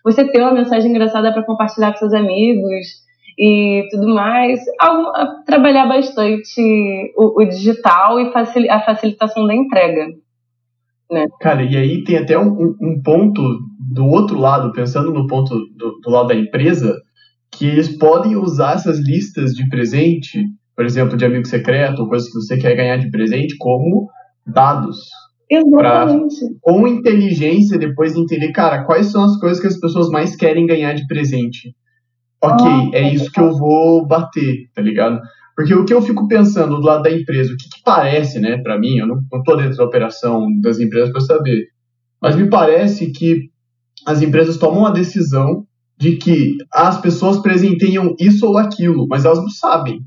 Você 0.04 0.26
ter 0.26 0.42
uma 0.42 0.54
mensagem 0.54 0.92
engraçada 0.92 1.34
para 1.34 1.44
compartilhar 1.44 1.92
com 1.92 1.98
seus 1.98 2.14
amigos 2.14 3.09
e 3.40 3.88
tudo 3.90 4.14
mais, 4.14 4.60
trabalhar 5.46 5.88
bastante 5.88 6.62
o, 7.16 7.42
o 7.42 7.46
digital 7.46 8.20
e 8.20 8.34
facil, 8.34 8.70
a 8.70 8.82
facilitação 8.82 9.48
da 9.48 9.56
entrega. 9.56 10.08
Né? 11.10 11.26
Cara, 11.40 11.64
e 11.64 11.78
aí 11.78 12.04
tem 12.04 12.18
até 12.18 12.38
um, 12.38 12.76
um 12.82 13.02
ponto 13.02 13.42
do 13.80 14.06
outro 14.06 14.38
lado, 14.38 14.74
pensando 14.74 15.14
no 15.14 15.26
ponto 15.26 15.56
do, 15.74 16.00
do, 16.02 16.10
lado 16.10 16.28
da 16.28 16.36
empresa, 16.36 16.94
que 17.50 17.66
eles 17.66 17.98
podem 17.98 18.36
usar 18.36 18.74
essas 18.76 19.00
listas 19.00 19.54
de 19.54 19.68
presente, 19.70 20.44
por 20.76 20.84
exemplo, 20.84 21.16
de 21.16 21.24
amigo 21.24 21.48
secreto, 21.48 22.02
ou 22.02 22.10
coisas 22.10 22.28
que 22.28 22.36
você 22.36 22.58
quer 22.58 22.76
ganhar 22.76 22.98
de 22.98 23.10
presente, 23.10 23.56
como 23.58 24.10
dados. 24.46 24.98
Exatamente. 25.50 26.36
Pra, 26.36 26.50
com 26.62 26.86
inteligência, 26.86 27.80
depois 27.80 28.18
entender, 28.18 28.52
cara, 28.52 28.84
quais 28.84 29.08
são 29.08 29.24
as 29.24 29.40
coisas 29.40 29.62
que 29.62 29.68
as 29.68 29.80
pessoas 29.80 30.10
mais 30.10 30.36
querem 30.36 30.66
ganhar 30.66 30.94
de 30.94 31.08
presente 31.08 31.74
ok, 32.42 32.92
é 32.94 33.14
isso 33.14 33.32
que 33.32 33.40
eu 33.40 33.58
vou 33.58 34.06
bater, 34.06 34.70
tá 34.74 34.82
ligado? 34.82 35.20
Porque 35.56 35.74
o 35.74 35.84
que 35.84 35.94
eu 35.94 36.02
fico 36.02 36.28
pensando 36.28 36.78
do 36.78 36.86
lado 36.86 37.04
da 37.04 37.12
empresa, 37.12 37.54
o 37.54 37.58
que, 37.58 37.70
que 37.70 37.84
parece, 37.84 38.40
né, 38.40 38.58
para 38.58 38.80
mim, 38.80 38.98
eu 38.98 39.08
não, 39.08 39.20
não 39.32 39.44
tô 39.44 39.56
dentro 39.56 39.76
da 39.76 39.84
operação 39.84 40.48
das 40.62 40.80
empresas 40.80 41.12
para 41.12 41.22
saber, 41.22 41.66
mas 42.22 42.36
me 42.36 42.50
parece 42.50 43.12
que 43.12 43.50
as 44.06 44.22
empresas 44.22 44.58
tomam 44.58 44.86
a 44.86 44.92
decisão 44.92 45.66
de 45.98 46.16
que 46.16 46.56
as 46.74 47.00
pessoas 47.02 47.40
presenteiam 47.40 48.16
isso 48.18 48.48
ou 48.48 48.58
aquilo, 48.58 49.06
mas 49.10 49.26
elas 49.26 49.40
não 49.40 49.50
sabem. 49.50 50.00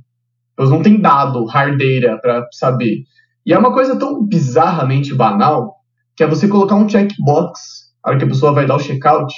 Elas 0.58 0.70
não 0.70 0.82
têm 0.82 1.00
dado, 1.00 1.44
hard 1.44 1.78
data 1.78 2.18
para 2.20 2.46
saber. 2.52 3.02
E 3.44 3.52
é 3.52 3.58
uma 3.58 3.72
coisa 3.72 3.96
tão 3.96 4.26
bizarramente 4.26 5.14
banal 5.14 5.74
que 6.16 6.22
é 6.22 6.26
você 6.26 6.48
colocar 6.48 6.76
um 6.76 6.88
checkbox 6.88 7.60
na 8.04 8.10
hora 8.10 8.18
que 8.18 8.24
a 8.24 8.28
pessoa 8.28 8.52
vai 8.52 8.66
dar 8.66 8.76
o 8.76 8.80
checkout, 8.80 9.32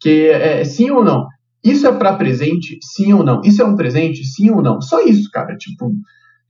que 0.00 0.28
é, 0.28 0.60
é 0.60 0.64
sim 0.64 0.90
ou 0.90 1.04
não. 1.04 1.26
Isso 1.64 1.86
é 1.86 1.92
para 1.92 2.16
presente, 2.16 2.78
sim 2.82 3.12
ou 3.12 3.24
não? 3.24 3.40
Isso 3.44 3.60
é 3.60 3.64
um 3.64 3.76
presente, 3.76 4.24
sim 4.24 4.50
ou 4.50 4.62
não? 4.62 4.80
Só 4.80 5.02
isso, 5.02 5.28
cara. 5.30 5.56
Tipo, 5.56 5.92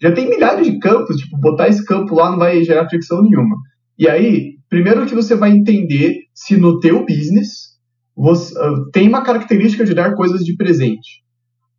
já 0.00 0.12
tem 0.12 0.28
milhares 0.28 0.66
de 0.66 0.78
campos, 0.78 1.16
tipo, 1.16 1.36
botar 1.38 1.68
esse 1.68 1.84
campo 1.84 2.14
lá 2.14 2.30
não 2.30 2.38
vai 2.38 2.62
gerar 2.62 2.88
fricção 2.88 3.22
nenhuma. 3.22 3.56
E 3.98 4.08
aí, 4.08 4.54
primeiro 4.68 5.06
que 5.06 5.14
você 5.14 5.34
vai 5.34 5.50
entender 5.50 6.14
se 6.34 6.56
no 6.56 6.78
teu 6.78 7.04
business 7.04 7.68
você, 8.16 8.52
uh, 8.58 8.90
tem 8.92 9.08
uma 9.08 9.22
característica 9.22 9.84
de 9.84 9.94
dar 9.94 10.14
coisas 10.14 10.40
de 10.44 10.56
presente. 10.56 11.22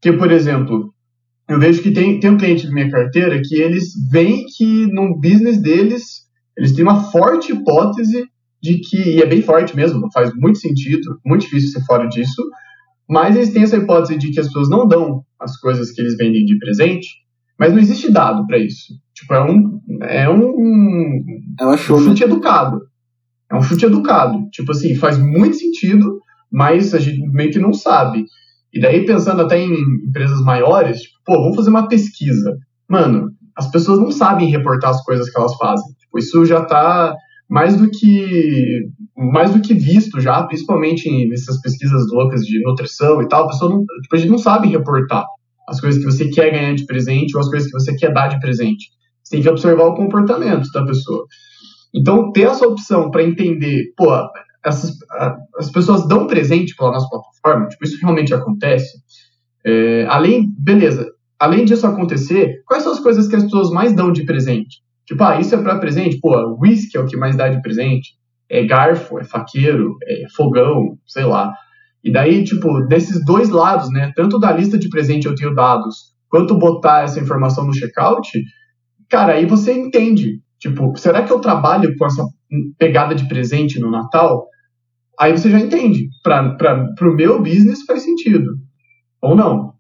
Que, 0.02 0.12
por 0.14 0.32
exemplo, 0.32 0.94
eu 1.48 1.60
vejo 1.60 1.82
que 1.82 1.92
tem, 1.92 2.20
tem 2.20 2.30
um 2.30 2.38
cliente 2.38 2.66
da 2.66 2.74
minha 2.74 2.90
carteira 2.90 3.42
que 3.44 3.56
eles 3.56 3.92
veem 4.10 4.46
que 4.56 4.88
no 4.88 5.20
business 5.20 5.62
deles, 5.62 6.04
eles 6.58 6.74
têm 6.74 6.84
uma 6.84 7.12
forte 7.12 7.52
hipótese 7.52 8.26
de 8.62 8.80
que, 8.80 8.98
e 8.98 9.22
é 9.22 9.26
bem 9.26 9.42
forte 9.42 9.76
mesmo, 9.76 10.12
faz 10.14 10.32
muito 10.36 10.60
sentido, 10.60 11.20
muito 11.26 11.42
difícil 11.42 11.70
ser 11.72 11.86
fora 11.86 12.08
disso, 12.08 12.44
mas 13.10 13.36
eles 13.36 13.52
têm 13.52 13.64
essa 13.64 13.78
hipótese 13.78 14.18
de 14.18 14.32
que 14.32 14.40
as 14.40 14.48
pessoas 14.48 14.70
não 14.70 14.88
dão 14.88 15.24
as 15.40 15.58
coisas 15.58 15.92
que 15.92 16.00
eles 16.00 16.16
vendem 16.16 16.46
de 16.46 16.58
presente, 16.60 17.08
mas 17.58 17.74
não 17.74 17.80
existe 17.80 18.12
dado 18.12 18.46
para 18.46 18.58
isso. 18.58 18.94
Tipo, 19.14 19.34
é 19.34 19.44
um. 19.44 19.82
É 20.04 20.30
um. 20.30 21.26
É 21.60 21.66
um 21.66 21.78
chute 21.78 22.24
educado. 22.24 22.80
É 23.52 23.56
um 23.56 23.62
chute 23.62 23.86
educado. 23.86 24.48
Tipo 24.52 24.72
assim, 24.72 24.96
faz 24.96 25.18
muito 25.18 25.56
sentido, 25.56 26.20
mas 26.52 26.94
a 26.94 27.00
gente 27.00 27.20
meio 27.32 27.52
que 27.52 27.60
não 27.60 27.74
sabe. 27.74 28.24
E 28.72 28.80
daí, 28.80 29.06
pensando 29.06 29.42
até 29.42 29.60
em 29.60 29.74
empresas 30.08 30.42
maiores, 30.42 31.02
tipo, 31.02 31.16
pô, 31.26 31.34
vamos 31.42 31.56
fazer 31.56 31.72
uma 31.72 31.88
pesquisa. 31.88 32.56
Mano, 32.88 33.32
as 33.58 33.70
pessoas 33.72 34.00
não 34.00 34.12
sabem 34.12 34.50
reportar 34.50 34.92
as 34.92 35.04
coisas 35.04 35.30
que 35.30 35.38
elas 35.38 35.56
fazem. 35.56 35.88
Tipo, 36.00 36.20
isso 36.20 36.46
já 36.46 36.64
tá 36.64 37.14
mais 37.50 37.76
do 37.76 37.90
que 37.90 38.88
mais 39.18 39.52
do 39.52 39.62
que 39.62 39.74
visto 39.74 40.22
já, 40.22 40.44
principalmente 40.44 41.10
nessas 41.28 41.60
pesquisas 41.60 42.10
loucas 42.12 42.42
de 42.42 42.62
nutrição 42.62 43.22
e 43.22 43.28
tal, 43.28 43.44
a 43.44 43.48
pessoa 43.48 43.72
não, 43.72 43.84
tipo, 44.02 44.16
a 44.16 44.18
gente 44.18 44.30
não 44.30 44.38
sabe 44.38 44.70
reportar 44.70 45.26
as 45.68 45.82
coisas 45.82 46.02
que 46.02 46.10
você 46.10 46.30
quer 46.30 46.52
ganhar 46.52 46.74
de 46.74 46.86
presente 46.86 47.36
ou 47.36 47.42
as 47.42 47.50
coisas 47.50 47.70
que 47.70 47.78
você 47.78 47.96
quer 47.96 48.14
dar 48.14 48.30
de 48.30 48.40
presente. 48.40 48.88
Você 49.22 49.36
tem 49.36 49.42
que 49.44 49.50
observar 49.50 49.86
o 49.86 49.96
comportamento 49.96 50.70
da 50.74 50.86
pessoa. 50.86 51.26
Então, 51.94 52.32
ter 52.32 52.44
essa 52.44 52.66
opção 52.66 53.12
para 53.12 53.24
entender, 53.24 53.94
pô, 53.98 54.08
essas, 54.66 54.96
as 55.58 55.70
pessoas 55.70 56.08
dão 56.08 56.28
presente 56.28 56.76
pela 56.76 56.92
nossa 56.92 57.10
plataforma, 57.10 57.68
tipo, 57.68 57.84
isso 57.84 58.00
realmente 58.02 58.34
acontece. 58.34 59.00
É, 59.66 60.06
além, 60.08 60.50
beleza, 60.58 61.12
além 61.38 61.66
disso 61.66 61.86
acontecer, 61.86 62.62
quais 62.66 62.84
são 62.84 62.94
as 62.94 63.00
coisas 63.00 63.28
que 63.28 63.36
as 63.36 63.44
pessoas 63.44 63.70
mais 63.70 63.94
dão 63.94 64.12
de 64.12 64.26
presente? 64.26 64.82
Tipo, 65.10 65.24
ah, 65.24 65.40
isso 65.40 65.56
é 65.56 65.58
para 65.58 65.80
presente? 65.80 66.20
Pô, 66.22 66.56
whisky 66.62 66.96
é 66.96 67.00
o 67.00 67.06
que 67.08 67.18
mais 67.18 67.36
dá 67.36 67.50
de 67.50 67.60
presente. 67.64 68.10
É 68.48 68.64
garfo, 68.64 69.18
é 69.18 69.24
faqueiro, 69.24 69.98
é 70.04 70.26
fogão, 70.36 71.00
sei 71.08 71.24
lá. 71.24 71.52
E 72.04 72.12
daí, 72.12 72.44
tipo, 72.44 72.82
desses 72.82 73.26
dois 73.26 73.50
lados, 73.50 73.92
né? 73.92 74.14
Tanto 74.16 74.38
da 74.38 74.52
lista 74.52 74.78
de 74.78 74.88
presente 74.88 75.26
eu 75.26 75.34
tenho 75.34 75.56
dados, 75.56 76.14
quanto 76.30 76.60
botar 76.60 77.06
essa 77.06 77.20
informação 77.20 77.66
no 77.66 77.74
checkout, 77.74 78.30
cara, 79.10 79.34
aí 79.34 79.48
você 79.48 79.74
entende. 79.74 80.42
Tipo, 80.60 80.96
será 80.96 81.24
que 81.24 81.34
eu 81.34 81.40
trabalho 81.40 81.92
com 81.98 82.06
essa 82.06 82.24
pegada 82.78 83.16
de 83.16 83.28
presente 83.28 83.80
no 83.80 83.90
Natal? 83.90 84.46
Aí 85.20 85.32
você 85.36 85.50
já 85.50 85.60
entende. 85.60 86.08
Para 86.22 86.86
o 87.02 87.16
meu 87.16 87.42
business 87.42 87.84
faz 87.84 88.04
sentido. 88.04 88.52
Ou 89.24 89.36
não. 89.36 89.74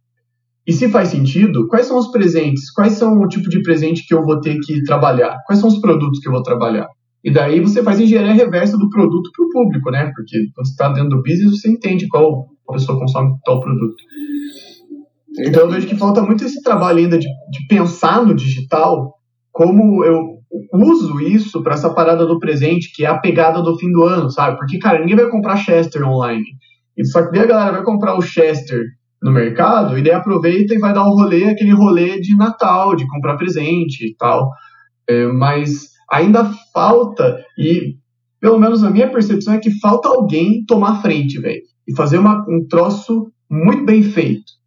E 0.69 0.71
se 0.71 0.87
faz 0.87 1.07
sentido, 1.07 1.67
quais 1.67 1.87
são 1.87 1.97
os 1.97 2.11
presentes? 2.11 2.69
Quais 2.69 2.93
são 2.93 3.19
o 3.19 3.27
tipo 3.27 3.49
de 3.49 3.59
presente 3.63 4.05
que 4.05 4.13
eu 4.13 4.23
vou 4.23 4.39
ter 4.39 4.59
que 4.59 4.83
trabalhar? 4.83 5.35
Quais 5.47 5.59
são 5.59 5.67
os 5.67 5.79
produtos 5.79 6.19
que 6.19 6.27
eu 6.27 6.31
vou 6.31 6.43
trabalhar? 6.43 6.87
E 7.23 7.33
daí 7.33 7.59
você 7.59 7.81
faz 7.81 7.99
engenharia 7.99 8.33
reversa 8.33 8.77
do 8.77 8.87
produto 8.87 9.31
para 9.35 9.45
o 9.47 9.49
público, 9.49 9.89
né? 9.89 10.11
Porque 10.15 10.37
quando 10.53 10.67
você 10.67 10.71
está 10.71 10.89
dentro 10.89 11.09
do 11.09 11.23
business, 11.23 11.59
você 11.59 11.71
entende 11.71 12.07
qual 12.07 12.45
a 12.69 12.73
pessoa 12.73 12.99
consome 12.99 13.33
tal 13.43 13.59
produto. 13.59 13.95
Então 15.39 15.63
eu 15.63 15.71
vejo 15.71 15.87
que 15.87 15.95
falta 15.95 16.21
muito 16.21 16.45
esse 16.45 16.61
trabalho 16.61 16.99
ainda 16.99 17.17
de, 17.17 17.25
de 17.25 17.67
pensar 17.67 18.23
no 18.23 18.35
digital, 18.35 19.15
como 19.51 20.05
eu 20.05 20.37
uso 20.71 21.19
isso 21.19 21.63
para 21.63 21.73
essa 21.73 21.91
parada 21.91 22.27
do 22.27 22.37
presente, 22.37 22.93
que 22.93 23.03
é 23.03 23.07
a 23.07 23.17
pegada 23.17 23.59
do 23.63 23.75
fim 23.75 23.91
do 23.91 24.03
ano, 24.03 24.29
sabe? 24.29 24.55
Porque, 24.55 24.77
cara, 24.77 24.99
ninguém 24.99 25.15
vai 25.15 25.31
comprar 25.31 25.57
Chester 25.57 26.07
online. 26.07 26.45
Só 27.05 27.27
que 27.27 27.39
a 27.39 27.45
galera 27.47 27.71
vai 27.71 27.83
comprar 27.83 28.15
o 28.15 28.21
Chester 28.21 28.83
no 29.21 29.31
mercado, 29.31 29.97
e 29.97 30.01
daí 30.01 30.13
aproveita 30.13 30.73
e 30.73 30.79
vai 30.79 30.93
dar 30.93 31.03
um 31.03 31.13
rolê, 31.13 31.45
aquele 31.45 31.71
rolê 31.71 32.19
de 32.19 32.35
Natal, 32.35 32.95
de 32.95 33.07
comprar 33.07 33.37
presente 33.37 34.05
e 34.05 34.15
tal. 34.15 34.49
É, 35.07 35.27
mas 35.27 35.89
ainda 36.09 36.51
falta, 36.73 37.37
e 37.57 37.95
pelo 38.39 38.59
menos 38.59 38.83
a 38.83 38.89
minha 38.89 39.09
percepção 39.09 39.53
é 39.53 39.59
que 39.59 39.77
falta 39.79 40.07
alguém 40.07 40.63
tomar 40.65 41.01
frente, 41.01 41.39
velho, 41.39 41.61
e 41.87 41.95
fazer 41.95 42.17
uma, 42.17 42.45
um 42.47 42.65
troço 42.69 43.31
muito 43.49 43.85
bem 43.85 44.01
feito. 44.01 44.59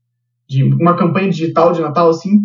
De 0.49 0.63
uma 0.63 0.97
campanha 0.97 1.31
digital 1.31 1.73
de 1.73 1.81
Natal, 1.81 2.11
assim, 2.11 2.41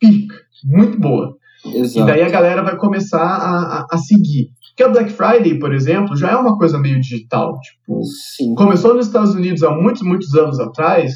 pica, 0.00 0.36
muito 0.64 0.98
boa. 0.98 1.36
Exato. 1.66 2.00
E 2.00 2.06
daí 2.06 2.22
a 2.22 2.30
galera 2.30 2.62
vai 2.62 2.76
começar 2.76 3.22
a, 3.22 3.80
a, 3.80 3.86
a 3.90 3.98
seguir. 3.98 4.48
Porque 4.70 4.82
a 4.82 4.88
Black 4.88 5.12
Friday, 5.12 5.58
por 5.58 5.72
exemplo, 5.72 6.16
já 6.16 6.32
é 6.32 6.36
uma 6.36 6.56
coisa 6.58 6.78
meio 6.78 7.00
digital. 7.00 7.52
Tipo, 7.60 8.02
Sim. 8.36 8.54
começou 8.54 8.94
nos 8.94 9.06
Estados 9.06 9.34
Unidos 9.34 9.62
há 9.62 9.70
muitos, 9.70 10.02
muitos 10.02 10.34
anos 10.34 10.58
atrás, 10.58 11.12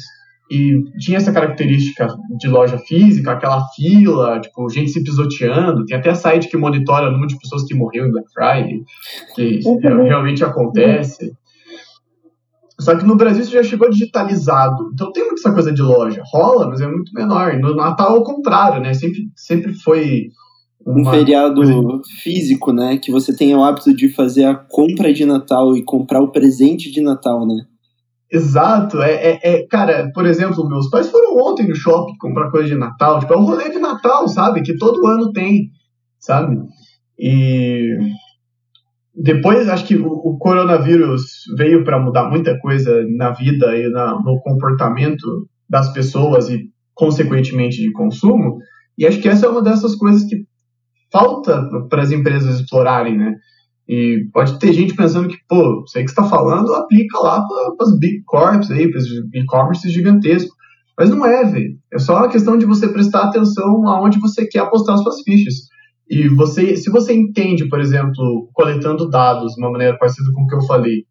e 0.49 0.83
tinha 0.99 1.17
essa 1.17 1.31
característica 1.31 2.07
de 2.39 2.47
loja 2.47 2.77
física, 2.79 3.31
aquela 3.31 3.67
fila, 3.75 4.39
tipo, 4.39 4.67
gente 4.69 4.89
se 4.89 5.03
pisoteando, 5.03 5.85
tem 5.85 5.95
até 5.95 6.13
site 6.15 6.49
que 6.49 6.57
monitora 6.57 7.07
o 7.07 7.11
número 7.11 7.27
de 7.27 7.37
pessoas 7.37 7.63
que 7.65 7.75
morreram 7.75 8.07
em 8.07 8.11
Black 8.11 8.27
Friday, 8.33 8.83
que 9.35 9.59
uhum. 9.63 10.03
realmente 10.03 10.43
acontece. 10.43 11.31
Só 12.79 12.97
que 12.97 13.05
no 13.05 13.15
Brasil 13.15 13.43
isso 13.43 13.51
já 13.51 13.61
chegou 13.61 13.89
digitalizado. 13.89 14.89
Então 14.93 15.11
tem 15.11 15.23
muita 15.23 15.41
essa 15.41 15.53
coisa 15.53 15.71
de 15.71 15.81
loja. 15.81 16.23
Rola, 16.31 16.67
mas 16.69 16.79
é 16.79 16.87
muito 16.87 17.13
menor. 17.13 17.59
No 17.59 17.75
Natal, 17.75 18.15
ao 18.15 18.23
contrário, 18.23 18.81
né? 18.81 18.93
Sempre, 18.93 19.29
sempre 19.35 19.73
foi. 19.73 20.29
Uma... 20.85 21.11
Um 21.11 21.13
feriado 21.13 21.61
físico, 22.23 22.71
né? 22.71 22.97
Que 22.97 23.11
você 23.11 23.35
tem 23.35 23.53
o 23.53 23.61
hábito 23.61 23.93
de 23.93 24.07
fazer 24.07 24.45
a 24.45 24.55
compra 24.55 25.13
de 25.13 25.25
Natal 25.25 25.75
e 25.75 25.83
comprar 25.83 26.21
o 26.21 26.31
presente 26.31 26.89
de 26.89 27.01
Natal, 27.01 27.45
né? 27.45 27.65
Exato, 28.31 29.01
é, 29.01 29.13
é, 29.13 29.39
é, 29.41 29.67
cara, 29.67 30.11
por 30.13 30.23
exemplo, 30.23 30.67
meus 30.67 30.87
pais 30.87 31.09
foram 31.09 31.35
ontem 31.35 31.67
no 31.67 31.75
shopping 31.75 32.15
comprar 32.19 32.51
coisa 32.51 32.67
de 32.67 32.75
Natal, 32.75 33.19
tipo, 33.19 33.33
é 33.33 33.37
um 33.37 33.43
rolê 33.43 33.71
de 33.71 33.79
Natal, 33.79 34.27
sabe, 34.27 34.61
que 34.61 34.77
todo 34.77 35.07
ano 35.07 35.31
tem, 35.31 35.71
sabe, 36.19 36.55
e 37.17 37.97
depois 39.15 39.67
acho 39.67 39.83
que 39.83 39.95
o, 39.97 40.07
o 40.07 40.37
coronavírus 40.37 41.23
veio 41.57 41.83
para 41.83 41.99
mudar 41.99 42.29
muita 42.29 42.55
coisa 42.59 43.03
na 43.17 43.31
vida 43.31 43.75
e 43.75 43.89
na, 43.89 44.13
no 44.21 44.39
comportamento 44.41 45.25
das 45.67 45.91
pessoas 45.91 46.49
e 46.49 46.69
consequentemente 46.93 47.81
de 47.81 47.91
consumo, 47.91 48.59
e 48.95 49.07
acho 49.07 49.19
que 49.19 49.27
essa 49.27 49.47
é 49.47 49.49
uma 49.49 49.63
dessas 49.63 49.95
coisas 49.95 50.23
que 50.25 50.45
falta 51.11 51.67
para 51.89 52.03
as 52.03 52.11
empresas 52.11 52.59
explorarem, 52.59 53.17
né, 53.17 53.33
e 53.89 54.29
pode 54.31 54.59
ter 54.59 54.71
gente 54.71 54.95
pensando 54.95 55.27
que, 55.27 55.37
pô, 55.47 55.83
aí 55.95 56.03
que 56.03 56.11
está 56.11 56.23
falando 56.23 56.75
aplica 56.75 57.17
lá 57.17 57.43
para 57.43 57.87
as 57.87 57.97
big 57.97 58.21
corps 58.23 58.69
aí, 58.69 58.87
para 58.87 58.99
os 58.99 59.07
e-commerce 59.33 59.89
gigantescos. 59.89 60.53
Mas 60.95 61.09
não 61.09 61.25
é, 61.25 61.43
velho. 61.43 61.75
É 61.91 61.97
só 61.97 62.17
uma 62.17 62.29
questão 62.29 62.55
de 62.55 62.67
você 62.67 62.87
prestar 62.87 63.23
atenção 63.23 63.87
aonde 63.87 64.19
você 64.19 64.45
quer 64.45 64.59
apostar 64.59 64.95
suas 64.99 65.23
fichas. 65.23 65.55
E 66.07 66.27
você, 66.27 66.75
se 66.75 66.91
você 66.91 67.13
entende, 67.13 67.67
por 67.67 67.79
exemplo, 67.79 68.47
coletando 68.53 69.09
dados 69.09 69.55
de 69.55 69.61
uma 69.61 69.71
maneira 69.71 69.97
parecida 69.97 70.31
com 70.35 70.43
o 70.43 70.47
que 70.47 70.55
eu 70.55 70.61
falei, 70.67 71.05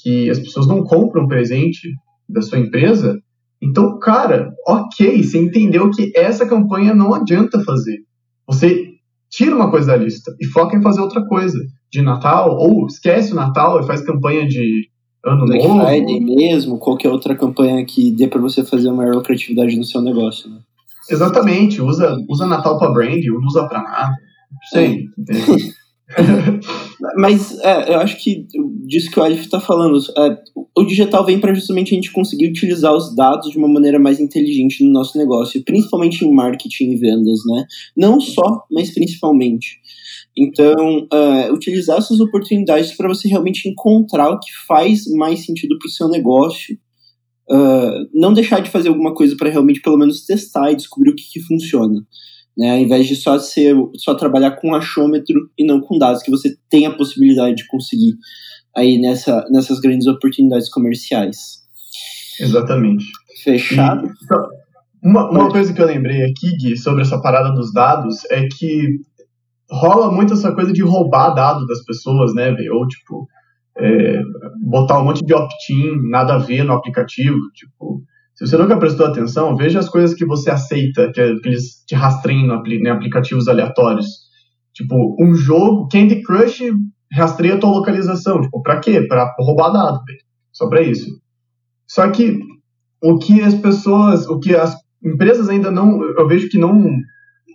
que 0.00 0.30
as 0.30 0.38
pessoas 0.38 0.68
não 0.68 0.84
compram 0.84 1.26
presente 1.26 1.88
da 2.28 2.42
sua 2.42 2.60
empresa, 2.60 3.18
então, 3.60 3.98
cara, 3.98 4.52
ok, 4.68 5.20
você 5.20 5.38
entendeu 5.38 5.90
que 5.90 6.12
essa 6.14 6.46
campanha 6.46 6.94
não 6.94 7.12
adianta 7.12 7.64
fazer. 7.64 7.98
Você 8.46 8.84
tira 9.28 9.56
uma 9.56 9.68
coisa 9.68 9.88
da 9.88 9.96
lista 9.96 10.30
e 10.40 10.46
foca 10.46 10.76
em 10.76 10.82
fazer 10.82 11.00
outra 11.00 11.26
coisa 11.26 11.58
de 11.94 12.02
Natal, 12.02 12.56
ou 12.58 12.86
esquece 12.86 13.32
o 13.32 13.36
Natal 13.36 13.80
e 13.80 13.86
faz 13.86 14.04
campanha 14.04 14.46
de 14.48 14.88
Ano 15.24 15.46
Black 15.46 15.64
Novo. 15.64 15.86
Friday 15.86 16.20
mesmo, 16.20 16.78
qualquer 16.78 17.08
outra 17.08 17.36
campanha 17.36 17.84
que 17.84 18.10
dê 18.10 18.26
para 18.26 18.40
você 18.40 18.64
fazer 18.64 18.88
uma 18.88 19.04
maior 19.04 19.22
criatividade 19.22 19.76
no 19.76 19.84
seu 19.84 20.02
negócio, 20.02 20.50
né? 20.50 20.58
Exatamente, 21.08 21.80
usa, 21.80 22.16
usa 22.28 22.46
Natal 22.46 22.78
para 22.78 22.90
brand, 22.90 23.22
não 23.24 23.46
usa 23.46 23.68
para 23.68 23.82
nada. 23.82 24.14
Sei. 24.70 25.04
Mas 27.16 27.58
é, 27.60 27.94
eu 27.94 28.00
acho 28.00 28.16
que 28.22 28.46
disso 28.86 29.10
que 29.10 29.18
o 29.18 29.22
Alif 29.22 29.42
está 29.42 29.60
falando, 29.60 29.98
é, 30.18 30.36
o 30.76 30.84
digital 30.84 31.24
vem 31.24 31.38
para 31.38 31.54
justamente 31.54 31.92
a 31.92 31.94
gente 31.94 32.12
conseguir 32.12 32.48
utilizar 32.48 32.92
os 32.92 33.14
dados 33.14 33.50
de 33.50 33.58
uma 33.58 33.68
maneira 33.68 33.98
mais 33.98 34.18
inteligente 34.20 34.84
no 34.84 34.90
nosso 34.90 35.16
negócio, 35.16 35.62
principalmente 35.64 36.24
em 36.24 36.32
marketing 36.32 36.92
e 36.92 36.96
vendas, 36.96 37.40
né? 37.46 37.64
Não 37.96 38.20
só, 38.20 38.64
mas 38.70 38.92
principalmente. 38.92 39.78
Então, 40.36 41.06
uh, 41.12 41.52
utilizar 41.52 41.98
essas 41.98 42.18
oportunidades 42.18 42.96
para 42.96 43.08
você 43.08 43.28
realmente 43.28 43.68
encontrar 43.68 44.30
o 44.30 44.40
que 44.40 44.50
faz 44.66 45.06
mais 45.06 45.44
sentido 45.44 45.78
para 45.78 45.86
o 45.86 45.90
seu 45.90 46.08
negócio. 46.08 46.76
Uh, 47.48 48.08
não 48.12 48.32
deixar 48.32 48.60
de 48.60 48.70
fazer 48.70 48.88
alguma 48.88 49.14
coisa 49.14 49.36
para 49.36 49.50
realmente, 49.50 49.80
pelo 49.80 49.98
menos, 49.98 50.24
testar 50.24 50.72
e 50.72 50.76
descobrir 50.76 51.10
o 51.10 51.14
que, 51.14 51.24
que 51.30 51.40
funciona. 51.40 52.04
Né? 52.56 52.72
Ao 52.72 52.78
invés 52.78 53.06
de 53.06 53.14
só, 53.14 53.38
ser, 53.38 53.76
só 53.96 54.14
trabalhar 54.14 54.52
com 54.52 54.74
achômetro 54.74 55.50
e 55.56 55.64
não 55.64 55.80
com 55.80 55.98
dados 55.98 56.22
que 56.22 56.30
você 56.30 56.56
tem 56.68 56.86
a 56.86 56.94
possibilidade 56.94 57.56
de 57.56 57.66
conseguir 57.66 58.16
aí 58.76 58.98
nessa, 58.98 59.44
nessas 59.50 59.78
grandes 59.78 60.06
oportunidades 60.06 60.68
comerciais. 60.68 61.62
Exatamente. 62.40 63.04
Fechado? 63.44 64.06
E, 64.06 65.08
uma, 65.08 65.30
uma 65.30 65.50
coisa 65.50 65.72
que 65.72 65.80
eu 65.80 65.86
lembrei 65.86 66.22
aqui, 66.22 66.56
Gui, 66.56 66.76
sobre 66.76 67.02
essa 67.02 67.20
parada 67.20 67.52
dos 67.54 67.72
dados 67.72 68.24
é 68.30 68.48
que 68.48 69.00
rola 69.70 70.10
muito 70.10 70.34
essa 70.34 70.52
coisa 70.52 70.72
de 70.72 70.82
roubar 70.82 71.34
dado 71.34 71.66
das 71.66 71.84
pessoas, 71.84 72.34
né, 72.34 72.52
velho? 72.52 72.74
Ou, 72.74 72.86
tipo, 72.86 73.26
é, 73.76 74.20
botar 74.62 75.00
um 75.00 75.04
monte 75.04 75.24
de 75.24 75.34
opt-in, 75.34 76.08
nada 76.08 76.34
a 76.34 76.38
ver 76.38 76.64
no 76.64 76.74
aplicativo. 76.74 77.38
Tipo, 77.54 78.02
se 78.34 78.46
você 78.46 78.56
nunca 78.56 78.76
prestou 78.76 79.06
atenção, 79.06 79.56
veja 79.56 79.78
as 79.78 79.88
coisas 79.88 80.16
que 80.16 80.24
você 80.24 80.50
aceita, 80.50 81.10
que, 81.12 81.20
é, 81.20 81.34
que 81.36 81.48
eles 81.48 81.84
te 81.86 81.94
rastreiam 81.94 82.46
no, 82.46 82.66
em 82.66 82.88
aplicativos 82.88 83.48
aleatórios. 83.48 84.06
Tipo, 84.72 85.16
um 85.20 85.34
jogo, 85.34 85.88
Candy 85.88 86.22
Crush 86.22 86.62
rastreia 87.12 87.54
a 87.54 87.58
tua 87.58 87.70
localização. 87.70 88.40
Tipo, 88.40 88.62
pra 88.62 88.80
quê? 88.80 89.06
Pra 89.06 89.34
roubar 89.38 89.70
dado, 89.70 90.04
velho. 90.04 90.18
Só 90.52 90.68
pra 90.68 90.82
isso. 90.82 91.10
Só 91.86 92.08
que 92.10 92.40
o 93.02 93.18
que 93.18 93.40
as 93.42 93.54
pessoas, 93.54 94.26
o 94.26 94.38
que 94.38 94.54
as 94.54 94.74
empresas 95.04 95.48
ainda 95.48 95.70
não, 95.70 96.02
eu 96.02 96.26
vejo 96.26 96.48
que 96.48 96.58
não 96.58 96.90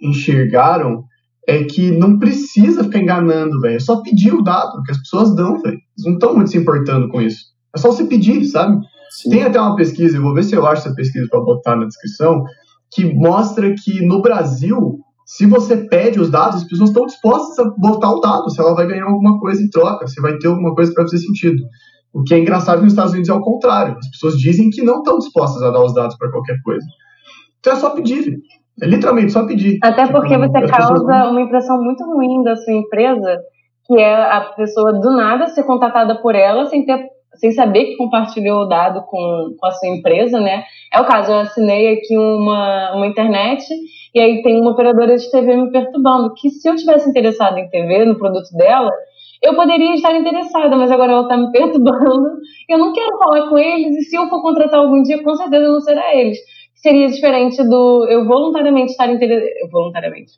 enxergaram 0.02 1.04
é 1.50 1.64
que 1.64 1.92
não 1.92 2.20
precisa 2.20 2.84
ficar 2.84 3.00
enganando, 3.00 3.60
velho. 3.60 3.76
É 3.76 3.80
só 3.80 4.02
pedir 4.02 4.34
o 4.34 4.44
dado 4.44 4.84
que 4.84 4.92
as 4.92 5.00
pessoas 5.00 5.36
dão, 5.36 5.60
velho. 5.60 5.74
Eles 5.76 6.06
não 6.06 6.14
estão 6.14 6.36
muito 6.36 6.52
se 6.52 6.58
importando 6.58 7.10
com 7.10 7.20
isso. 7.20 7.40
É 7.76 7.80
só 7.80 7.92
você 7.92 8.04
pedir, 8.06 8.46
sabe? 8.46 8.80
Sim. 9.10 9.30
Tem 9.32 9.44
até 9.44 9.60
uma 9.60 9.76
pesquisa, 9.76 10.18
eu 10.18 10.22
vou 10.22 10.34
ver 10.34 10.44
se 10.44 10.56
eu 10.56 10.66
acho 10.68 10.86
essa 10.86 10.96
pesquisa 10.96 11.28
para 11.30 11.42
botar 11.42 11.76
na 11.76 11.86
descrição, 11.86 12.44
que 12.92 13.12
mostra 13.16 13.74
que 13.74 14.06
no 14.06 14.22
Brasil, 14.22 15.00
se 15.26 15.48
você 15.48 15.76
pede 15.76 16.20
os 16.20 16.30
dados, 16.30 16.58
as 16.58 16.68
pessoas 16.68 16.90
estão 16.90 17.08
dispostas 17.08 17.58
a 17.58 17.70
botar 17.78 18.12
o 18.12 18.20
dado, 18.20 18.50
se 18.52 18.62
ela 18.62 18.76
vai 18.76 18.88
ganhar 18.88 19.06
alguma 19.06 19.40
coisa 19.40 19.62
em 19.62 19.70
troca, 19.70 20.08
se 20.08 20.22
vai 20.22 20.38
ter 20.38 20.48
alguma 20.48 20.76
coisa 20.76 20.94
para 20.94 21.04
fazer 21.04 21.18
sentido. 21.18 21.64
O 22.14 22.24
que 22.24 22.36
é 22.36 22.40
engraçado 22.40 22.84
nos 22.84 22.94
Estados 22.94 23.14
Unidos 23.14 23.30
é 23.30 23.34
o 23.34 23.42
contrário. 23.42 23.98
As 23.98 24.10
pessoas 24.10 24.38
dizem 24.38 24.70
que 24.70 24.84
não 24.84 25.00
estão 25.00 25.18
dispostas 25.18 25.64
a 25.64 25.72
dar 25.72 25.84
os 25.84 25.94
dados 25.96 26.16
para 26.18 26.32
qualquer 26.32 26.60
coisa. 26.64 26.86
Então 27.60 27.74
é 27.74 27.76
só 27.76 27.90
pedir. 27.92 28.38
É 28.82 28.88
literalmente 28.88 29.32
só 29.32 29.46
pedir. 29.46 29.80
Até 29.84 30.06
tipo, 30.06 30.20
porque 30.20 30.38
você 30.38 30.62
causa 30.68 30.94
pessoas... 30.94 31.30
uma 31.30 31.42
impressão 31.42 31.84
muito 31.84 32.04
ruim 32.04 32.44
da 32.44 32.56
sua 32.56 32.74
empresa, 32.74 33.42
que 33.86 34.00
é 34.00 34.14
a 34.14 34.42
pessoa 34.56 34.94
do 34.94 35.12
nada 35.12 35.48
ser 35.48 35.64
contatada 35.64 36.16
por 36.22 36.36
ela 36.36 36.66
sem 36.66 36.86
ter 36.86 37.10
sem 37.36 37.52
saber 37.52 37.86
que 37.86 37.96
compartilhou 37.96 38.64
o 38.64 38.66
dado 38.68 39.02
com, 39.04 39.56
com 39.58 39.66
a 39.66 39.72
sua 39.72 39.88
empresa, 39.88 40.42
né? 40.42 40.64
É 40.94 41.00
o 41.00 41.06
caso, 41.06 41.32
eu 41.32 41.40
assinei 41.40 41.94
aqui 41.94 42.18
uma, 42.18 42.96
uma 42.96 43.08
internet 43.08 43.64
e 44.14 44.20
aí 44.20 44.42
tem 44.42 44.60
uma 44.60 44.72
operadora 44.72 45.16
de 45.16 45.32
TV 45.32 45.56
me 45.56 45.72
perturbando, 45.72 46.34
que 46.34 46.50
se 46.50 46.68
eu 46.68 46.76
tivesse 46.76 47.10
interessado 47.10 47.58
em 47.58 47.70
TV, 47.70 48.04
no 48.04 48.18
produto 48.18 48.50
dela, 48.58 48.92
eu 49.42 49.56
poderia 49.56 49.94
estar 49.94 50.14
interessada, 50.14 50.76
mas 50.76 50.92
agora 50.92 51.14
ela 51.14 51.22
está 51.22 51.38
me 51.38 51.50
perturbando, 51.54 52.30
eu 52.68 52.78
não 52.78 52.92
quero 52.92 53.18
falar 53.18 53.48
com 53.48 53.58
eles, 53.58 53.96
e 53.96 54.02
se 54.02 54.18
eu 54.18 54.28
for 54.28 54.42
contratar 54.42 54.80
algum 54.80 55.02
dia, 55.02 55.24
com 55.24 55.36
certeza 55.36 55.68
não 55.68 55.80
será 55.80 56.14
eles 56.14 56.40
seria 56.82 57.08
diferente 57.08 57.62
do 57.64 58.06
eu 58.10 58.26
voluntariamente 58.26 58.92
estar 58.92 59.10
interessado. 59.10 59.70
Voluntariamente. 59.72 60.32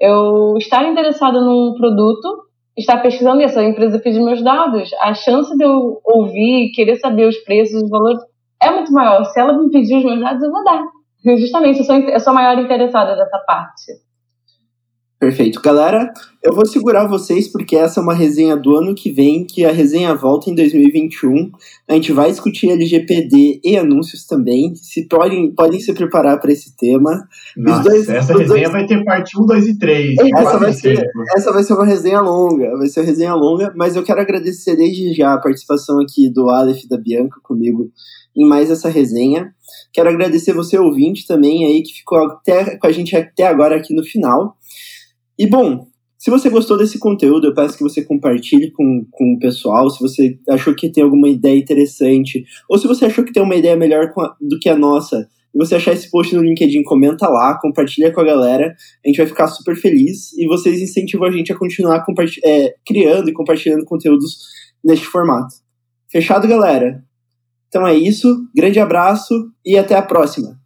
Eu 0.00 0.56
estar 0.58 0.84
interessado 0.84 1.40
num 1.40 1.74
produto, 1.74 2.44
estar 2.76 2.98
pesquisando 2.98 3.40
isso, 3.40 3.58
a 3.58 3.64
empresa 3.64 3.98
pedir 3.98 4.20
meus 4.20 4.42
dados, 4.42 4.90
a 5.00 5.14
chance 5.14 5.56
de 5.56 5.64
eu 5.64 6.00
ouvir, 6.04 6.70
querer 6.74 6.96
saber 6.96 7.26
os 7.26 7.38
preços, 7.38 7.82
os 7.82 7.88
valores, 7.88 8.20
é 8.62 8.70
muito 8.70 8.92
maior. 8.92 9.24
Se 9.24 9.40
ela 9.40 9.58
me 9.58 9.70
pedir 9.70 9.96
os 9.96 10.04
meus 10.04 10.20
dados, 10.20 10.42
eu 10.42 10.50
vou 10.50 10.62
dar. 10.64 10.82
Justamente, 11.38 11.78
eu 11.78 11.84
sou, 11.84 11.96
eu 11.96 12.20
sou 12.20 12.30
a 12.32 12.34
maior 12.34 12.58
interessada 12.58 13.16
dessa 13.16 13.38
parte. 13.46 13.92
Perfeito. 15.18 15.62
Galera, 15.62 16.12
eu 16.42 16.54
vou 16.54 16.66
segurar 16.66 17.06
vocês 17.06 17.48
porque 17.48 17.74
essa 17.74 18.00
é 18.00 18.02
uma 18.02 18.12
resenha 18.12 18.54
do 18.54 18.76
ano 18.76 18.94
que 18.94 19.10
vem, 19.10 19.46
que 19.46 19.64
a 19.64 19.72
resenha 19.72 20.14
volta 20.14 20.50
em 20.50 20.54
2021. 20.54 21.50
A 21.88 21.94
gente 21.94 22.12
vai 22.12 22.30
discutir 22.30 22.70
LGPD 22.70 23.60
e 23.64 23.78
anúncios 23.78 24.26
também. 24.26 24.74
Se 24.74 25.08
podem, 25.08 25.50
podem 25.54 25.80
se 25.80 25.94
preparar 25.94 26.38
para 26.38 26.52
esse 26.52 26.76
tema. 26.76 27.26
Nossa, 27.56 27.82
dois, 27.84 28.08
essa 28.10 28.36
resenha 28.36 28.68
dois... 28.68 28.72
vai 28.72 28.86
ter 28.86 29.02
parte 29.04 29.40
1, 29.40 29.46
2 29.46 29.66
e 29.68 29.78
3. 29.78 30.16
Essa 30.36 30.58
vai, 30.58 30.72
ser, 30.74 31.10
essa 31.34 31.52
vai 31.52 31.62
ser 31.62 31.72
uma 31.72 31.86
resenha 31.86 32.20
longa, 32.20 32.76
vai 32.76 32.86
ser 32.88 33.00
uma 33.00 33.06
resenha 33.06 33.34
longa, 33.34 33.72
mas 33.74 33.96
eu 33.96 34.02
quero 34.02 34.20
agradecer 34.20 34.76
desde 34.76 35.14
já 35.14 35.32
a 35.32 35.40
participação 35.40 35.98
aqui 35.98 36.28
do 36.28 36.50
Aleph 36.50 36.84
e 36.84 36.88
da 36.88 36.98
Bianca 36.98 37.40
comigo 37.42 37.90
em 38.36 38.46
mais 38.46 38.70
essa 38.70 38.90
resenha. 38.90 39.50
Quero 39.92 40.10
agradecer 40.10 40.52
você, 40.52 40.78
ouvinte, 40.78 41.26
também 41.26 41.64
aí, 41.64 41.82
que 41.82 41.94
ficou 41.94 42.18
até, 42.18 42.76
com 42.76 42.86
a 42.86 42.92
gente 42.92 43.16
até 43.16 43.46
agora 43.46 43.76
aqui 43.76 43.94
no 43.94 44.04
final. 44.04 44.56
E 45.38 45.46
bom, 45.46 45.86
se 46.18 46.30
você 46.30 46.48
gostou 46.48 46.78
desse 46.78 46.98
conteúdo, 46.98 47.46
eu 47.46 47.54
peço 47.54 47.76
que 47.76 47.82
você 47.82 48.02
compartilhe 48.02 48.70
com, 48.72 49.06
com 49.10 49.34
o 49.34 49.38
pessoal. 49.38 49.88
Se 49.90 50.00
você 50.00 50.38
achou 50.48 50.74
que 50.74 50.90
tem 50.90 51.04
alguma 51.04 51.28
ideia 51.28 51.58
interessante, 51.58 52.44
ou 52.68 52.78
se 52.78 52.86
você 52.86 53.04
achou 53.04 53.24
que 53.24 53.32
tem 53.32 53.42
uma 53.42 53.54
ideia 53.54 53.76
melhor 53.76 54.12
a, 54.18 54.36
do 54.40 54.58
que 54.58 54.68
a 54.68 54.76
nossa, 54.76 55.28
e 55.54 55.58
você 55.58 55.74
achar 55.74 55.92
esse 55.92 56.10
post 56.10 56.34
no 56.34 56.42
LinkedIn, 56.42 56.82
comenta 56.84 57.28
lá, 57.28 57.58
compartilha 57.58 58.12
com 58.12 58.20
a 58.20 58.24
galera. 58.24 58.74
A 59.04 59.08
gente 59.08 59.16
vai 59.16 59.26
ficar 59.26 59.48
super 59.48 59.74
feliz 59.74 60.32
e 60.34 60.46
vocês 60.46 60.80
incentivam 60.80 61.26
a 61.26 61.30
gente 61.30 61.52
a 61.52 61.56
continuar 61.56 62.04
é, 62.44 62.74
criando 62.86 63.30
e 63.30 63.32
compartilhando 63.32 63.84
conteúdos 63.84 64.38
neste 64.84 65.06
formato. 65.06 65.54
Fechado, 66.10 66.46
galera? 66.46 67.02
Então 67.68 67.86
é 67.86 67.94
isso. 67.94 68.46
Grande 68.54 68.78
abraço 68.78 69.50
e 69.64 69.78
até 69.78 69.94
a 69.94 70.02
próxima. 70.02 70.58